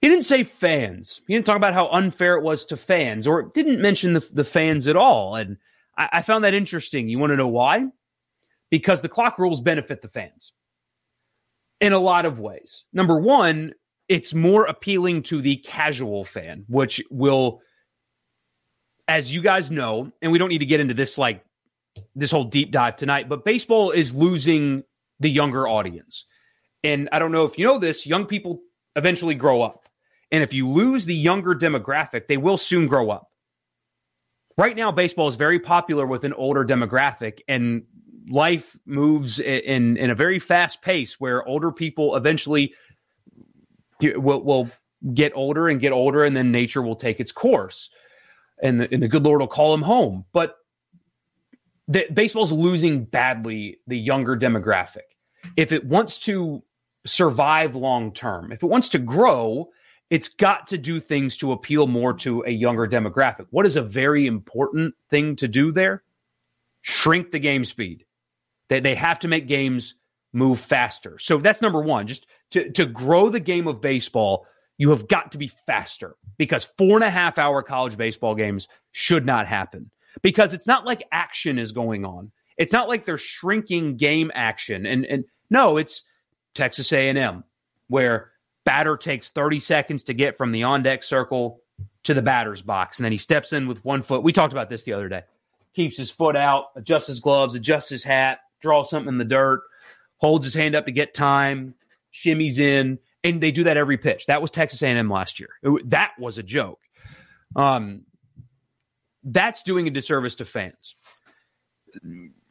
He 0.00 0.08
didn't 0.08 0.24
say 0.24 0.42
fans. 0.42 1.20
He 1.28 1.34
didn't 1.34 1.46
talk 1.46 1.56
about 1.56 1.74
how 1.74 1.90
unfair 1.90 2.36
it 2.36 2.42
was 2.42 2.66
to 2.66 2.76
fans, 2.76 3.28
or 3.28 3.42
didn't 3.42 3.80
mention 3.80 4.14
the, 4.14 4.28
the 4.32 4.42
fans 4.42 4.88
at 4.88 4.96
all. 4.96 5.36
And 5.36 5.58
I, 6.02 6.18
I 6.18 6.22
found 6.22 6.44
that 6.44 6.54
interesting. 6.54 7.08
You 7.08 7.18
want 7.18 7.30
to 7.30 7.36
know 7.36 7.48
why? 7.48 7.86
Because 8.70 9.02
the 9.02 9.08
clock 9.08 9.38
rules 9.38 9.60
benefit 9.60 10.02
the 10.02 10.08
fans 10.08 10.52
in 11.80 11.92
a 11.92 11.98
lot 11.98 12.26
of 12.26 12.38
ways. 12.38 12.84
Number 12.92 13.18
one, 13.18 13.72
it's 14.08 14.34
more 14.34 14.66
appealing 14.66 15.22
to 15.24 15.40
the 15.40 15.56
casual 15.56 16.24
fan, 16.24 16.64
which 16.68 17.02
will, 17.10 17.60
as 19.08 19.32
you 19.32 19.42
guys 19.42 19.70
know, 19.70 20.10
and 20.20 20.32
we 20.32 20.38
don't 20.38 20.48
need 20.48 20.58
to 20.58 20.66
get 20.66 20.80
into 20.80 20.94
this 20.94 21.18
like 21.18 21.44
this 22.14 22.30
whole 22.30 22.44
deep 22.44 22.72
dive 22.72 22.96
tonight, 22.96 23.28
but 23.28 23.44
baseball 23.44 23.90
is 23.90 24.14
losing 24.14 24.82
the 25.20 25.30
younger 25.30 25.68
audience. 25.68 26.24
And 26.82 27.08
I 27.12 27.18
don't 27.18 27.32
know 27.32 27.44
if 27.44 27.58
you 27.58 27.66
know 27.66 27.78
this, 27.78 28.06
young 28.06 28.26
people 28.26 28.60
eventually 28.96 29.34
grow 29.34 29.62
up. 29.62 29.88
And 30.30 30.42
if 30.42 30.54
you 30.54 30.68
lose 30.68 31.04
the 31.04 31.14
younger 31.14 31.54
demographic, 31.54 32.26
they 32.26 32.38
will 32.38 32.56
soon 32.56 32.86
grow 32.86 33.10
up. 33.10 33.28
Right 34.58 34.76
now, 34.76 34.92
baseball 34.92 35.28
is 35.28 35.36
very 35.36 35.58
popular 35.58 36.06
with 36.06 36.24
an 36.24 36.32
older 36.34 36.64
demographic, 36.64 37.40
and 37.48 37.84
life 38.28 38.76
moves 38.86 39.40
in, 39.40 39.96
in 39.96 40.10
a 40.10 40.14
very 40.14 40.38
fast 40.38 40.82
pace 40.82 41.18
where 41.18 41.44
older 41.46 41.72
people 41.72 42.16
eventually 42.16 42.74
will, 44.00 44.42
will 44.42 44.70
get 45.14 45.32
older 45.34 45.68
and 45.68 45.80
get 45.80 45.92
older, 45.92 46.24
and 46.24 46.36
then 46.36 46.52
nature 46.52 46.82
will 46.82 46.96
take 46.96 47.18
its 47.18 47.32
course. 47.32 47.90
And 48.62 48.80
the, 48.80 48.92
and 48.92 49.02
the 49.02 49.08
good 49.08 49.24
Lord 49.24 49.40
will 49.40 49.48
call 49.48 49.72
them 49.72 49.82
home. 49.82 50.24
But 50.32 50.56
the, 51.88 52.06
baseball's 52.12 52.52
losing 52.52 53.04
badly 53.04 53.78
the 53.86 53.98
younger 53.98 54.36
demographic. 54.36 55.08
If 55.56 55.72
it 55.72 55.84
wants 55.84 56.18
to 56.20 56.62
survive 57.06 57.74
long 57.74 58.12
term. 58.12 58.52
If 58.52 58.62
it 58.62 58.66
wants 58.66 58.90
to 58.90 58.98
grow, 58.98 59.70
it's 60.12 60.28
got 60.28 60.66
to 60.66 60.76
do 60.76 61.00
things 61.00 61.38
to 61.38 61.52
appeal 61.52 61.86
more 61.86 62.12
to 62.12 62.42
a 62.46 62.50
younger 62.50 62.86
demographic. 62.86 63.46
What 63.48 63.64
is 63.64 63.76
a 63.76 63.82
very 63.82 64.26
important 64.26 64.94
thing 65.08 65.36
to 65.36 65.48
do 65.48 65.72
there? 65.72 66.02
Shrink 66.82 67.30
the 67.30 67.38
game 67.38 67.64
speed. 67.64 68.04
They, 68.68 68.80
they 68.80 68.94
have 68.94 69.20
to 69.20 69.28
make 69.28 69.48
games 69.48 69.94
move 70.34 70.60
faster. 70.60 71.18
So 71.18 71.38
that's 71.38 71.62
number 71.62 71.80
one. 71.80 72.08
Just 72.08 72.26
to, 72.50 72.70
to 72.72 72.84
grow 72.84 73.30
the 73.30 73.40
game 73.40 73.66
of 73.66 73.80
baseball, 73.80 74.46
you 74.76 74.90
have 74.90 75.08
got 75.08 75.32
to 75.32 75.38
be 75.38 75.50
faster 75.66 76.16
because 76.36 76.64
four 76.76 76.98
and 76.98 77.04
a 77.04 77.10
half 77.10 77.38
hour 77.38 77.62
college 77.62 77.96
baseball 77.96 78.34
games 78.34 78.68
should 78.90 79.24
not 79.24 79.46
happen 79.46 79.90
because 80.20 80.52
it's 80.52 80.66
not 80.66 80.84
like 80.84 81.08
action 81.10 81.58
is 81.58 81.72
going 81.72 82.04
on. 82.04 82.30
It's 82.58 82.72
not 82.74 82.86
like 82.86 83.06
they're 83.06 83.16
shrinking 83.16 83.96
game 83.96 84.30
action. 84.34 84.84
And, 84.84 85.06
and 85.06 85.24
no, 85.48 85.78
it's 85.78 86.02
Texas 86.52 86.92
A&M, 86.92 87.44
where 87.88 88.31
Batter 88.64 88.96
takes 88.96 89.30
30 89.30 89.58
seconds 89.58 90.04
to 90.04 90.14
get 90.14 90.36
from 90.38 90.52
the 90.52 90.62
on 90.62 90.82
deck 90.82 91.02
circle 91.02 91.60
to 92.04 92.14
the 92.14 92.22
batter's 92.22 92.62
box. 92.62 92.98
And 92.98 93.04
then 93.04 93.12
he 93.12 93.18
steps 93.18 93.52
in 93.52 93.66
with 93.66 93.84
one 93.84 94.02
foot. 94.02 94.22
We 94.22 94.32
talked 94.32 94.52
about 94.52 94.68
this 94.68 94.84
the 94.84 94.92
other 94.92 95.08
day. 95.08 95.22
Keeps 95.74 95.96
his 95.96 96.10
foot 96.10 96.36
out, 96.36 96.66
adjusts 96.76 97.06
his 97.06 97.20
gloves, 97.20 97.54
adjusts 97.54 97.88
his 97.88 98.04
hat, 98.04 98.40
draws 98.60 98.90
something 98.90 99.08
in 99.08 99.18
the 99.18 99.24
dirt, 99.24 99.62
holds 100.18 100.44
his 100.44 100.54
hand 100.54 100.74
up 100.74 100.86
to 100.86 100.92
get 100.92 101.14
time, 101.14 101.74
shimmies 102.12 102.58
in, 102.58 102.98
and 103.24 103.40
they 103.40 103.50
do 103.50 103.64
that 103.64 103.76
every 103.76 103.96
pitch. 103.96 104.26
That 104.26 104.42
was 104.42 104.50
Texas 104.50 104.82
A&M 104.82 105.08
last 105.08 105.40
year. 105.40 105.50
It, 105.62 105.90
that 105.90 106.12
was 106.18 106.38
a 106.38 106.42
joke. 106.42 106.80
Um, 107.56 108.02
that's 109.24 109.62
doing 109.62 109.86
a 109.86 109.90
disservice 109.90 110.34
to 110.36 110.44
fans. 110.44 110.96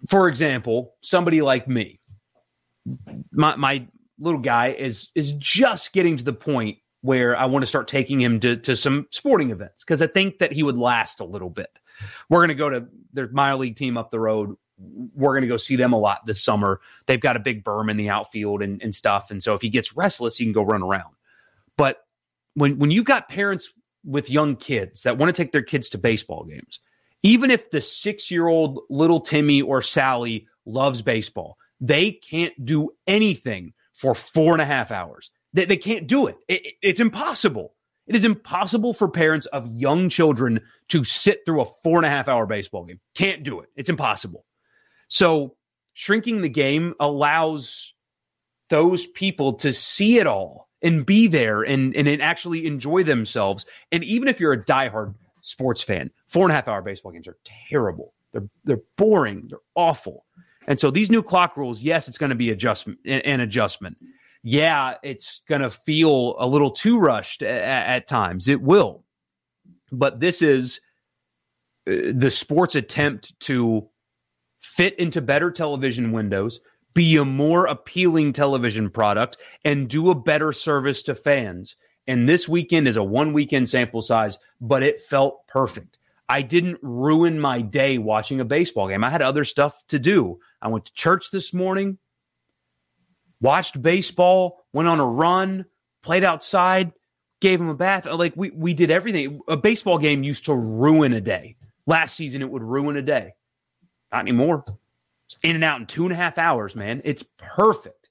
For 0.08 0.28
example, 0.28 0.96
somebody 1.02 1.42
like 1.42 1.68
me, 1.68 2.00
my, 3.32 3.56
my 3.56 3.88
little 4.22 4.40
guy 4.40 4.70
is 4.70 5.10
is 5.16 5.34
just 5.34 5.92
getting 5.94 6.16
to 6.18 6.24
the 6.24 6.34
point 6.34 6.78
where 7.02 7.36
I 7.36 7.46
want 7.46 7.64
to 7.64 7.68
start 7.68 7.88
taking 7.88 8.22
him 8.22 8.40
to, 8.42 8.56
to 8.58 8.76
some 8.76 9.08
sporting 9.10 9.50
events 9.50 9.84
because 9.84 10.02
I 10.02 10.08
think 10.08 10.38
that 10.38 10.54
he 10.54 10.62
would 10.62 10.78
last 10.78 11.20
a 11.20 11.26
little 11.26 11.50
bit. 11.50 11.80
We're 12.30 12.40
going 12.40 12.50
to 12.50 12.56
go 12.56 12.70
to 12.70 12.86
their 13.12 13.28
minor 13.30 13.58
league 13.58 13.76
team 13.76 13.98
up 13.98 14.12
the 14.12 14.20
road. 14.20 14.56
We're 14.78 15.34
going 15.34 15.42
to 15.42 15.48
go 15.48 15.58
see 15.58 15.76
them 15.76 15.94
a 15.94 16.00
lot 16.00 16.26
this 16.26 16.44
summer. 16.44 16.80
They've 17.08 17.20
got 17.20 17.36
a 17.36 17.40
big 17.40 17.64
berm 17.64 17.90
in 17.90 17.98
the 17.98 18.10
outfield 18.10 18.62
and, 18.62 18.82
and 18.82 18.94
stuff. 18.94 19.32
And 19.32 19.44
so 19.44 19.56
if 19.56 19.62
he 19.62 19.70
gets 19.70 19.96
restless, 19.96 20.38
he 20.38 20.46
can 20.46 20.54
go 20.54 20.62
run 20.62 20.84
around. 20.84 21.16
But 21.76 21.98
when 22.54 22.78
when 22.78 22.92
you've 22.92 23.06
got 23.06 23.30
parents 23.30 23.72
with 24.04 24.30
young 24.30 24.56
kids 24.56 25.04
that 25.04 25.18
want 25.18 25.36
to 25.36 25.44
take 25.44 25.52
their 25.52 25.62
kids 25.64 25.90
to 25.90 25.98
baseball 25.98 26.44
games, 26.44 26.80
even 27.24 27.50
if 27.52 27.72
the 27.72 27.82
six 27.82 28.30
year 28.30 28.48
old 28.48 28.82
little 28.90 29.22
Timmy 29.22 29.62
or 29.62 29.82
Sally 29.82 30.48
loves 30.66 31.02
baseball, 31.02 31.58
they 31.80 32.12
can't 32.12 32.54
do 32.64 32.92
anything 33.08 33.74
for 34.02 34.16
four 34.16 34.54
and 34.54 34.62
a 34.62 34.66
half 34.66 34.92
hours. 34.92 35.30
They, 35.54 35.66
they 35.66 35.78
can't 35.78 36.08
do 36.08 36.26
it. 36.28 36.38
it. 36.48 36.74
It's 36.82 37.00
impossible. 37.00 37.76
It 38.08 38.16
is 38.16 38.26
impossible 38.26 38.94
for 38.94 39.08
parents 39.08 39.46
of 39.46 39.70
young 39.76 40.10
children 40.10 40.60
to 40.90 41.04
sit 41.04 41.42
through 41.46 41.62
a 41.62 41.66
four 41.84 41.98
and 41.98 42.06
a 42.06 42.10
half 42.10 42.28
hour 42.28 42.48
baseball 42.48 42.84
game. 42.84 43.00
Can't 43.14 43.44
do 43.44 43.60
it. 43.60 43.70
It's 43.76 43.90
impossible. 43.90 44.44
So 45.08 45.56
shrinking 45.94 46.42
the 46.42 46.50
game 46.50 46.96
allows 47.00 47.94
those 48.70 49.06
people 49.06 49.54
to 49.54 49.72
see 49.72 50.18
it 50.18 50.26
all 50.26 50.68
and 50.82 51.06
be 51.06 51.28
there 51.28 51.62
and, 51.62 51.96
and 51.96 52.22
actually 52.22 52.66
enjoy 52.66 53.04
themselves. 53.04 53.68
And 53.92 54.04
even 54.04 54.28
if 54.28 54.40
you're 54.40 54.54
a 54.54 54.66
diehard 54.66 55.14
sports 55.42 55.84
fan, 55.84 56.10
four 56.28 56.44
and 56.44 56.52
a 56.52 56.56
half 56.56 56.68
hour 56.68 56.82
baseball 56.82 57.12
games 57.12 57.28
are 57.28 57.38
terrible. 57.70 58.16
They're 58.34 58.50
they're 58.64 58.82
boring. 58.98 59.48
They're 59.50 59.60
awful. 59.76 60.26
And 60.72 60.80
so 60.80 60.90
these 60.90 61.12
new 61.12 61.22
clock 61.22 61.58
rules, 61.58 61.82
yes, 61.82 62.08
it's 62.08 62.18
going 62.18 62.30
to 62.30 62.36
be 62.36 62.50
adjustment 62.50 62.98
an 63.04 63.42
adjustment. 63.42 63.98
Yeah, 64.42 64.96
it's 65.04 65.42
going 65.50 65.60
to 65.60 65.70
feel 65.70 66.38
a 66.40 66.48
little 66.48 66.72
too 66.72 66.98
rushed 66.98 67.44
at, 67.44 67.90
at 67.90 68.08
times. 68.08 68.48
It 68.48 68.62
will. 68.62 69.04
But 69.92 70.22
this 70.22 70.42
is 70.42 70.80
uh, 71.90 72.14
the 72.14 72.32
sports 72.32 72.76
attempt 72.76 73.38
to 73.42 73.86
fit 74.62 74.98
into 74.98 75.20
better 75.20 75.52
television 75.52 76.14
windows, 76.14 76.62
be 76.94 77.18
a 77.18 77.26
more 77.26 77.66
appealing 77.66 78.32
television 78.32 78.90
product, 78.90 79.40
and 79.66 79.90
do 79.90 80.10
a 80.10 80.16
better 80.16 80.54
service 80.54 81.04
to 81.04 81.16
fans. 81.16 81.76
And 82.08 82.30
this 82.30 82.48
weekend 82.48 82.88
is 82.88 82.96
a 82.96 83.04
one 83.04 83.34
weekend 83.34 83.68
sample 83.68 84.02
size, 84.02 84.40
but 84.62 84.84
it 84.84 85.02
felt 85.02 85.46
perfect. 85.50 85.98
I 86.32 86.44
didn't 86.44 86.80
ruin 86.82 87.42
my 87.42 87.60
day 87.60 87.98
watching 87.98 88.40
a 88.40 88.46
baseball 88.46 88.88
game. 88.88 89.04
I 89.04 89.10
had 89.10 89.22
other 89.22 89.44
stuff 89.44 89.76
to 89.90 90.00
do. 90.00 90.40
I 90.62 90.70
went 90.70 90.86
to 90.86 90.94
church 90.94 91.30
this 91.30 91.54
morning, 91.54 91.98
watched 93.42 93.82
baseball, 93.82 94.64
went 94.72 94.88
on 94.88 95.02
a 95.02 95.06
run, 95.06 95.66
played 96.02 96.24
outside, 96.24 96.94
gave 97.42 97.60
him 97.60 97.68
a 97.68 97.74
bath. 97.74 98.06
Like 98.06 98.34
we 98.38 98.50
we 98.52 98.74
did 98.74 98.92
everything. 98.92 99.42
A 99.50 99.58
baseball 99.58 99.98
game 99.98 100.24
used 100.24 100.46
to 100.46 100.56
ruin 100.56 101.12
a 101.12 101.20
day. 101.20 101.58
Last 101.86 102.16
season, 102.16 102.42
it 102.42 102.50
would 102.50 102.64
ruin 102.64 102.96
a 102.96 103.02
day. 103.02 103.34
Not 104.14 104.22
anymore. 104.22 104.64
It's 105.26 105.36
in 105.44 105.56
and 105.56 105.66
out 105.66 105.82
in 105.82 105.86
two 105.86 106.06
and 106.06 106.14
a 106.14 106.16
half 106.16 106.38
hours, 106.38 106.78
man. 106.78 107.02
It's 107.04 107.26
perfect. 107.38 108.08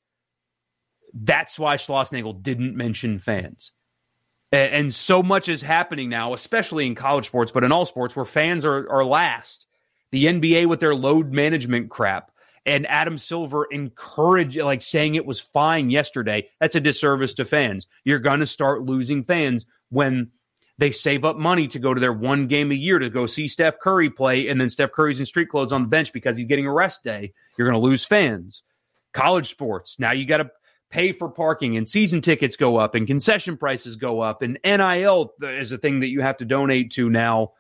That's 1.15 1.59
why 1.59 1.79
Schlossnagle 1.79 2.43
didn't 2.43 2.77
mention 2.77 3.19
fans. 3.19 3.73
And 4.53 4.93
so 4.93 5.23
much 5.23 5.49
is 5.49 5.63
happening 5.63 6.09
now, 6.09 6.35
especially 6.35 6.87
in 6.87 6.97
college 6.97 7.27
sports, 7.27 7.53
but 7.53 7.63
in 7.63 7.71
all 7.71 7.87
sports 7.87 8.17
where 8.17 8.25
fans 8.25 8.65
are, 8.65 8.91
are 8.91 9.05
last. 9.05 9.67
The 10.11 10.25
NBA 10.25 10.67
with 10.67 10.81
their 10.81 10.95
load 10.95 11.33
management 11.33 11.89
crap 11.89 12.33
and 12.67 12.87
Adam 12.89 13.17
Silver 13.17 13.65
encourage 13.65 14.57
like 14.57 14.83
saying 14.83 15.15
it 15.15 15.25
was 15.25 15.41
fine 15.41 15.91
yesterday. 15.91 16.49
That's 16.61 16.75
a 16.75 16.81
disservice 16.81 17.35
to 17.35 17.45
fans. 17.45 17.87
You're 18.05 18.19
going 18.19 18.41
to 18.41 18.47
start 18.47 18.83
losing 18.83 19.25
fans 19.25 19.67
when 19.89 20.31
they 20.79 20.91
save 20.91 21.25
up 21.25 21.37
money 21.37 21.69
to 21.69 21.79
go 21.79 21.95
to 21.95 22.01
their 22.01 22.13
one 22.13 22.47
game 22.47 22.71
a 22.71 22.75
year 22.75 22.99
to 22.99 23.11
go 23.11 23.27
see 23.27 23.49
Steph 23.49 23.79
Curry 23.81 24.11
play, 24.11 24.49
and 24.49 24.61
then 24.61 24.69
Steph 24.69 24.93
Curry's 24.93 25.21
in 25.21 25.27
street 25.27 25.49
clothes 25.49 25.73
on 25.73 25.83
the 25.83 25.89
bench 25.89 26.13
because 26.13 26.37
he's 26.37 26.47
getting 26.47 26.67
a 26.67 26.73
rest 26.73 27.03
day. 27.03 27.33
You're 27.57 27.69
going 27.69 27.81
to 27.81 27.87
lose 27.87 28.05
fans. 28.05 28.63
College 29.13 29.51
sports 29.51 29.97
now 29.99 30.13
you 30.13 30.25
got 30.25 30.37
to 30.37 30.51
pay 30.91 31.13
for 31.13 31.29
parking 31.29 31.77
and 31.77 31.89
season 31.89 32.21
tickets 32.21 32.57
go 32.57 32.77
up 32.77 32.95
and 32.95 33.07
concession 33.07 33.57
prices 33.57 33.97
go 33.97 34.21
up 34.21 34.43
and 34.43 34.59
NIL 34.65 35.33
is 35.43 35.73
a 35.73 35.79
thing 35.79 36.01
that 36.01 36.09
you 36.09 36.21
have 36.21 36.37
to 36.39 36.45
donate 36.45 36.91
to 36.93 37.09
now. 37.09 37.53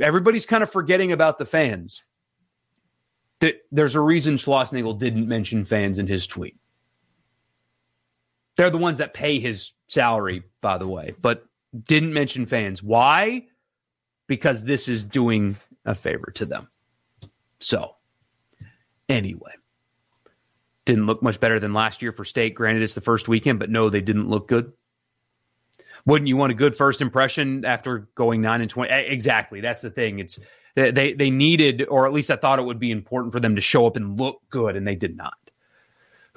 Everybody's 0.00 0.46
kind 0.46 0.62
of 0.62 0.70
forgetting 0.70 1.12
about 1.12 1.38
the 1.38 1.44
fans. 1.44 2.04
There's 3.72 3.96
a 3.96 4.00
reason 4.00 4.36
Schlossnagle 4.36 4.98
didn't 4.98 5.26
mention 5.26 5.64
fans 5.64 5.98
in 5.98 6.06
his 6.06 6.26
tweet. 6.26 6.56
They're 8.56 8.70
the 8.70 8.78
ones 8.78 8.98
that 8.98 9.14
pay 9.14 9.40
his 9.40 9.72
salary, 9.88 10.42
by 10.60 10.78
the 10.78 10.86
way, 10.86 11.14
but 11.20 11.44
didn't 11.84 12.12
mention 12.12 12.46
fans. 12.46 12.82
Why? 12.82 13.46
Because 14.26 14.62
this 14.62 14.88
is 14.88 15.02
doing 15.02 15.56
a 15.84 15.94
favor 15.94 16.32
to 16.36 16.44
them. 16.44 16.68
So, 17.60 17.96
anyway 19.08 19.52
didn't 20.90 21.06
look 21.06 21.22
much 21.22 21.40
better 21.40 21.60
than 21.60 21.72
last 21.72 22.02
year 22.02 22.12
for 22.12 22.24
state. 22.24 22.54
Granted, 22.54 22.82
it's 22.82 22.94
the 22.94 23.00
first 23.00 23.28
weekend, 23.28 23.58
but 23.58 23.70
no, 23.70 23.90
they 23.90 24.00
didn't 24.00 24.28
look 24.28 24.48
good. 24.48 24.72
Wouldn't 26.06 26.28
you 26.28 26.36
want 26.36 26.50
a 26.50 26.54
good 26.54 26.76
first 26.76 27.00
impression 27.00 27.64
after 27.64 28.08
going 28.14 28.40
nine 28.40 28.60
and 28.60 28.70
twenty? 28.70 28.92
Exactly, 28.92 29.60
that's 29.60 29.82
the 29.82 29.90
thing. 29.90 30.18
It's 30.18 30.38
they 30.74 31.12
they 31.12 31.30
needed, 31.30 31.86
or 31.88 32.06
at 32.06 32.12
least 32.12 32.30
I 32.30 32.36
thought 32.36 32.58
it 32.58 32.64
would 32.64 32.80
be 32.80 32.90
important 32.90 33.32
for 33.32 33.40
them 33.40 33.54
to 33.56 33.60
show 33.60 33.86
up 33.86 33.96
and 33.96 34.18
look 34.18 34.40
good, 34.50 34.76
and 34.76 34.86
they 34.86 34.94
did 34.94 35.16
not. 35.16 35.34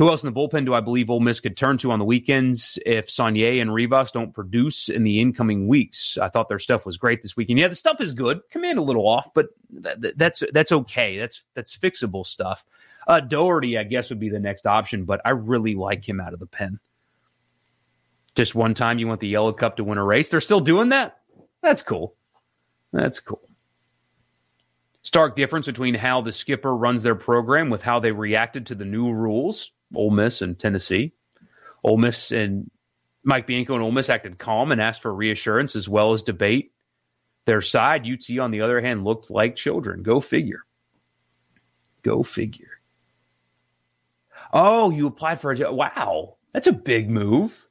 Who 0.04 0.10
else 0.10 0.22
in 0.22 0.34
the 0.34 0.38
bullpen 0.38 0.66
do 0.66 0.74
I 0.74 0.82
believe 0.82 1.10
Ole 1.10 1.22
Miss 1.22 1.40
could 1.40 1.56
turn 1.56 1.78
to 1.78 1.92
on 1.94 1.98
the 1.98 2.04
weekends 2.04 2.78
if 2.86 3.08
Saunier 3.08 3.62
and 3.62 3.74
Rivas 3.74 4.12
don't 4.12 4.34
produce 4.34 4.90
in 4.90 5.04
the 5.04 5.20
incoming 5.20 5.66
weeks? 5.66 6.18
I 6.18 6.28
thought 6.28 6.50
their 6.50 6.60
stuff 6.60 6.86
was 6.86 6.98
great 6.98 7.22
this 7.22 7.38
weekend. 7.38 7.58
Yeah, 7.58 7.70
the 7.70 7.76
stuff 7.76 8.02
is 8.02 8.12
good. 8.12 8.42
Command 8.52 8.78
a 8.78 8.82
little 8.82 9.08
off, 9.08 9.34
but 9.34 9.48
that, 9.72 10.18
that's 10.18 10.44
that's 10.52 10.74
okay. 10.74 11.18
That's 11.18 11.44
that's 11.54 11.78
fixable 11.78 12.28
stuff. 12.28 12.66
Uh, 13.08 13.22
Dougherty, 13.22 13.78
I 13.78 13.86
guess, 13.86 14.10
would 14.10 14.20
be 14.20 14.28
the 14.28 14.42
next 14.42 14.68
option, 14.68 15.06
but 15.06 15.22
I 15.24 15.30
really 15.30 15.74
like 15.74 16.04
him 16.04 16.20
out 16.20 16.34
of 16.34 16.42
the 16.42 16.48
pen. 16.48 16.82
Just 18.36 18.56
one 18.56 18.74
time 18.74 19.00
you 19.00 19.08
want 19.08 19.22
the 19.22 19.30
Yellow 19.30 19.54
Cup 19.54 19.78
to 19.78 19.86
win 19.86 19.98
a 19.98 20.04
race. 20.04 20.28
They're 20.28 20.42
still 20.42 20.60
doing 20.60 20.90
that? 20.90 21.22
That's 21.62 21.82
cool. 21.82 22.14
That's 22.92 23.22
cool. 23.22 23.48
Stark 25.04 25.38
difference 25.38 25.66
between 25.66 25.96
how 25.96 26.22
the 26.22 26.34
skipper 26.34 26.76
runs 26.76 27.04
their 27.04 27.16
program 27.16 27.70
with 27.70 27.82
how 27.82 28.02
they 28.02 28.12
reacted 28.12 28.66
to 28.66 28.76
the 28.76 28.86
new 28.86 29.10
rules, 29.12 29.72
Ole 29.96 30.12
Miss 30.12 30.42
and 30.42 30.60
Tennessee. 30.60 31.14
Ole 31.84 31.98
Miss 31.98 32.32
and 32.32 32.70
Mike 33.24 33.48
Bianco 33.48 33.74
and 33.74 33.84
Ole 33.84 33.92
Miss 33.92 34.10
acted 34.10 34.40
calm 34.40 34.72
and 34.72 34.82
asked 34.82 35.02
for 35.02 35.14
reassurance 35.14 35.76
as 35.76 35.88
well 35.88 36.14
as 36.14 36.24
debate 36.24 36.74
their 37.46 37.62
side. 37.62 38.06
UT, 38.08 38.38
on 38.40 38.52
the 38.52 38.62
other 38.62 38.82
hand, 38.82 39.04
looked 39.04 39.30
like 39.30 39.56
children. 39.56 40.04
Go 40.04 40.20
figure. 40.20 40.62
Go 42.02 42.24
figure. 42.24 42.80
Oh, 44.52 44.90
you 44.90 45.08
applied 45.08 45.42
for 45.42 45.52
a 45.52 45.58
job. 45.58 45.76
Wow, 45.76 46.38
that's 46.54 46.68
a 46.68 46.74
big 46.74 47.10
move. 47.10 47.66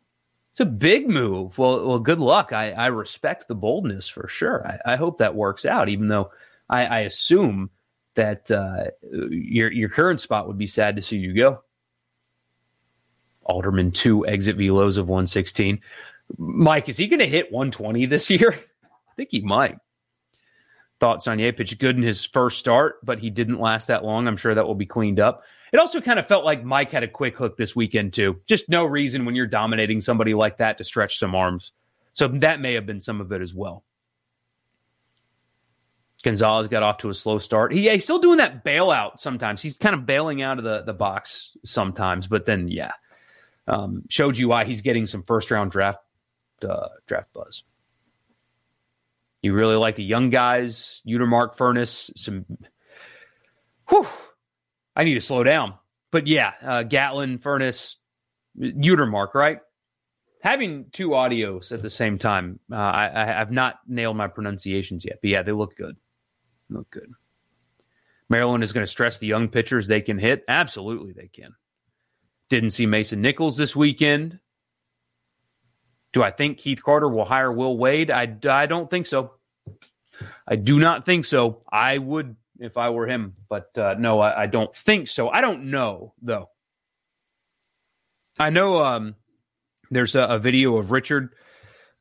It's 0.53 0.61
a 0.61 0.67
big 0.67 1.09
move. 1.09 1.57
Well, 1.57 1.87
well, 1.87 1.99
good 1.99 2.19
luck. 2.19 2.53
I, 2.53 2.73
I 2.73 2.87
respect 2.89 3.49
the 3.49 3.55
boldness 3.55 4.09
for 4.09 4.29
sure. 4.29 4.67
I, 4.67 4.95
I 4.95 4.97
hope 4.97 5.19
that 5.19 5.35
works 5.35 5.65
out, 5.65 5.89
even 5.89 6.09
though 6.09 6.31
I, 6.69 6.85
I 6.85 6.99
assume 7.01 7.71
that 8.15 8.51
uh, 8.51 8.91
your 9.31 9.73
your 9.73 9.89
current 9.89 10.21
spot 10.21 10.47
would 10.47 10.59
be 10.59 10.67
sad 10.67 10.97
to 10.97 11.03
see 11.03 11.17
you 11.17 11.35
go. 11.35 11.63
Alderman 13.45 13.91
two 13.91 14.27
exit 14.27 14.57
velos 14.57 14.99
of 14.99 15.09
116. 15.09 15.81
Mike, 16.39 16.89
is 16.89 16.97
he 16.97 17.09
going 17.09 17.21
to 17.21 17.29
hit 17.29 17.53
120 17.53 18.07
this 18.07 18.31
year? 18.31 18.53
I 18.85 19.15
think 19.17 19.31
he 19.31 19.41
might. 19.41 19.77
Thought 21.01 21.25
Saunier 21.25 21.57
pitched 21.57 21.79
good 21.79 21.97
in 21.97 22.03
his 22.03 22.25
first 22.25 22.59
start, 22.59 23.05
but 23.05 23.19
he 23.19 23.29
didn't 23.29 23.61
last 23.61 23.89
that 23.89 24.05
long. 24.05 24.29
I'm 24.29 24.37
sure 24.37 24.55
that 24.55 24.67
will 24.67 24.77
be 24.77 24.87
cleaned 24.87 25.19
up. 25.19 25.43
It 25.73 25.81
also 25.81 26.01
kind 26.01 26.19
of 26.19 26.27
felt 26.27 26.45
like 26.45 26.65
Mike 26.65 26.93
had 26.93 27.03
a 27.03 27.09
quick 27.09 27.37
hook 27.37 27.57
this 27.57 27.75
weekend 27.75 28.13
too. 28.13 28.41
Just 28.47 28.69
no 28.69 28.85
reason 28.85 29.25
when 29.25 29.35
you're 29.35 29.47
dominating 29.47 30.01
somebody 30.01 30.33
like 30.33 30.59
that 30.59 30.79
to 30.79 30.85
stretch 30.85 31.19
some 31.19 31.35
arms. 31.35 31.73
So 32.13 32.29
that 32.29 32.61
may 32.61 32.75
have 32.75 32.87
been 32.87 33.01
some 33.01 33.21
of 33.21 33.33
it 33.33 33.43
as 33.43 33.55
well. 33.55 33.83
Gonzalez 36.23 36.69
got 36.69 36.83
off 36.83 36.99
to 36.99 37.11
a 37.11 37.15
slow 37.15 37.39
start. 37.39 37.73
He, 37.73 37.81
yeah, 37.81 37.95
he's 37.95 38.05
still 38.05 38.21
doing 38.21 38.39
that 38.39 38.65
bailout 38.65 39.19
sometimes. 39.19 39.61
He's 39.61 39.77
kind 39.77 39.95
of 39.95 40.07
bailing 40.07 40.41
out 40.41 40.59
of 40.59 40.65
the, 40.65 40.83
the 40.83 40.93
box 40.93 41.51
sometimes, 41.65 42.29
but 42.29 42.47
then, 42.47 42.69
yeah, 42.69 42.93
Um, 43.69 44.05
showed 44.09 44.37
you 44.37 44.49
why 44.49 44.65
he's 44.65 44.83
getting 44.83 45.07
some 45.07 45.23
first 45.23 45.51
round 45.51 45.71
draft 45.71 46.01
uh, 46.69 46.89
draft 47.07 47.33
buzz. 47.33 47.63
You 49.43 49.55
really 49.55 49.77
like 49.77 49.97
the 49.97 50.05
young 50.05 50.31
guys, 50.31 51.03
Utermark, 51.07 51.57
Furniss, 51.57 52.11
some. 52.17 52.45
Whew, 53.89 54.07
I 54.95 55.05
need 55.05 55.15
to 55.15 55.21
slow 55.21 55.43
down. 55.43 55.75
But 56.11 56.27
yeah, 56.27 56.53
uh, 56.63 56.83
Gatlin, 56.85 57.39
Furniss, 57.39 57.97
Utermark, 58.59 59.35
right? 59.35 59.59
Having 60.43 60.87
two 60.93 61.11
audios 61.11 61.73
at 61.73 61.83
the 61.83 61.91
same 61.91 62.19
time, 62.19 62.59
uh, 62.71 62.77
I, 62.77 63.23
I 63.23 63.25
have 63.27 63.51
not 63.51 63.81
nailed 63.87 64.17
my 64.17 64.29
pronunciations 64.29 65.05
yet. 65.05 65.19
But 65.23 65.31
yeah, 65.31 65.43
they 65.43 65.53
look 65.53 65.77
good. 65.77 65.97
Look 66.69 66.91
good. 66.91 67.13
Maryland 68.29 68.65
is 68.65 68.73
going 68.73 68.85
to 68.85 68.91
stress 68.91 69.19
the 69.19 69.27
young 69.27 69.49
pitchers 69.49 69.87
they 69.87 70.01
can 70.01 70.19
hit. 70.19 70.45
Absolutely, 70.49 71.13
they 71.13 71.29
can. 71.29 71.55
Didn't 72.53 72.73
see 72.73 72.85
Mason 72.85 73.23
Nichols 73.23 73.57
this 73.57 73.75
weekend. 73.75 74.39
Do 76.13 76.23
I 76.23 76.31
think 76.31 76.59
Keith 76.59 76.83
Carter 76.83 77.09
will 77.09 77.25
hire 77.25 77.51
Will 77.51 77.79
Wade? 77.79 78.11
I, 78.11 78.37
I 78.47 78.67
don't 78.67 78.91
think 78.91 79.07
so. 79.07 79.37
I 80.47 80.57
do 80.57 80.79
not 80.79 81.07
think 81.07 81.25
so. 81.25 81.63
I 81.73 81.97
would 81.97 82.37
if 82.59 82.77
I 82.77 82.91
were 82.91 83.07
him, 83.07 83.37
but 83.49 83.71
uh, 83.79 83.95
no, 83.99 84.21
I, 84.21 84.43
I, 84.43 84.47
don't 84.49 84.77
think 84.77 85.09
so. 85.09 85.31
I 85.31 85.41
don't 85.41 85.71
know 85.71 86.13
though. 86.21 86.51
I 88.39 88.51
know 88.51 88.85
um, 88.85 89.15
there's 89.91 90.15
a, 90.15 90.21
a, 90.21 90.39
video 90.39 90.77
of 90.77 90.91
Richard 90.91 91.31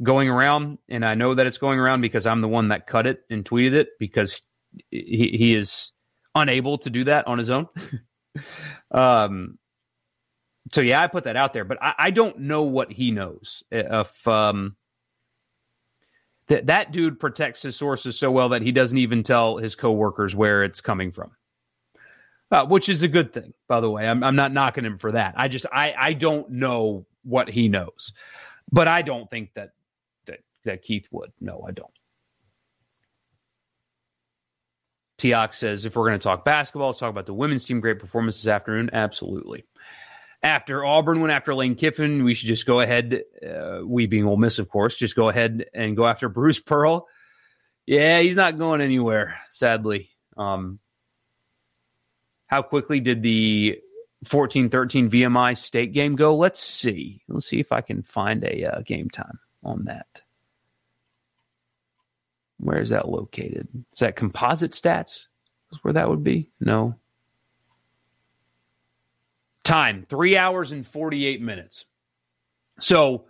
going 0.03 0.27
around, 0.27 0.79
and 0.89 1.05
I 1.05 1.15
know 1.15 1.33
that 1.33 1.47
it's 1.47 1.59
going 1.59 1.79
around 1.79 2.01
because 2.01 2.25
I'm 2.25 2.41
the 2.41 2.49
one 2.49 2.67
that 2.67 2.87
cut 2.87 3.07
it 3.07 3.21
and 3.29 3.45
tweeted 3.45 3.71
it 3.71 3.87
because 3.99 4.41
he, 4.89 5.33
he 5.33 5.55
is 5.55 5.93
unable 6.35 6.77
to 6.79 6.89
do 6.89 7.05
that 7.05 7.27
on 7.27 7.37
his 7.37 7.49
own. 7.49 7.69
um, 8.91 9.57
so 10.73 10.81
yeah, 10.81 11.01
I 11.01 11.07
put 11.07 11.25
that 11.25 11.35
out 11.35 11.53
there, 11.53 11.65
but 11.65 11.81
I, 11.81 11.93
I 11.97 12.11
don't 12.11 12.39
know 12.39 12.63
what 12.63 12.91
he 12.91 13.11
knows. 13.11 13.63
If 13.71 14.27
um, 14.27 14.75
that 16.47 16.67
that 16.67 16.91
dude 16.91 17.19
protects 17.19 17.61
his 17.61 17.75
sources 17.75 18.17
so 18.17 18.31
well 18.31 18.49
that 18.49 18.61
he 18.61 18.71
doesn't 18.71 18.97
even 18.97 19.23
tell 19.23 19.57
his 19.57 19.75
coworkers 19.75 20.35
where 20.35 20.63
it's 20.63 20.79
coming 20.79 21.11
from, 21.11 21.31
uh, 22.51 22.65
which 22.65 22.87
is 22.87 23.01
a 23.01 23.09
good 23.09 23.33
thing, 23.33 23.53
by 23.67 23.81
the 23.81 23.89
way. 23.89 24.07
I'm, 24.07 24.23
I'm 24.23 24.35
not 24.35 24.53
knocking 24.53 24.85
him 24.85 24.97
for 24.97 25.11
that. 25.11 25.33
I 25.35 25.49
just 25.49 25.65
I 25.71 25.93
I 25.97 26.13
don't 26.13 26.49
know 26.51 27.05
what 27.23 27.49
he 27.49 27.67
knows, 27.67 28.13
but 28.71 28.87
I 28.87 29.01
don't 29.01 29.29
think 29.29 29.53
that 29.55 29.71
that 30.27 30.39
that 30.63 30.83
Keith 30.83 31.07
would. 31.11 31.33
No, 31.41 31.65
I 31.67 31.71
don't. 31.71 31.91
Tiox 35.19 35.55
says 35.55 35.85
if 35.85 35.97
we're 35.97 36.07
going 36.07 36.17
to 36.17 36.23
talk 36.23 36.45
basketball, 36.45 36.87
let's 36.87 36.99
talk 36.99 37.09
about 37.11 37.25
the 37.25 37.33
women's 37.33 37.65
team. 37.65 37.81
Great 37.81 37.99
performance 37.99 38.37
this 38.41 38.51
afternoon. 38.51 38.89
Absolutely 38.93 39.65
after 40.43 40.83
Auburn 40.83 41.21
went 41.21 41.31
after 41.31 41.53
Lane 41.53 41.75
Kiffin, 41.75 42.23
we 42.23 42.33
should 42.33 42.47
just 42.47 42.65
go 42.65 42.79
ahead, 42.79 43.23
uh, 43.47 43.81
we 43.85 44.07
being 44.07 44.25
Ole 44.25 44.37
Miss, 44.37 44.59
of 44.59 44.69
course, 44.69 44.95
just 44.95 45.15
go 45.15 45.29
ahead 45.29 45.65
and 45.73 45.95
go 45.95 46.05
after 46.05 46.29
Bruce 46.29 46.59
Pearl. 46.59 47.07
Yeah, 47.85 48.19
he's 48.21 48.35
not 48.35 48.57
going 48.57 48.81
anywhere, 48.81 49.39
sadly. 49.49 50.09
Um, 50.37 50.79
how 52.47 52.61
quickly 52.61 52.99
did 52.99 53.21
the 53.21 53.79
14 54.25 54.69
13 54.69 55.09
VMI 55.09 55.57
state 55.57 55.93
game 55.93 56.15
go? 56.15 56.35
Let's 56.35 56.59
see. 56.59 57.21
Let's 57.27 57.47
see 57.47 57.59
if 57.59 57.71
I 57.71 57.81
can 57.81 58.03
find 58.03 58.43
a 58.43 58.65
uh, 58.65 58.81
game 58.81 59.09
time 59.09 59.39
on 59.63 59.85
that. 59.85 60.21
Where 62.57 62.81
is 62.81 62.89
that 62.89 63.09
located? 63.09 63.67
Is 63.93 63.99
that 63.99 64.15
composite 64.15 64.71
stats? 64.71 65.25
Is 65.71 65.79
where 65.81 65.93
that 65.93 66.09
would 66.09 66.23
be? 66.23 66.49
No. 66.59 66.95
Time, 69.63 70.05
three 70.07 70.37
hours 70.37 70.71
and 70.71 70.85
48 70.85 71.41
minutes. 71.41 71.85
So 72.79 73.25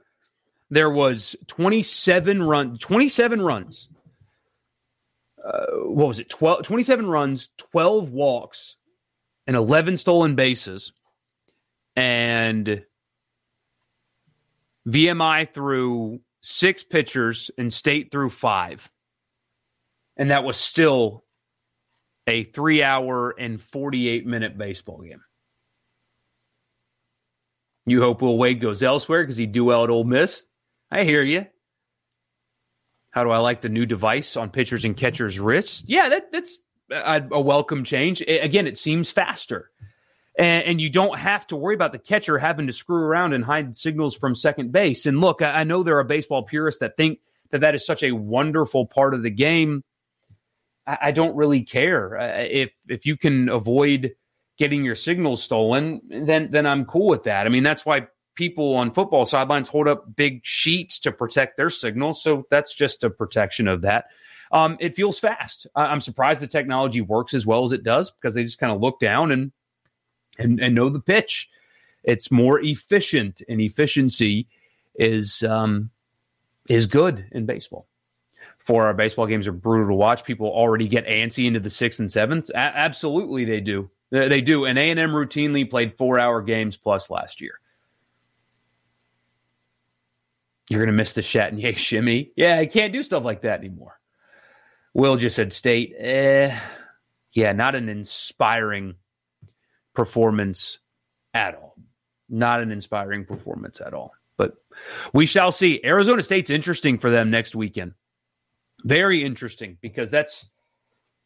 there 0.70 0.90
was 0.90 1.36
27 1.48 2.42
run, 2.42 2.78
27 2.78 3.42
runs. 3.42 3.90
Uh, 5.44 5.66
what 5.86 6.08
was 6.08 6.20
it? 6.20 6.30
12, 6.30 6.64
27 6.64 7.08
runs, 7.08 7.50
12 7.58 8.12
walks, 8.12 8.78
and 9.48 9.56
11 9.56 9.98
stolen 9.98 10.36
bases. 10.36 10.94
And 11.96 12.86
VMI 14.88 15.54
threw 15.54 16.22
six 16.42 16.84
pitchers 16.84 17.52
and 17.58 17.72
state 17.72 18.12
threw 18.12 18.30
five. 18.30 18.90
And 20.18 20.32
that 20.32 20.44
was 20.44 20.58
still 20.58 21.24
a 22.28 22.44
three 22.44 22.84
hour 22.84 23.32
and 23.32 23.62
48 23.62 24.26
minute 24.26 24.58
baseball 24.58 25.02
game. 25.02 25.22
You 27.92 28.02
hope 28.02 28.22
Will 28.22 28.38
Wade 28.38 28.62
goes 28.62 28.82
elsewhere 28.82 29.22
because 29.22 29.36
he'd 29.36 29.52
do 29.52 29.66
well 29.66 29.84
at 29.84 29.90
Ole 29.90 30.06
Miss. 30.06 30.44
I 30.90 31.04
hear 31.04 31.22
you. 31.22 31.46
How 33.10 33.26
do 33.26 33.32
I 33.32 33.40
like 33.40 33.62
the 33.62 33.68
new 33.68 33.86
device 33.86 34.38
on 34.38 34.50
pitchers 34.50 34.86
and 34.86 34.96
catchers' 34.96 35.38
wrists? 35.38 35.84
Yeah, 35.86 36.08
that, 36.08 36.32
that's 36.32 36.58
a, 36.90 37.22
a, 37.34 37.42
welcome 37.42 37.84
change. 37.84 38.22
It, 38.22 38.46
again, 38.46 38.66
it 38.66 38.78
seems 38.78 39.12
faster. 39.12 39.72
And, 40.40 40.64
and, 40.64 40.82
you 40.82 40.90
don't 40.90 41.20
have 41.20 41.46
to 41.48 41.58
worry 41.58 41.76
about 41.76 41.92
the 41.92 42.00
catcher 42.00 42.38
having 42.38 42.68
to 42.68 42.74
screw 42.74 43.04
around 43.04 43.34
and 43.34 43.44
hide 43.44 43.76
signals 43.76 44.16
from 44.16 44.36
second 44.36 44.72
base. 44.72 45.06
And 45.06 45.20
look, 45.20 45.42
I, 45.42 45.52
I 45.52 45.64
know 45.66 45.84
there 45.84 46.00
are 46.00 46.06
baseball 46.06 46.44
purists 46.44 46.80
that 46.80 46.96
think 46.96 47.20
that 47.52 47.60
that 47.60 47.76
is 47.76 47.86
such 47.86 48.04
a 48.04 48.14
wonderful 48.14 48.86
part 48.86 49.14
of 49.14 49.22
the 49.22 49.30
game. 49.30 49.84
I, 50.88 50.98
I 51.02 51.12
don't 51.12 51.36
really 51.36 51.64
care. 51.64 52.18
Uh, 52.18 52.46
if, 52.50 52.72
if 52.88 53.06
you 53.06 53.18
can 53.18 53.50
avoid 53.50 54.14
getting 54.62 54.86
your 54.86 54.96
signal 54.96 55.36
stolen, 55.36 56.00
then 56.08 56.52
then 56.52 56.68
I'm 56.68 56.86
cool 56.86 57.08
with 57.08 57.24
that. 57.24 57.48
I 57.48 57.50
mean, 57.50 57.64
that's 57.64 57.84
why 57.84 58.06
people 58.36 58.76
on 58.76 58.92
football 58.92 59.26
sidelines 59.26 59.68
hold 59.68 59.88
up 59.88 60.16
big 60.16 60.42
sheets 60.44 61.00
to 61.00 61.12
protect 61.12 61.58
their 61.58 61.72
signal. 61.72 62.14
So 62.14 62.46
that's 62.52 62.76
just 62.76 63.04
a 63.04 63.10
protection 63.10 63.68
of 63.68 63.82
that. 63.82 64.06
Um, 64.52 64.78
it 64.80 64.96
feels 64.96 65.18
fast. 65.18 65.66
I'm 65.76 66.00
surprised 66.00 66.42
the 66.42 66.48
technology 66.48 67.02
works 67.02 67.34
as 67.34 67.44
well 67.44 67.64
as 67.64 67.72
it 67.72 67.84
does 67.84 68.12
because 68.12 68.36
they 68.36 68.44
just 68.44 68.60
kind 68.60 68.72
of 68.72 68.80
look 68.80 69.00
down 69.00 69.32
and 69.32 69.52
and 70.38 70.60
and 70.60 70.76
know 70.76 70.90
the 70.90 71.00
pitch. 71.00 71.50
It's 72.04 72.30
more 72.30 72.60
efficient, 72.60 73.42
and 73.50 73.60
efficiency 73.60 74.48
is 74.94 75.42
um, 75.42 75.90
is 76.70 76.86
good 76.86 77.26
in 77.32 77.48
baseball. 77.48 77.88
For 78.60 78.86
our 78.86 78.94
baseball 78.94 79.26
games 79.26 79.48
are 79.48 79.54
brutal 79.54 79.88
to 79.88 79.96
watch. 79.96 80.24
People 80.24 80.50
already 80.50 80.88
get 80.88 81.08
antsy 81.08 81.48
into 81.48 81.60
the 81.60 81.72
sixth 81.72 82.00
and 82.00 82.12
seventh. 82.12 82.52
A- 82.52 82.58
absolutely, 82.58 83.46
they 83.46 83.60
do. 83.60 83.90
They 84.12 84.42
do. 84.42 84.66
And 84.66 84.78
A&M 84.78 84.98
routinely 85.12 85.70
played 85.70 85.98
four-hour 85.98 86.42
games 86.42 86.78
plus 86.78 87.10
last 87.10 87.42
year. 87.42 87.54
You're 90.70 90.80
going 90.80 90.96
to 90.96 90.98
miss 90.98 91.14
the 91.14 91.22
Chatagnier 91.22 91.76
shimmy. 91.76 92.32
Yeah, 92.38 92.58
I 92.58 92.66
can't 92.66 92.94
do 92.94 93.04
stuff 93.04 93.24
like 93.24 93.42
that 93.42 93.60
anymore. 93.60 94.00
Will 94.94 95.16
just 95.18 95.36
said 95.36 95.54
state. 95.54 95.94
Eh, 95.98 96.58
yeah, 97.34 97.54
not 97.54 97.76
an 97.76 97.90
inspiring 97.90 98.96
performance 99.94 100.80
at 101.34 101.56
all. 101.56 101.76
Not 102.30 102.62
an 102.62 102.72
inspiring 102.72 103.26
performance 103.26 103.82
at 103.82 103.94
all. 103.94 104.14
But 104.38 104.56
we 105.14 105.26
shall 105.26 105.52
see. 105.52 105.82
Arizona 105.84 106.22
State's 106.22 106.50
interesting 106.50 106.98
for 106.98 107.10
them 107.10 107.30
next 107.30 107.56
weekend. 107.56 107.94
Very 108.84 109.24
interesting 109.24 109.78
because 109.82 110.10
that's 110.10 110.46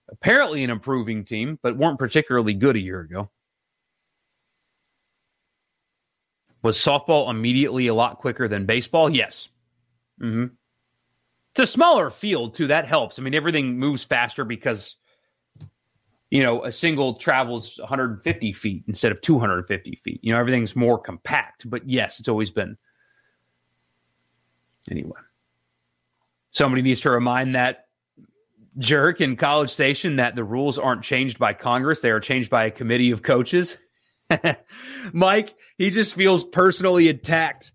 apparently 0.10 0.64
an 0.64 0.70
improving 0.70 1.26
team, 1.26 1.60
but 1.62 1.78
weren't 1.78 2.00
particularly 2.00 2.54
good 2.54 2.76
a 2.76 2.80
year 2.80 3.02
ago. 3.02 3.30
Was 6.62 6.78
softball 6.78 7.30
immediately 7.30 7.88
a 7.88 7.94
lot 7.94 8.18
quicker 8.18 8.48
than 8.48 8.66
baseball? 8.66 9.10
Yes. 9.10 9.50
Mm-hmm. 10.22 10.46
It's 11.52 11.70
a 11.70 11.72
smaller 11.72 12.10
field, 12.10 12.56
too. 12.56 12.68
That 12.68 12.88
helps. 12.88 13.20
I 13.20 13.22
mean, 13.22 13.36
everything 13.36 13.78
moves 13.78 14.04
faster 14.04 14.44
because, 14.44 14.96
you 16.32 16.44
know, 16.44 16.66
a 16.66 16.72
single 16.72 17.14
travels 17.14 17.78
150 17.78 18.52
feet 18.54 18.84
instead 18.88 19.12
of 19.12 19.22
250 19.22 20.02
feet. 20.04 20.20
You 20.22 20.34
know, 20.34 20.40
everything's 20.40 20.76
more 20.76 20.98
compact. 20.98 21.70
But 21.70 21.88
yes, 21.88 22.20
it's 22.20 22.28
always 22.28 22.52
been. 22.52 22.78
Anyway, 24.90 25.20
somebody 26.52 26.82
needs 26.82 27.02
to 27.02 27.10
remind 27.10 27.56
that 27.56 27.85
jerk 28.78 29.22
in 29.22 29.36
College 29.36 29.70
Station 29.70 30.18
that 30.18 30.36
the 30.36 30.44
rules 30.44 30.78
aren't 30.78 31.04
changed 31.04 31.40
by 31.40 31.54
Congress, 31.54 32.00
they 32.00 32.12
are 32.12 32.20
changed 32.20 32.50
by 32.50 32.66
a 32.66 32.72
committee 32.72 33.12
of 33.12 33.24
coaches. 33.24 33.78
Mike, 35.14 35.54
he 35.78 35.92
just 35.92 36.14
feels 36.16 36.44
personally 36.44 37.10
attacked. 37.10 37.72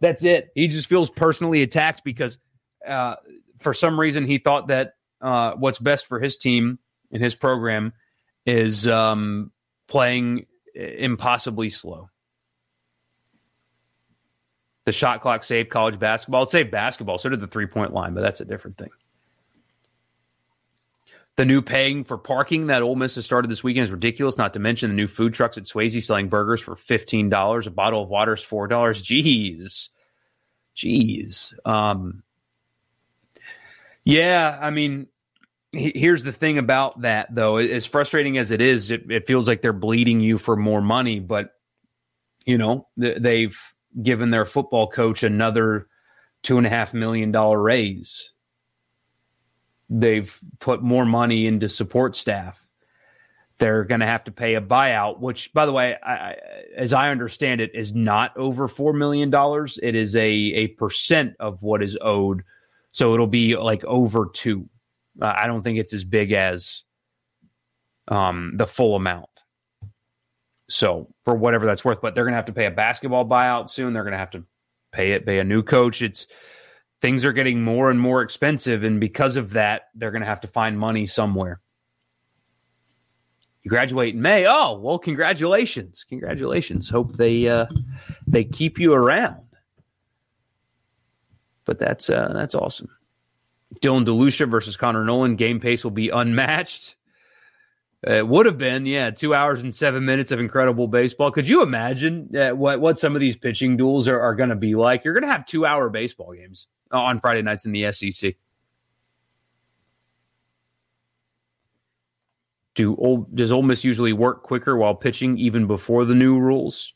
That's 0.00 0.22
it. 0.22 0.50
He 0.54 0.68
just 0.68 0.86
feels 0.86 1.10
personally 1.10 1.62
attacked 1.62 2.02
because 2.04 2.38
uh, 2.86 3.16
for 3.60 3.74
some 3.74 3.98
reason 3.98 4.26
he 4.26 4.38
thought 4.38 4.68
that 4.68 4.94
uh, 5.20 5.52
what's 5.52 5.78
best 5.78 6.06
for 6.06 6.20
his 6.20 6.36
team 6.36 6.78
and 7.10 7.22
his 7.22 7.34
program 7.34 7.92
is 8.44 8.86
um, 8.86 9.50
playing 9.88 10.46
impossibly 10.74 11.70
slow. 11.70 12.10
The 14.84 14.92
shot 14.92 15.22
clock 15.22 15.44
saved 15.44 15.70
college 15.70 15.98
basketball. 15.98 16.42
It 16.42 16.50
saved 16.50 16.70
basketball. 16.70 17.16
So 17.16 17.30
did 17.30 17.40
the 17.40 17.46
three 17.46 17.66
point 17.66 17.94
line, 17.94 18.12
but 18.12 18.20
that's 18.20 18.42
a 18.42 18.44
different 18.44 18.76
thing. 18.76 18.90
The 21.36 21.44
new 21.44 21.62
paying 21.62 22.04
for 22.04 22.16
parking 22.16 22.68
that 22.68 22.82
Ole 22.82 22.94
Miss 22.94 23.16
has 23.16 23.24
started 23.24 23.50
this 23.50 23.64
weekend 23.64 23.84
is 23.84 23.90
ridiculous. 23.90 24.38
Not 24.38 24.52
to 24.52 24.60
mention 24.60 24.90
the 24.90 24.96
new 24.96 25.08
food 25.08 25.34
trucks 25.34 25.58
at 25.58 25.64
Swayze 25.64 26.00
selling 26.04 26.28
burgers 26.28 26.60
for 26.60 26.76
fifteen 26.76 27.28
dollars. 27.28 27.66
A 27.66 27.72
bottle 27.72 28.04
of 28.04 28.08
water 28.08 28.34
is 28.34 28.42
four 28.42 28.68
dollars. 28.68 29.02
Jeez, 29.02 29.88
jeez. 30.76 31.52
Um, 31.66 32.22
yeah, 34.04 34.56
I 34.60 34.70
mean, 34.70 35.08
here's 35.72 36.22
the 36.22 36.30
thing 36.30 36.58
about 36.58 37.00
that 37.00 37.34
though. 37.34 37.56
As 37.56 37.84
frustrating 37.84 38.38
as 38.38 38.52
it 38.52 38.60
is, 38.60 38.92
it, 38.92 39.10
it 39.10 39.26
feels 39.26 39.48
like 39.48 39.60
they're 39.60 39.72
bleeding 39.72 40.20
you 40.20 40.38
for 40.38 40.54
more 40.54 40.82
money. 40.82 41.18
But 41.18 41.50
you 42.44 42.58
know, 42.58 42.86
they've 42.96 43.58
given 44.00 44.30
their 44.30 44.46
football 44.46 44.88
coach 44.88 45.24
another 45.24 45.88
two 46.44 46.58
and 46.58 46.66
a 46.66 46.70
half 46.70 46.94
million 46.94 47.32
dollar 47.32 47.60
raise 47.60 48.30
They've 49.90 50.38
put 50.60 50.82
more 50.82 51.04
money 51.04 51.46
into 51.46 51.68
support 51.68 52.16
staff. 52.16 52.66
They're 53.58 53.84
going 53.84 54.00
to 54.00 54.06
have 54.06 54.24
to 54.24 54.32
pay 54.32 54.56
a 54.56 54.60
buyout, 54.60 55.20
which, 55.20 55.52
by 55.52 55.64
the 55.64 55.72
way, 55.72 55.96
I, 56.02 56.34
as 56.76 56.92
I 56.92 57.10
understand 57.10 57.60
it, 57.60 57.70
is 57.74 57.94
not 57.94 58.36
over 58.36 58.66
four 58.66 58.92
million 58.92 59.30
dollars. 59.30 59.78
It 59.82 59.94
is 59.94 60.16
a 60.16 60.26
a 60.26 60.68
percent 60.68 61.34
of 61.38 61.62
what 61.62 61.82
is 61.82 61.96
owed, 62.00 62.42
so 62.92 63.14
it'll 63.14 63.26
be 63.28 63.56
like 63.56 63.84
over 63.84 64.28
two. 64.32 64.68
Uh, 65.22 65.34
I 65.36 65.46
don't 65.46 65.62
think 65.62 65.78
it's 65.78 65.94
as 65.94 66.02
big 66.02 66.32
as 66.32 66.82
um, 68.08 68.54
the 68.56 68.66
full 68.66 68.96
amount. 68.96 69.28
So 70.68 71.08
for 71.24 71.34
whatever 71.34 71.66
that's 71.66 71.84
worth, 71.84 72.00
but 72.00 72.14
they're 72.14 72.24
going 72.24 72.32
to 72.32 72.36
have 72.36 72.46
to 72.46 72.52
pay 72.52 72.66
a 72.66 72.70
basketball 72.70 73.24
buyout 73.24 73.70
soon. 73.70 73.92
They're 73.92 74.02
going 74.02 74.12
to 74.12 74.18
have 74.18 74.30
to 74.30 74.44
pay 74.92 75.12
it, 75.12 75.26
pay 75.26 75.38
a 75.38 75.44
new 75.44 75.62
coach. 75.62 76.02
It's 76.02 76.26
things 77.04 77.22
are 77.22 77.34
getting 77.34 77.62
more 77.62 77.90
and 77.90 78.00
more 78.00 78.22
expensive. 78.22 78.82
And 78.82 78.98
because 78.98 79.36
of 79.36 79.50
that, 79.50 79.90
they're 79.94 80.10
going 80.10 80.22
to 80.22 80.26
have 80.26 80.40
to 80.40 80.48
find 80.48 80.78
money 80.78 81.06
somewhere. 81.06 81.60
You 83.62 83.68
graduate 83.68 84.14
in 84.14 84.22
May. 84.22 84.46
Oh, 84.48 84.78
well, 84.78 84.98
congratulations. 84.98 86.06
Congratulations. 86.08 86.88
Hope 86.88 87.14
they 87.18 87.46
uh, 87.46 87.66
they 88.26 88.44
keep 88.44 88.78
you 88.78 88.94
around. 88.94 89.42
But 91.66 91.78
that's 91.78 92.08
uh, 92.08 92.32
that's 92.32 92.54
awesome. 92.54 92.88
Dylan 93.82 94.06
DeLucia 94.06 94.50
versus 94.50 94.78
Connor 94.78 95.04
Noland. 95.04 95.36
Game 95.36 95.60
pace 95.60 95.84
will 95.84 95.90
be 95.90 96.08
unmatched. 96.08 96.96
It 98.02 98.26
would 98.26 98.46
have 98.46 98.58
been, 98.58 98.86
yeah, 98.86 99.10
two 99.10 99.34
hours 99.34 99.62
and 99.62 99.74
seven 99.74 100.06
minutes 100.06 100.30
of 100.30 100.40
incredible 100.40 100.88
baseball. 100.88 101.30
Could 101.30 101.48
you 101.48 101.62
imagine 101.62 102.34
uh, 102.34 102.50
what 102.52 102.80
what 102.80 102.98
some 102.98 103.14
of 103.14 103.20
these 103.20 103.36
pitching 103.36 103.76
duels 103.76 104.08
are, 104.08 104.20
are 104.20 104.34
going 104.34 104.50
to 104.50 104.56
be 104.56 104.74
like? 104.74 105.04
You're 105.04 105.14
going 105.14 105.28
to 105.28 105.32
have 105.32 105.44
two 105.44 105.66
hour 105.66 105.90
baseball 105.90 106.32
games 106.32 106.66
Oh, 106.94 107.00
on 107.00 107.18
Friday 107.18 107.42
nights 107.42 107.64
in 107.64 107.72
the 107.72 107.90
SEC. 107.90 108.36
Do 112.76 112.94
old 112.96 113.34
does 113.34 113.50
Ole 113.50 113.62
Miss 113.62 113.82
usually 113.82 114.12
work 114.12 114.44
quicker 114.44 114.76
while 114.76 114.94
pitching 114.94 115.36
even 115.38 115.66
before 115.66 116.04
the 116.04 116.14
new 116.14 116.38
rules? 116.38 116.94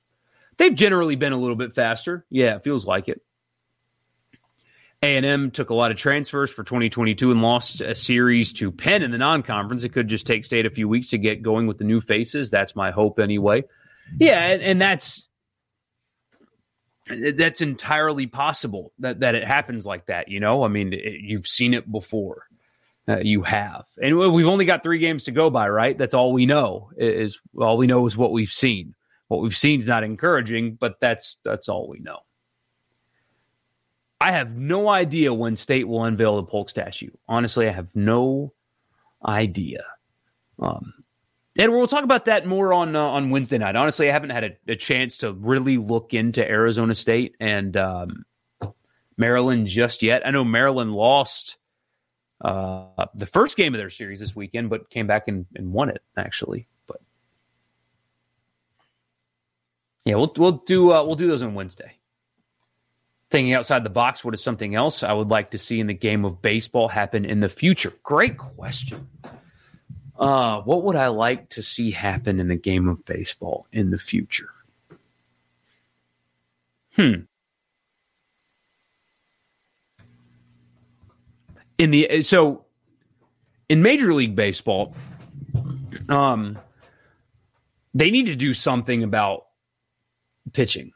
They've 0.56 0.74
generally 0.74 1.16
been 1.16 1.32
a 1.32 1.36
little 1.36 1.56
bit 1.56 1.74
faster. 1.74 2.24
Yeah, 2.30 2.56
it 2.56 2.62
feels 2.62 2.86
like 2.86 3.08
it. 3.08 3.22
A&M 5.02 5.50
took 5.50 5.70
a 5.70 5.74
lot 5.74 5.90
of 5.90 5.96
transfers 5.96 6.50
for 6.50 6.62
2022 6.64 7.30
and 7.30 7.42
lost 7.42 7.80
a 7.80 7.94
series 7.94 8.52
to 8.54 8.72
Penn 8.72 9.02
in 9.02 9.12
the 9.12 9.18
non-conference. 9.18 9.84
It 9.84 9.90
could 9.90 10.08
just 10.08 10.26
take 10.26 10.44
state 10.44 10.66
a 10.66 10.70
few 10.70 10.88
weeks 10.88 11.10
to 11.10 11.18
get 11.18 11.42
going 11.42 11.68
with 11.68 11.78
the 11.78 11.84
new 11.84 12.00
faces. 12.00 12.50
That's 12.50 12.74
my 12.74 12.90
hope 12.90 13.20
anyway. 13.20 13.62
Yeah, 14.18 14.44
and, 14.44 14.62
and 14.62 14.80
that's 14.80 15.27
that's 17.34 17.60
entirely 17.60 18.26
possible 18.26 18.92
that, 18.98 19.20
that 19.20 19.34
it 19.34 19.46
happens 19.46 19.86
like 19.86 20.06
that. 20.06 20.28
You 20.28 20.40
know, 20.40 20.64
I 20.64 20.68
mean, 20.68 20.92
it, 20.92 21.20
you've 21.20 21.46
seen 21.46 21.74
it 21.74 21.90
before. 21.90 22.44
Uh, 23.08 23.20
you 23.22 23.42
have, 23.42 23.86
and 24.02 24.18
we've 24.18 24.46
only 24.46 24.66
got 24.66 24.82
three 24.82 24.98
games 24.98 25.24
to 25.24 25.30
go 25.30 25.48
by, 25.48 25.66
right? 25.66 25.96
That's 25.96 26.12
all 26.12 26.30
we 26.30 26.44
know. 26.44 26.90
Is 26.98 27.40
all 27.56 27.78
we 27.78 27.86
know 27.86 28.06
is 28.06 28.18
what 28.18 28.32
we've 28.32 28.50
seen. 28.50 28.94
What 29.28 29.40
we've 29.40 29.56
seen 29.56 29.80
is 29.80 29.88
not 29.88 30.04
encouraging, 30.04 30.74
but 30.74 31.00
that's 31.00 31.38
that's 31.42 31.70
all 31.70 31.88
we 31.88 32.00
know. 32.00 32.18
I 34.20 34.32
have 34.32 34.56
no 34.56 34.90
idea 34.90 35.32
when 35.32 35.56
state 35.56 35.88
will 35.88 36.04
unveil 36.04 36.36
the 36.36 36.42
Polk 36.42 36.68
statue. 36.68 37.10
Honestly, 37.28 37.66
I 37.66 37.72
have 37.72 37.88
no 37.94 38.52
idea. 39.24 39.84
Um, 40.58 40.92
and 41.58 41.72
we'll 41.72 41.88
talk 41.88 42.04
about 42.04 42.26
that 42.26 42.46
more 42.46 42.72
on 42.72 42.94
uh, 42.94 43.00
on 43.00 43.30
Wednesday 43.30 43.58
night. 43.58 43.74
Honestly, 43.74 44.08
I 44.08 44.12
haven't 44.12 44.30
had 44.30 44.44
a, 44.44 44.72
a, 44.72 44.76
chance 44.76 45.18
to 45.18 45.32
really 45.32 45.76
look 45.76 46.14
into 46.14 46.48
Arizona 46.48 46.94
State 46.94 47.34
and 47.40 47.76
um, 47.76 48.24
Maryland 49.16 49.66
just 49.66 50.02
yet. 50.02 50.24
I 50.24 50.30
know 50.30 50.44
Maryland 50.44 50.92
lost 50.92 51.56
uh, 52.40 52.84
the 53.14 53.26
first 53.26 53.56
game 53.56 53.74
of 53.74 53.78
their 53.78 53.90
series 53.90 54.20
this 54.20 54.36
weekend, 54.36 54.70
but 54.70 54.88
came 54.88 55.08
back 55.08 55.26
and, 55.26 55.46
and 55.56 55.72
won 55.72 55.90
it 55.90 56.00
actually. 56.16 56.68
But 56.86 57.00
yeah, 60.04 60.14
we'll 60.14 60.32
we'll 60.36 60.62
do 60.64 60.92
uh, 60.92 61.04
we'll 61.04 61.16
do 61.16 61.26
those 61.26 61.42
on 61.42 61.54
Wednesday. 61.54 61.92
Thinking 63.30 63.52
outside 63.52 63.84
the 63.84 63.90
box, 63.90 64.24
what 64.24 64.32
is 64.32 64.42
something 64.42 64.74
else 64.74 65.02
I 65.02 65.12
would 65.12 65.28
like 65.28 65.50
to 65.50 65.58
see 65.58 65.80
in 65.80 65.86
the 65.86 65.92
game 65.92 66.24
of 66.24 66.40
baseball 66.40 66.88
happen 66.88 67.26
in 67.26 67.40
the 67.40 67.48
future? 67.50 67.92
Great 68.02 68.38
question. 68.38 69.06
Uh, 70.18 70.60
what 70.62 70.82
would 70.82 70.96
I 70.96 71.08
like 71.08 71.48
to 71.50 71.62
see 71.62 71.92
happen 71.92 72.40
in 72.40 72.48
the 72.48 72.56
game 72.56 72.88
of 72.88 73.04
baseball 73.04 73.66
in 73.72 73.90
the 73.90 73.98
future? 73.98 74.50
Hmm. 76.96 77.20
In 81.78 81.92
the 81.92 82.22
so 82.22 82.64
in 83.68 83.82
Major 83.82 84.12
League 84.12 84.34
Baseball, 84.34 84.96
um, 86.08 86.58
they 87.94 88.10
need 88.10 88.26
to 88.26 88.34
do 88.34 88.52
something 88.52 89.04
about 89.04 89.46
pitching, 90.52 90.90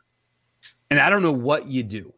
and 0.90 0.98
I 0.98 1.08
don't 1.08 1.22
know 1.22 1.30
what 1.30 1.68
you 1.68 1.84
do, 1.84 2.12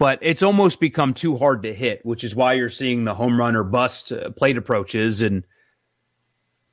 but 0.00 0.18
it's 0.22 0.42
almost 0.42 0.80
become 0.80 1.14
too 1.14 1.36
hard 1.36 1.62
to 1.62 1.72
hit, 1.72 2.04
which 2.04 2.24
is 2.24 2.34
why 2.34 2.54
you're 2.54 2.68
seeing 2.68 3.04
the 3.04 3.14
home 3.14 3.38
run 3.38 3.54
or 3.54 3.62
bust 3.62 4.10
uh, 4.10 4.30
plate 4.30 4.56
approaches 4.56 5.22
and 5.22 5.44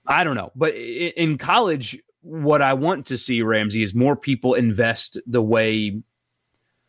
I 0.08 0.24
don't 0.24 0.36
know. 0.36 0.52
But 0.56 0.76
in 0.76 1.38
college, 1.38 2.00
what 2.22 2.62
I 2.62 2.74
want 2.74 3.08
to 3.08 3.18
see, 3.18 3.42
Ramsey, 3.42 3.84
is 3.84 3.94
more 3.94 4.16
people 4.16 4.54
invest 4.54 5.20
the 5.28 5.42
way 5.42 6.02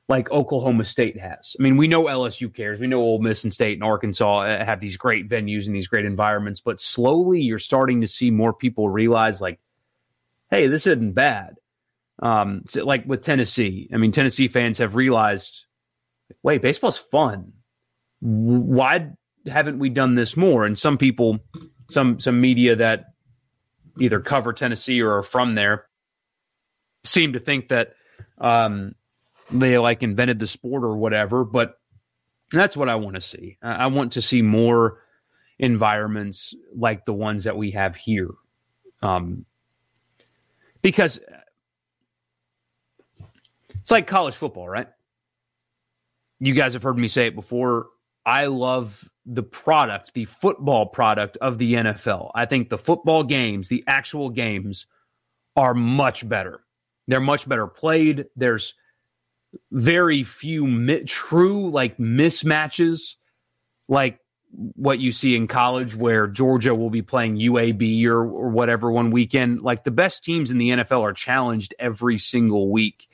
like 0.08 0.30
Oklahoma 0.30 0.84
State 0.84 1.18
has. 1.18 1.56
I 1.58 1.62
mean, 1.62 1.76
we 1.76 1.88
know 1.88 2.04
LSU 2.04 2.54
cares. 2.54 2.78
We 2.78 2.86
know 2.86 3.00
Ole 3.00 3.20
Miss 3.20 3.42
and 3.44 3.52
State 3.52 3.74
and 3.74 3.82
Arkansas 3.82 4.40
uh, 4.40 4.64
have 4.64 4.80
these 4.80 4.96
great 4.96 5.28
venues 5.28 5.66
and 5.66 5.74
these 5.74 5.88
great 5.88 6.04
environments, 6.04 6.60
but 6.60 6.80
slowly 6.80 7.40
you're 7.40 7.58
starting 7.58 8.02
to 8.02 8.08
see 8.08 8.30
more 8.30 8.52
people 8.52 8.88
realize 8.88 9.40
like, 9.40 9.58
hey, 10.50 10.68
this 10.68 10.86
isn't 10.86 11.12
bad. 11.12 11.56
Um, 12.22 12.64
like 12.74 13.04
with 13.06 13.22
Tennessee, 13.22 13.90
I 13.92 13.96
mean, 13.96 14.12
Tennessee 14.12 14.48
fans 14.48 14.78
have 14.78 14.94
realized, 14.94 15.64
wait, 16.42 16.62
baseball's 16.62 16.98
fun. 16.98 17.52
Why 18.20 19.10
haven't 19.46 19.80
we 19.80 19.90
done 19.90 20.14
this 20.14 20.36
more? 20.36 20.64
And 20.64 20.78
some 20.78 20.98
people 20.98 21.40
some 21.88 22.20
some 22.20 22.40
media 22.40 22.76
that 22.76 23.06
either 24.00 24.20
cover 24.20 24.52
Tennessee 24.52 25.00
or 25.00 25.18
are 25.18 25.22
from 25.22 25.54
there 25.54 25.86
seem 27.04 27.32
to 27.34 27.40
think 27.40 27.68
that 27.68 27.94
um, 28.38 28.94
they 29.50 29.78
like 29.78 30.02
invented 30.02 30.38
the 30.38 30.46
sport 30.46 30.84
or 30.84 30.96
whatever. 30.96 31.44
But 31.44 31.78
that's 32.52 32.76
what 32.76 32.88
I 32.88 32.96
want 32.96 33.16
to 33.16 33.20
see. 33.20 33.58
I 33.62 33.86
want 33.86 34.12
to 34.14 34.22
see 34.22 34.42
more 34.42 35.02
environments 35.58 36.54
like 36.74 37.04
the 37.06 37.14
ones 37.14 37.44
that 37.44 37.56
we 37.56 37.72
have 37.72 37.96
here, 37.96 38.30
um, 39.02 39.46
because 40.82 41.18
it's 43.80 43.90
like 43.90 44.06
college 44.06 44.34
football, 44.34 44.68
right? 44.68 44.88
You 46.38 46.52
guys 46.54 46.74
have 46.74 46.82
heard 46.82 46.98
me 46.98 47.08
say 47.08 47.28
it 47.28 47.34
before. 47.34 47.86
I 48.26 48.46
love 48.46 49.08
the 49.24 49.44
product, 49.44 50.14
the 50.14 50.24
football 50.24 50.86
product 50.86 51.36
of 51.40 51.58
the 51.58 51.74
NFL. 51.74 52.32
I 52.34 52.44
think 52.44 52.68
the 52.68 52.78
football 52.78 53.22
games, 53.22 53.68
the 53.68 53.84
actual 53.86 54.30
games, 54.30 54.86
are 55.54 55.74
much 55.74 56.28
better. 56.28 56.60
They're 57.06 57.20
much 57.20 57.48
better 57.48 57.68
played. 57.68 58.26
There's 58.34 58.74
very 59.70 60.24
few 60.24 60.66
mi- 60.66 61.04
true 61.04 61.70
like 61.70 61.98
mismatches, 61.98 63.14
like 63.88 64.18
what 64.50 64.98
you 64.98 65.12
see 65.12 65.36
in 65.36 65.46
college, 65.46 65.94
where 65.94 66.26
Georgia 66.26 66.74
will 66.74 66.90
be 66.90 67.02
playing 67.02 67.36
UAB 67.36 68.06
or, 68.06 68.22
or 68.22 68.48
whatever 68.48 68.90
one 68.90 69.12
weekend. 69.12 69.62
Like 69.62 69.84
the 69.84 69.92
best 69.92 70.24
teams 70.24 70.50
in 70.50 70.58
the 70.58 70.70
NFL 70.70 71.02
are 71.02 71.12
challenged 71.12 71.74
every 71.78 72.18
single 72.18 72.72
week 72.72 73.08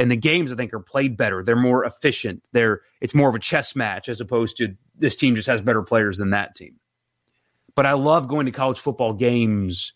and 0.00 0.10
the 0.10 0.16
games 0.16 0.50
I 0.50 0.56
think 0.56 0.72
are 0.72 0.80
played 0.80 1.18
better. 1.18 1.44
They're 1.44 1.54
more 1.54 1.84
efficient. 1.84 2.42
They're 2.52 2.80
it's 3.02 3.14
more 3.14 3.28
of 3.28 3.34
a 3.34 3.38
chess 3.38 3.76
match 3.76 4.08
as 4.08 4.20
opposed 4.20 4.56
to 4.56 4.74
this 4.96 5.14
team 5.14 5.36
just 5.36 5.48
has 5.48 5.60
better 5.60 5.82
players 5.82 6.16
than 6.16 6.30
that 6.30 6.56
team. 6.56 6.76
But 7.74 7.86
I 7.86 7.92
love 7.92 8.26
going 8.26 8.46
to 8.46 8.52
college 8.52 8.80
football 8.80 9.12
games 9.12 9.92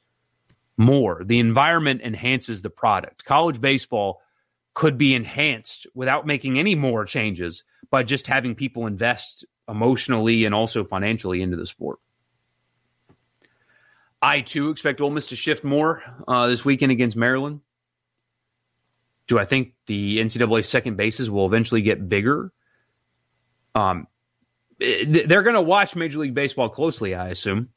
more. 0.76 1.22
The 1.24 1.38
environment 1.38 2.02
enhances 2.04 2.60
the 2.60 2.70
product. 2.70 3.24
College 3.24 3.60
baseball 3.60 4.20
could 4.74 4.98
be 4.98 5.14
enhanced 5.14 5.86
without 5.94 6.26
making 6.26 6.58
any 6.58 6.74
more 6.74 7.06
changes 7.06 7.64
by 7.90 8.02
just 8.02 8.26
having 8.26 8.54
people 8.54 8.86
invest 8.86 9.46
emotionally 9.68 10.44
and 10.44 10.54
also 10.54 10.84
financially 10.84 11.40
into 11.40 11.56
the 11.56 11.66
sport. 11.66 11.98
I 14.20 14.42
too 14.42 14.68
expect 14.68 15.00
Ole 15.00 15.10
Miss 15.10 15.26
to 15.28 15.36
shift 15.36 15.64
more 15.64 16.02
uh, 16.28 16.46
this 16.46 16.64
weekend 16.64 16.92
against 16.92 17.16
Maryland. 17.16 17.60
Do 19.26 19.38
I 19.38 19.44
think 19.44 19.72
the 19.86 20.18
NCAA 20.18 20.64
second 20.64 20.96
bases 20.96 21.30
will 21.30 21.46
eventually 21.46 21.82
get 21.82 22.08
bigger? 22.08 22.52
Um, 23.74 24.06
they're 24.78 25.42
going 25.42 25.54
to 25.54 25.62
watch 25.62 25.96
Major 25.96 26.18
League 26.18 26.34
Baseball 26.34 26.68
closely, 26.68 27.14
I 27.14 27.28
assume. 27.28 27.70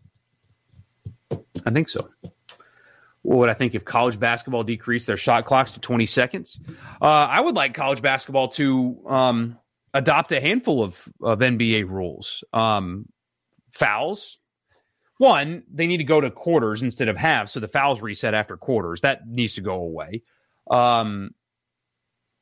I 1.31 1.71
think 1.71 1.89
so. 1.89 2.09
What 3.21 3.39
would 3.39 3.49
I 3.49 3.53
think 3.53 3.75
if 3.75 3.83
college 3.83 4.19
basketball 4.19 4.63
decreased 4.63 5.07
their 5.07 5.17
shot 5.17 5.45
clocks 5.45 5.71
to 5.71 5.79
20 5.79 6.05
seconds? 6.05 6.59
Uh, 7.01 7.05
I 7.05 7.41
would 7.41 7.55
like 7.55 7.73
college 7.73 8.01
basketball 8.01 8.49
to 8.49 9.01
um, 9.05 9.57
adopt 9.93 10.31
a 10.31 10.39
handful 10.39 10.83
of, 10.83 11.07
of 11.21 11.39
NBA 11.39 11.89
rules. 11.89 12.43
Um, 12.53 13.07
fouls. 13.73 14.37
One, 15.17 15.63
they 15.73 15.87
need 15.87 15.97
to 15.97 16.03
go 16.03 16.21
to 16.21 16.29
quarters 16.29 16.81
instead 16.81 17.09
of 17.09 17.17
halves, 17.17 17.51
so 17.51 17.59
the 17.59 17.67
fouls 17.67 18.01
reset 18.01 18.33
after 18.33 18.55
quarters. 18.55 19.01
That 19.01 19.27
needs 19.27 19.55
to 19.55 19.61
go 19.61 19.75
away. 19.75 20.21
Um, 20.69 21.31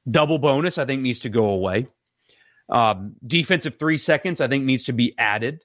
double 0.09 0.37
bonus, 0.37 0.77
I 0.77 0.85
think, 0.85 1.01
needs 1.01 1.21
to 1.21 1.29
go 1.29 1.45
away. 1.45 1.87
Um, 2.69 3.15
defensive 3.25 3.77
three 3.77 3.97
seconds, 3.97 4.41
I 4.41 4.47
think, 4.47 4.65
needs 4.65 4.83
to 4.85 4.93
be 4.93 5.13
added. 5.17 5.63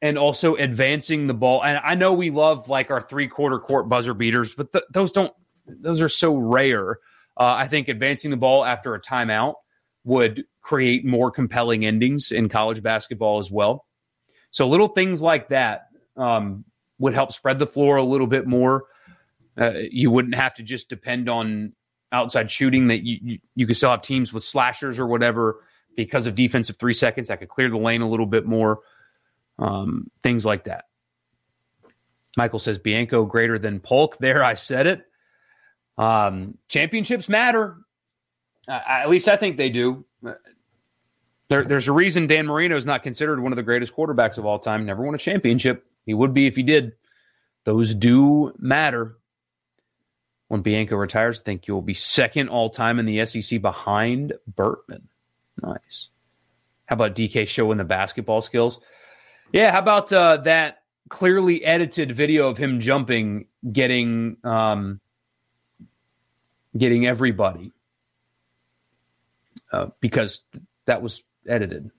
And 0.00 0.16
also 0.16 0.54
advancing 0.54 1.26
the 1.26 1.34
ball. 1.34 1.64
And 1.64 1.78
I 1.82 1.96
know 1.96 2.12
we 2.12 2.30
love 2.30 2.68
like 2.68 2.92
our 2.92 3.02
three 3.02 3.26
quarter 3.26 3.58
court 3.58 3.88
buzzer 3.88 4.14
beaters, 4.14 4.54
but 4.54 4.72
th- 4.72 4.84
those 4.92 5.10
don't, 5.10 5.32
those 5.66 6.00
are 6.00 6.08
so 6.08 6.36
rare. 6.36 6.98
Uh, 7.36 7.54
I 7.54 7.66
think 7.66 7.88
advancing 7.88 8.30
the 8.30 8.36
ball 8.36 8.64
after 8.64 8.94
a 8.94 9.00
timeout 9.00 9.54
would 10.04 10.44
create 10.62 11.04
more 11.04 11.32
compelling 11.32 11.84
endings 11.84 12.30
in 12.30 12.48
college 12.48 12.80
basketball 12.82 13.40
as 13.40 13.50
well. 13.50 13.86
So 14.52 14.68
little 14.68 14.88
things 14.88 15.20
like 15.20 15.48
that 15.48 15.88
um, 16.16 16.64
would 16.98 17.14
help 17.14 17.32
spread 17.32 17.58
the 17.58 17.66
floor 17.66 17.96
a 17.96 18.04
little 18.04 18.26
bit 18.26 18.46
more. 18.46 18.84
Uh, 19.60 19.72
you 19.90 20.10
wouldn't 20.10 20.36
have 20.36 20.54
to 20.54 20.62
just 20.62 20.88
depend 20.88 21.28
on 21.28 21.72
outside 22.12 22.50
shooting 22.50 22.88
that 22.88 23.04
you, 23.04 23.18
you, 23.22 23.38
you 23.54 23.66
could 23.66 23.76
still 23.76 23.90
have 23.90 24.02
teams 24.02 24.32
with 24.32 24.42
slashers 24.42 24.98
or 24.98 25.06
whatever 25.06 25.62
because 25.96 26.26
of 26.26 26.34
defensive 26.34 26.76
three 26.78 26.94
seconds 26.94 27.28
that 27.28 27.40
could 27.40 27.48
clear 27.48 27.68
the 27.68 27.78
lane 27.78 28.02
a 28.02 28.08
little 28.08 28.26
bit 28.26 28.46
more. 28.46 28.80
Um, 29.58 30.10
things 30.22 30.46
like 30.46 30.64
that. 30.64 30.84
Michael 32.36 32.60
says 32.60 32.78
Bianco 32.78 33.24
greater 33.24 33.58
than 33.58 33.80
Polk. 33.80 34.16
There, 34.20 34.44
I 34.44 34.54
said 34.54 34.86
it. 34.86 35.04
Um, 35.98 36.56
championships 36.68 37.28
matter. 37.28 37.76
Uh, 38.68 38.78
at 38.86 39.10
least 39.10 39.28
I 39.28 39.36
think 39.36 39.56
they 39.56 39.70
do. 39.70 40.04
There, 41.48 41.64
there's 41.64 41.88
a 41.88 41.92
reason 41.92 42.26
Dan 42.26 42.46
Marino 42.46 42.76
is 42.76 42.86
not 42.86 43.02
considered 43.02 43.40
one 43.40 43.52
of 43.52 43.56
the 43.56 43.62
greatest 43.62 43.94
quarterbacks 43.94 44.38
of 44.38 44.46
all 44.46 44.58
time. 44.58 44.86
Never 44.86 45.02
won 45.02 45.14
a 45.14 45.18
championship. 45.18 45.86
He 46.06 46.14
would 46.14 46.34
be 46.34 46.46
if 46.46 46.54
he 46.54 46.62
did. 46.62 46.92
Those 47.64 47.94
do 47.94 48.52
matter. 48.58 49.18
When 50.48 50.62
Bianco 50.62 50.96
retires, 50.96 51.40
I 51.40 51.44
think 51.44 51.68
you'll 51.68 51.82
be 51.82 51.94
second 51.94 52.48
all 52.48 52.70
time 52.70 52.98
in 52.98 53.06
the 53.06 53.24
SEC 53.26 53.60
behind 53.60 54.32
Bertman. 54.56 55.02
Nice. 55.62 56.08
How 56.86 56.94
about 56.94 57.14
DK 57.14 57.46
showing 57.46 57.78
the 57.78 57.84
basketball 57.84 58.40
skills? 58.40 58.80
Yeah, 59.52 59.72
how 59.72 59.80
about 59.80 60.12
uh, 60.12 60.38
that 60.38 60.82
clearly 61.08 61.64
edited 61.64 62.14
video 62.14 62.48
of 62.48 62.58
him 62.58 62.80
jumping, 62.80 63.46
getting 63.70 64.38
um, 64.44 65.00
getting 66.76 67.06
everybody 67.06 67.72
uh, 69.72 69.88
because 70.00 70.40
that 70.86 71.02
was 71.02 71.22
edited. 71.46 71.90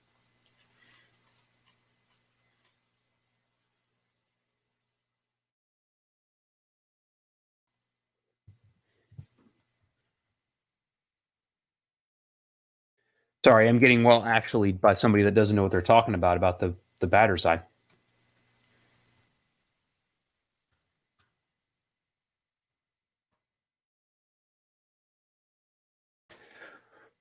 Sorry, 13.44 13.68
I'm 13.68 13.78
getting 13.78 14.04
well 14.04 14.22
actually 14.24 14.72
by 14.72 14.94
somebody 14.94 15.24
that 15.24 15.34
doesn't 15.34 15.56
know 15.56 15.62
what 15.62 15.70
they're 15.70 15.82
talking 15.82 16.14
about 16.14 16.36
about 16.36 16.60
the 16.60 16.74
the 17.00 17.06
batter 17.06 17.38
side. 17.38 17.62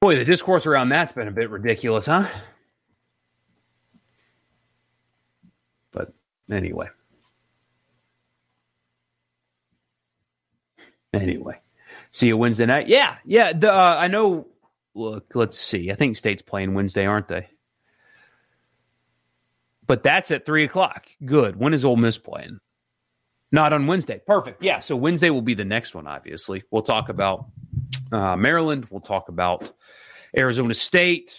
Boy, 0.01 0.15
the 0.17 0.25
discourse 0.25 0.65
around 0.65 0.89
that's 0.89 1.13
been 1.13 1.27
a 1.27 1.31
bit 1.31 1.49
ridiculous, 1.49 2.07
huh? 2.07 2.27
But 5.91 6.13
anyway. 6.51 6.87
Anyway. 11.13 11.59
See 12.11 12.27
you 12.27 12.37
Wednesday 12.37 12.65
night. 12.65 12.87
Yeah, 12.87 13.17
yeah. 13.25 13.53
The, 13.53 13.73
uh, 13.73 13.97
I 13.99 14.07
know 14.07 14.47
look, 14.95 15.25
let's 15.35 15.59
see. 15.59 15.91
I 15.91 15.95
think 15.95 16.17
State's 16.17 16.41
playing 16.41 16.73
Wednesday, 16.73 17.05
aren't 17.05 17.27
they? 17.27 17.47
But 19.87 20.03
that's 20.03 20.31
at 20.31 20.45
three 20.45 20.63
o'clock. 20.63 21.07
Good. 21.25 21.55
When 21.55 21.73
is 21.73 21.83
Ole 21.83 21.95
Miss 21.95 22.17
playing? 22.17 22.59
Not 23.51 23.73
on 23.73 23.87
Wednesday. 23.87 24.21
Perfect. 24.25 24.63
Yeah. 24.63 24.79
So 24.79 24.95
Wednesday 24.95 25.31
will 25.31 25.41
be 25.41 25.55
the 25.55 25.65
next 25.65 25.95
one. 25.95 26.05
Obviously, 26.05 26.63
we'll 26.69 26.83
talk 26.83 27.09
about 27.09 27.47
uh, 28.11 28.35
Maryland. 28.35 28.87
We'll 28.91 29.01
talk 29.01 29.29
about 29.29 29.67
Arizona 30.37 30.75
State. 30.75 31.35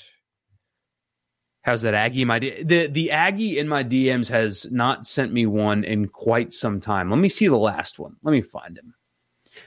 How's 1.62 1.82
that 1.82 1.94
Aggie 1.94 2.24
my 2.24 2.38
the 2.38 2.88
the 2.88 3.10
Aggie 3.10 3.58
in 3.58 3.68
my 3.68 3.84
DMs 3.84 4.28
has 4.28 4.66
not 4.70 5.06
sent 5.06 5.32
me 5.32 5.46
one 5.46 5.84
in 5.84 6.08
quite 6.08 6.52
some 6.52 6.80
time. 6.80 7.10
Let 7.10 7.20
me 7.20 7.28
see 7.28 7.48
the 7.48 7.56
last 7.56 7.98
one. 7.98 8.16
Let 8.22 8.32
me 8.32 8.40
find 8.40 8.78
him. 8.78 8.94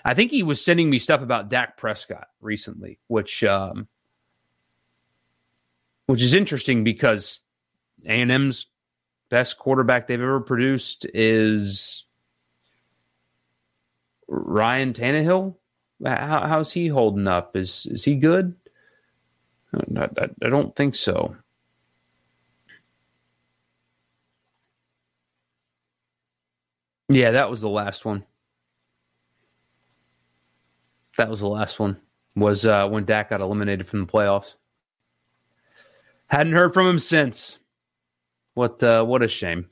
I 0.05 0.13
think 0.13 0.31
he 0.31 0.43
was 0.43 0.63
sending 0.63 0.89
me 0.89 0.99
stuff 0.99 1.21
about 1.21 1.49
Dak 1.49 1.77
Prescott 1.77 2.27
recently, 2.41 2.99
which 3.07 3.43
um, 3.43 3.87
which 6.07 6.21
is 6.21 6.33
interesting 6.33 6.83
because 6.83 7.39
A 8.05 8.21
and 8.21 8.31
M's 8.31 8.67
best 9.29 9.57
quarterback 9.57 10.07
they've 10.07 10.19
ever 10.19 10.41
produced 10.41 11.05
is 11.13 12.05
Ryan 14.27 14.93
Tannehill. 14.93 15.55
How, 16.05 16.47
how's 16.47 16.71
he 16.71 16.87
holding 16.87 17.27
up? 17.27 17.55
Is 17.55 17.87
is 17.89 18.03
he 18.03 18.15
good? 18.15 18.55
I, 19.73 20.03
I, 20.03 20.25
I 20.43 20.49
don't 20.49 20.75
think 20.75 20.95
so. 20.95 21.35
Yeah, 27.09 27.31
that 27.31 27.49
was 27.49 27.61
the 27.61 27.69
last 27.69 28.05
one. 28.05 28.25
That 31.17 31.29
was 31.29 31.41
the 31.41 31.47
last 31.47 31.79
one. 31.79 31.97
Was 32.35 32.65
uh, 32.65 32.87
when 32.87 33.05
Dak 33.05 33.29
got 33.29 33.41
eliminated 33.41 33.87
from 33.87 34.01
the 34.01 34.11
playoffs. 34.11 34.55
Hadn't 36.27 36.53
heard 36.53 36.73
from 36.73 36.87
him 36.87 36.99
since. 36.99 37.59
What 38.55 38.81
uh, 38.81 39.03
what 39.03 39.21
a 39.21 39.27
shame. 39.27 39.69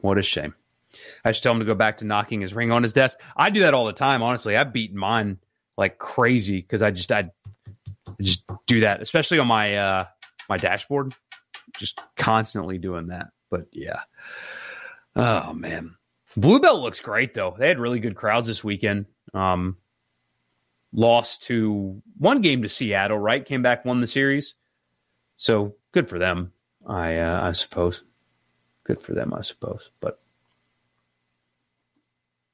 What 0.00 0.18
a 0.18 0.22
shame. 0.22 0.54
I 1.24 1.32
should 1.32 1.42
tell 1.42 1.52
him 1.52 1.60
to 1.60 1.64
go 1.64 1.74
back 1.74 1.98
to 1.98 2.04
knocking 2.04 2.40
his 2.40 2.54
ring 2.54 2.70
on 2.70 2.82
his 2.82 2.92
desk. 2.92 3.18
I 3.36 3.50
do 3.50 3.60
that 3.60 3.74
all 3.74 3.86
the 3.86 3.92
time, 3.92 4.22
honestly. 4.22 4.56
I've 4.56 4.72
beaten 4.72 4.98
mine 4.98 5.38
like 5.76 5.98
crazy 5.98 6.60
because 6.60 6.82
I 6.82 6.90
just 6.90 7.10
I 7.10 7.30
just 8.20 8.44
do 8.66 8.80
that, 8.80 9.02
especially 9.02 9.38
on 9.38 9.46
my 9.46 9.76
uh 9.76 10.06
my 10.48 10.56
dashboard. 10.56 11.14
Just 11.78 12.00
constantly 12.16 12.78
doing 12.78 13.08
that. 13.08 13.28
But 13.50 13.66
yeah. 13.72 14.00
Oh 15.16 15.52
man. 15.52 15.96
Bluebell 16.36 16.82
looks 16.82 17.00
great 17.00 17.34
though. 17.34 17.56
They 17.58 17.68
had 17.68 17.78
really 17.78 18.00
good 18.00 18.16
crowds 18.16 18.46
this 18.46 18.64
weekend. 18.64 19.06
Um 19.32 19.76
lost 20.94 21.42
to 21.42 22.00
one 22.18 22.40
game 22.40 22.62
to 22.62 22.68
Seattle, 22.68 23.18
right? 23.18 23.44
Came 23.44 23.62
back, 23.62 23.84
won 23.84 24.00
the 24.00 24.06
series. 24.06 24.54
So 25.36 25.74
good 25.92 26.08
for 26.08 26.18
them, 26.18 26.52
I 26.86 27.18
uh, 27.18 27.48
I 27.48 27.52
suppose. 27.52 28.02
Good 28.84 29.00
for 29.02 29.12
them, 29.12 29.34
I 29.34 29.42
suppose. 29.42 29.90
But 30.00 30.20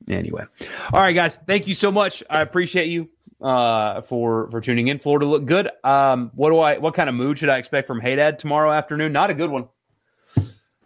anyway, 0.09 0.45
all 0.93 1.01
right, 1.01 1.13
guys. 1.13 1.39
Thank 1.47 1.67
you 1.67 1.75
so 1.75 1.93
much. 1.93 2.23
I 2.31 2.41
appreciate 2.41 2.89
you 2.89 3.09
uh, 3.43 4.01
for 4.03 4.51
for 4.51 4.61
tuning 4.61 4.89
in. 4.89 4.99
Florida 4.99 5.27
look 5.27 5.45
good. 5.45 5.71
Um, 5.85 6.31
what 6.35 6.51
do 6.51 6.59
I? 6.59 6.79
What 6.79 6.95
kind 6.95 7.09
of 7.09 7.15
mood 7.15 7.39
should 7.39 7.49
I 7.49 7.59
expect 7.59 7.87
from 7.87 8.01
Haydad 8.01 8.39
tomorrow 8.39 8.73
afternoon? 8.73 9.13
Not 9.13 9.31
a 9.31 9.35
good 9.35 9.51
one. 9.51 9.69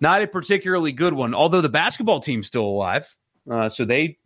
Not 0.01 0.23
a 0.23 0.27
particularly 0.27 0.93
good 0.93 1.15
one. 1.15 1.35
Although 1.35 1.61
the 1.61 1.69
basketball 1.69 2.21
team's 2.21 2.47
still 2.47 2.65
alive, 2.65 3.15
uh, 3.51 3.69
so 3.69 3.85
they 3.85 4.19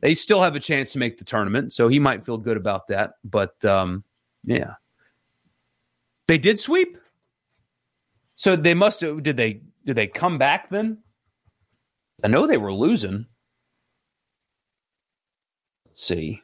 they 0.00 0.14
still 0.14 0.42
have 0.42 0.56
a 0.56 0.60
chance 0.60 0.92
to 0.92 0.98
make 0.98 1.18
the 1.18 1.24
tournament, 1.24 1.72
so 1.72 1.88
he 1.88 1.98
might 1.98 2.24
feel 2.24 2.38
good 2.38 2.56
about 2.56 2.88
that. 2.88 3.14
But 3.24 3.62
um, 3.64 4.04
yeah, 4.44 4.74
they 6.26 6.38
did 6.38 6.58
sweep. 6.58 6.96
So 8.36 8.56
they 8.56 8.74
must 8.74 9.02
have. 9.02 9.22
Did 9.22 9.36
they? 9.36 9.62
Did 9.84 9.96
they 9.96 10.06
come 10.06 10.38
back 10.38 10.70
then? 10.70 10.98
I 12.24 12.28
know 12.28 12.46
they 12.46 12.56
were 12.56 12.72
losing. 12.72 13.26
Let's 15.86 16.06
see. 16.06 16.42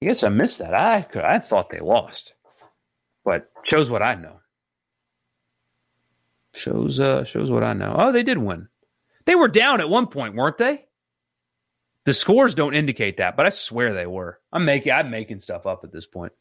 I 0.00 0.06
guess 0.06 0.24
I 0.24 0.30
missed 0.30 0.58
that. 0.58 0.74
I 0.74 1.06
I 1.22 1.38
thought 1.38 1.70
they 1.70 1.78
lost, 1.78 2.34
but 3.24 3.50
shows 3.64 3.88
what 3.88 4.02
I 4.02 4.16
know. 4.16 4.40
Shows 6.54 6.98
uh 6.98 7.22
shows 7.24 7.50
what 7.50 7.62
I 7.62 7.72
know. 7.72 7.94
Oh, 7.96 8.10
they 8.10 8.24
did 8.24 8.38
win. 8.38 8.68
They 9.24 9.34
were 9.34 9.48
down 9.48 9.80
at 9.80 9.88
one 9.88 10.06
point, 10.06 10.34
weren't 10.34 10.58
they? 10.58 10.84
The 12.04 12.14
scores 12.14 12.54
don't 12.54 12.74
indicate 12.74 13.18
that, 13.18 13.36
but 13.36 13.46
I 13.46 13.50
swear 13.50 13.94
they 13.94 14.06
were. 14.06 14.40
I'm 14.52 14.64
making 14.64 14.92
I'm 14.92 15.10
making 15.10 15.40
stuff 15.40 15.66
up 15.66 15.84
at 15.84 15.92
this 15.92 16.06
point. 16.06 16.32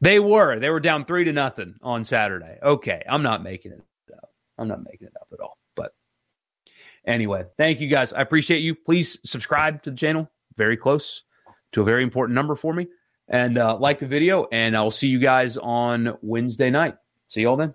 They 0.00 0.18
were. 0.18 0.58
They 0.58 0.70
were 0.70 0.80
down 0.80 1.04
three 1.04 1.24
to 1.24 1.32
nothing 1.32 1.76
on 1.82 2.02
Saturday. 2.04 2.58
Okay, 2.62 3.02
I'm 3.08 3.22
not 3.22 3.42
making 3.42 3.72
it 3.72 3.84
up. 4.12 4.30
I'm 4.58 4.68
not 4.68 4.82
making 4.82 5.06
it 5.06 5.14
up 5.20 5.28
at 5.32 5.40
all. 5.40 5.56
But 5.76 5.94
anyway, 7.06 7.44
thank 7.56 7.80
you 7.80 7.88
guys. 7.88 8.12
I 8.12 8.20
appreciate 8.20 8.60
you. 8.60 8.74
Please 8.74 9.18
subscribe 9.24 9.82
to 9.84 9.90
the 9.90 9.96
channel. 9.96 10.28
Very 10.56 10.76
close 10.76 11.22
to 11.72 11.82
a 11.82 11.84
very 11.84 12.02
important 12.02 12.34
number 12.34 12.56
for 12.56 12.74
me. 12.74 12.88
And 13.28 13.56
uh, 13.56 13.78
like 13.78 14.00
the 14.00 14.06
video, 14.06 14.46
and 14.52 14.76
I'll 14.76 14.90
see 14.90 15.08
you 15.08 15.18
guys 15.18 15.56
on 15.56 16.18
Wednesday 16.22 16.70
night. 16.70 16.96
See 17.28 17.42
y'all 17.42 17.56
then. 17.56 17.74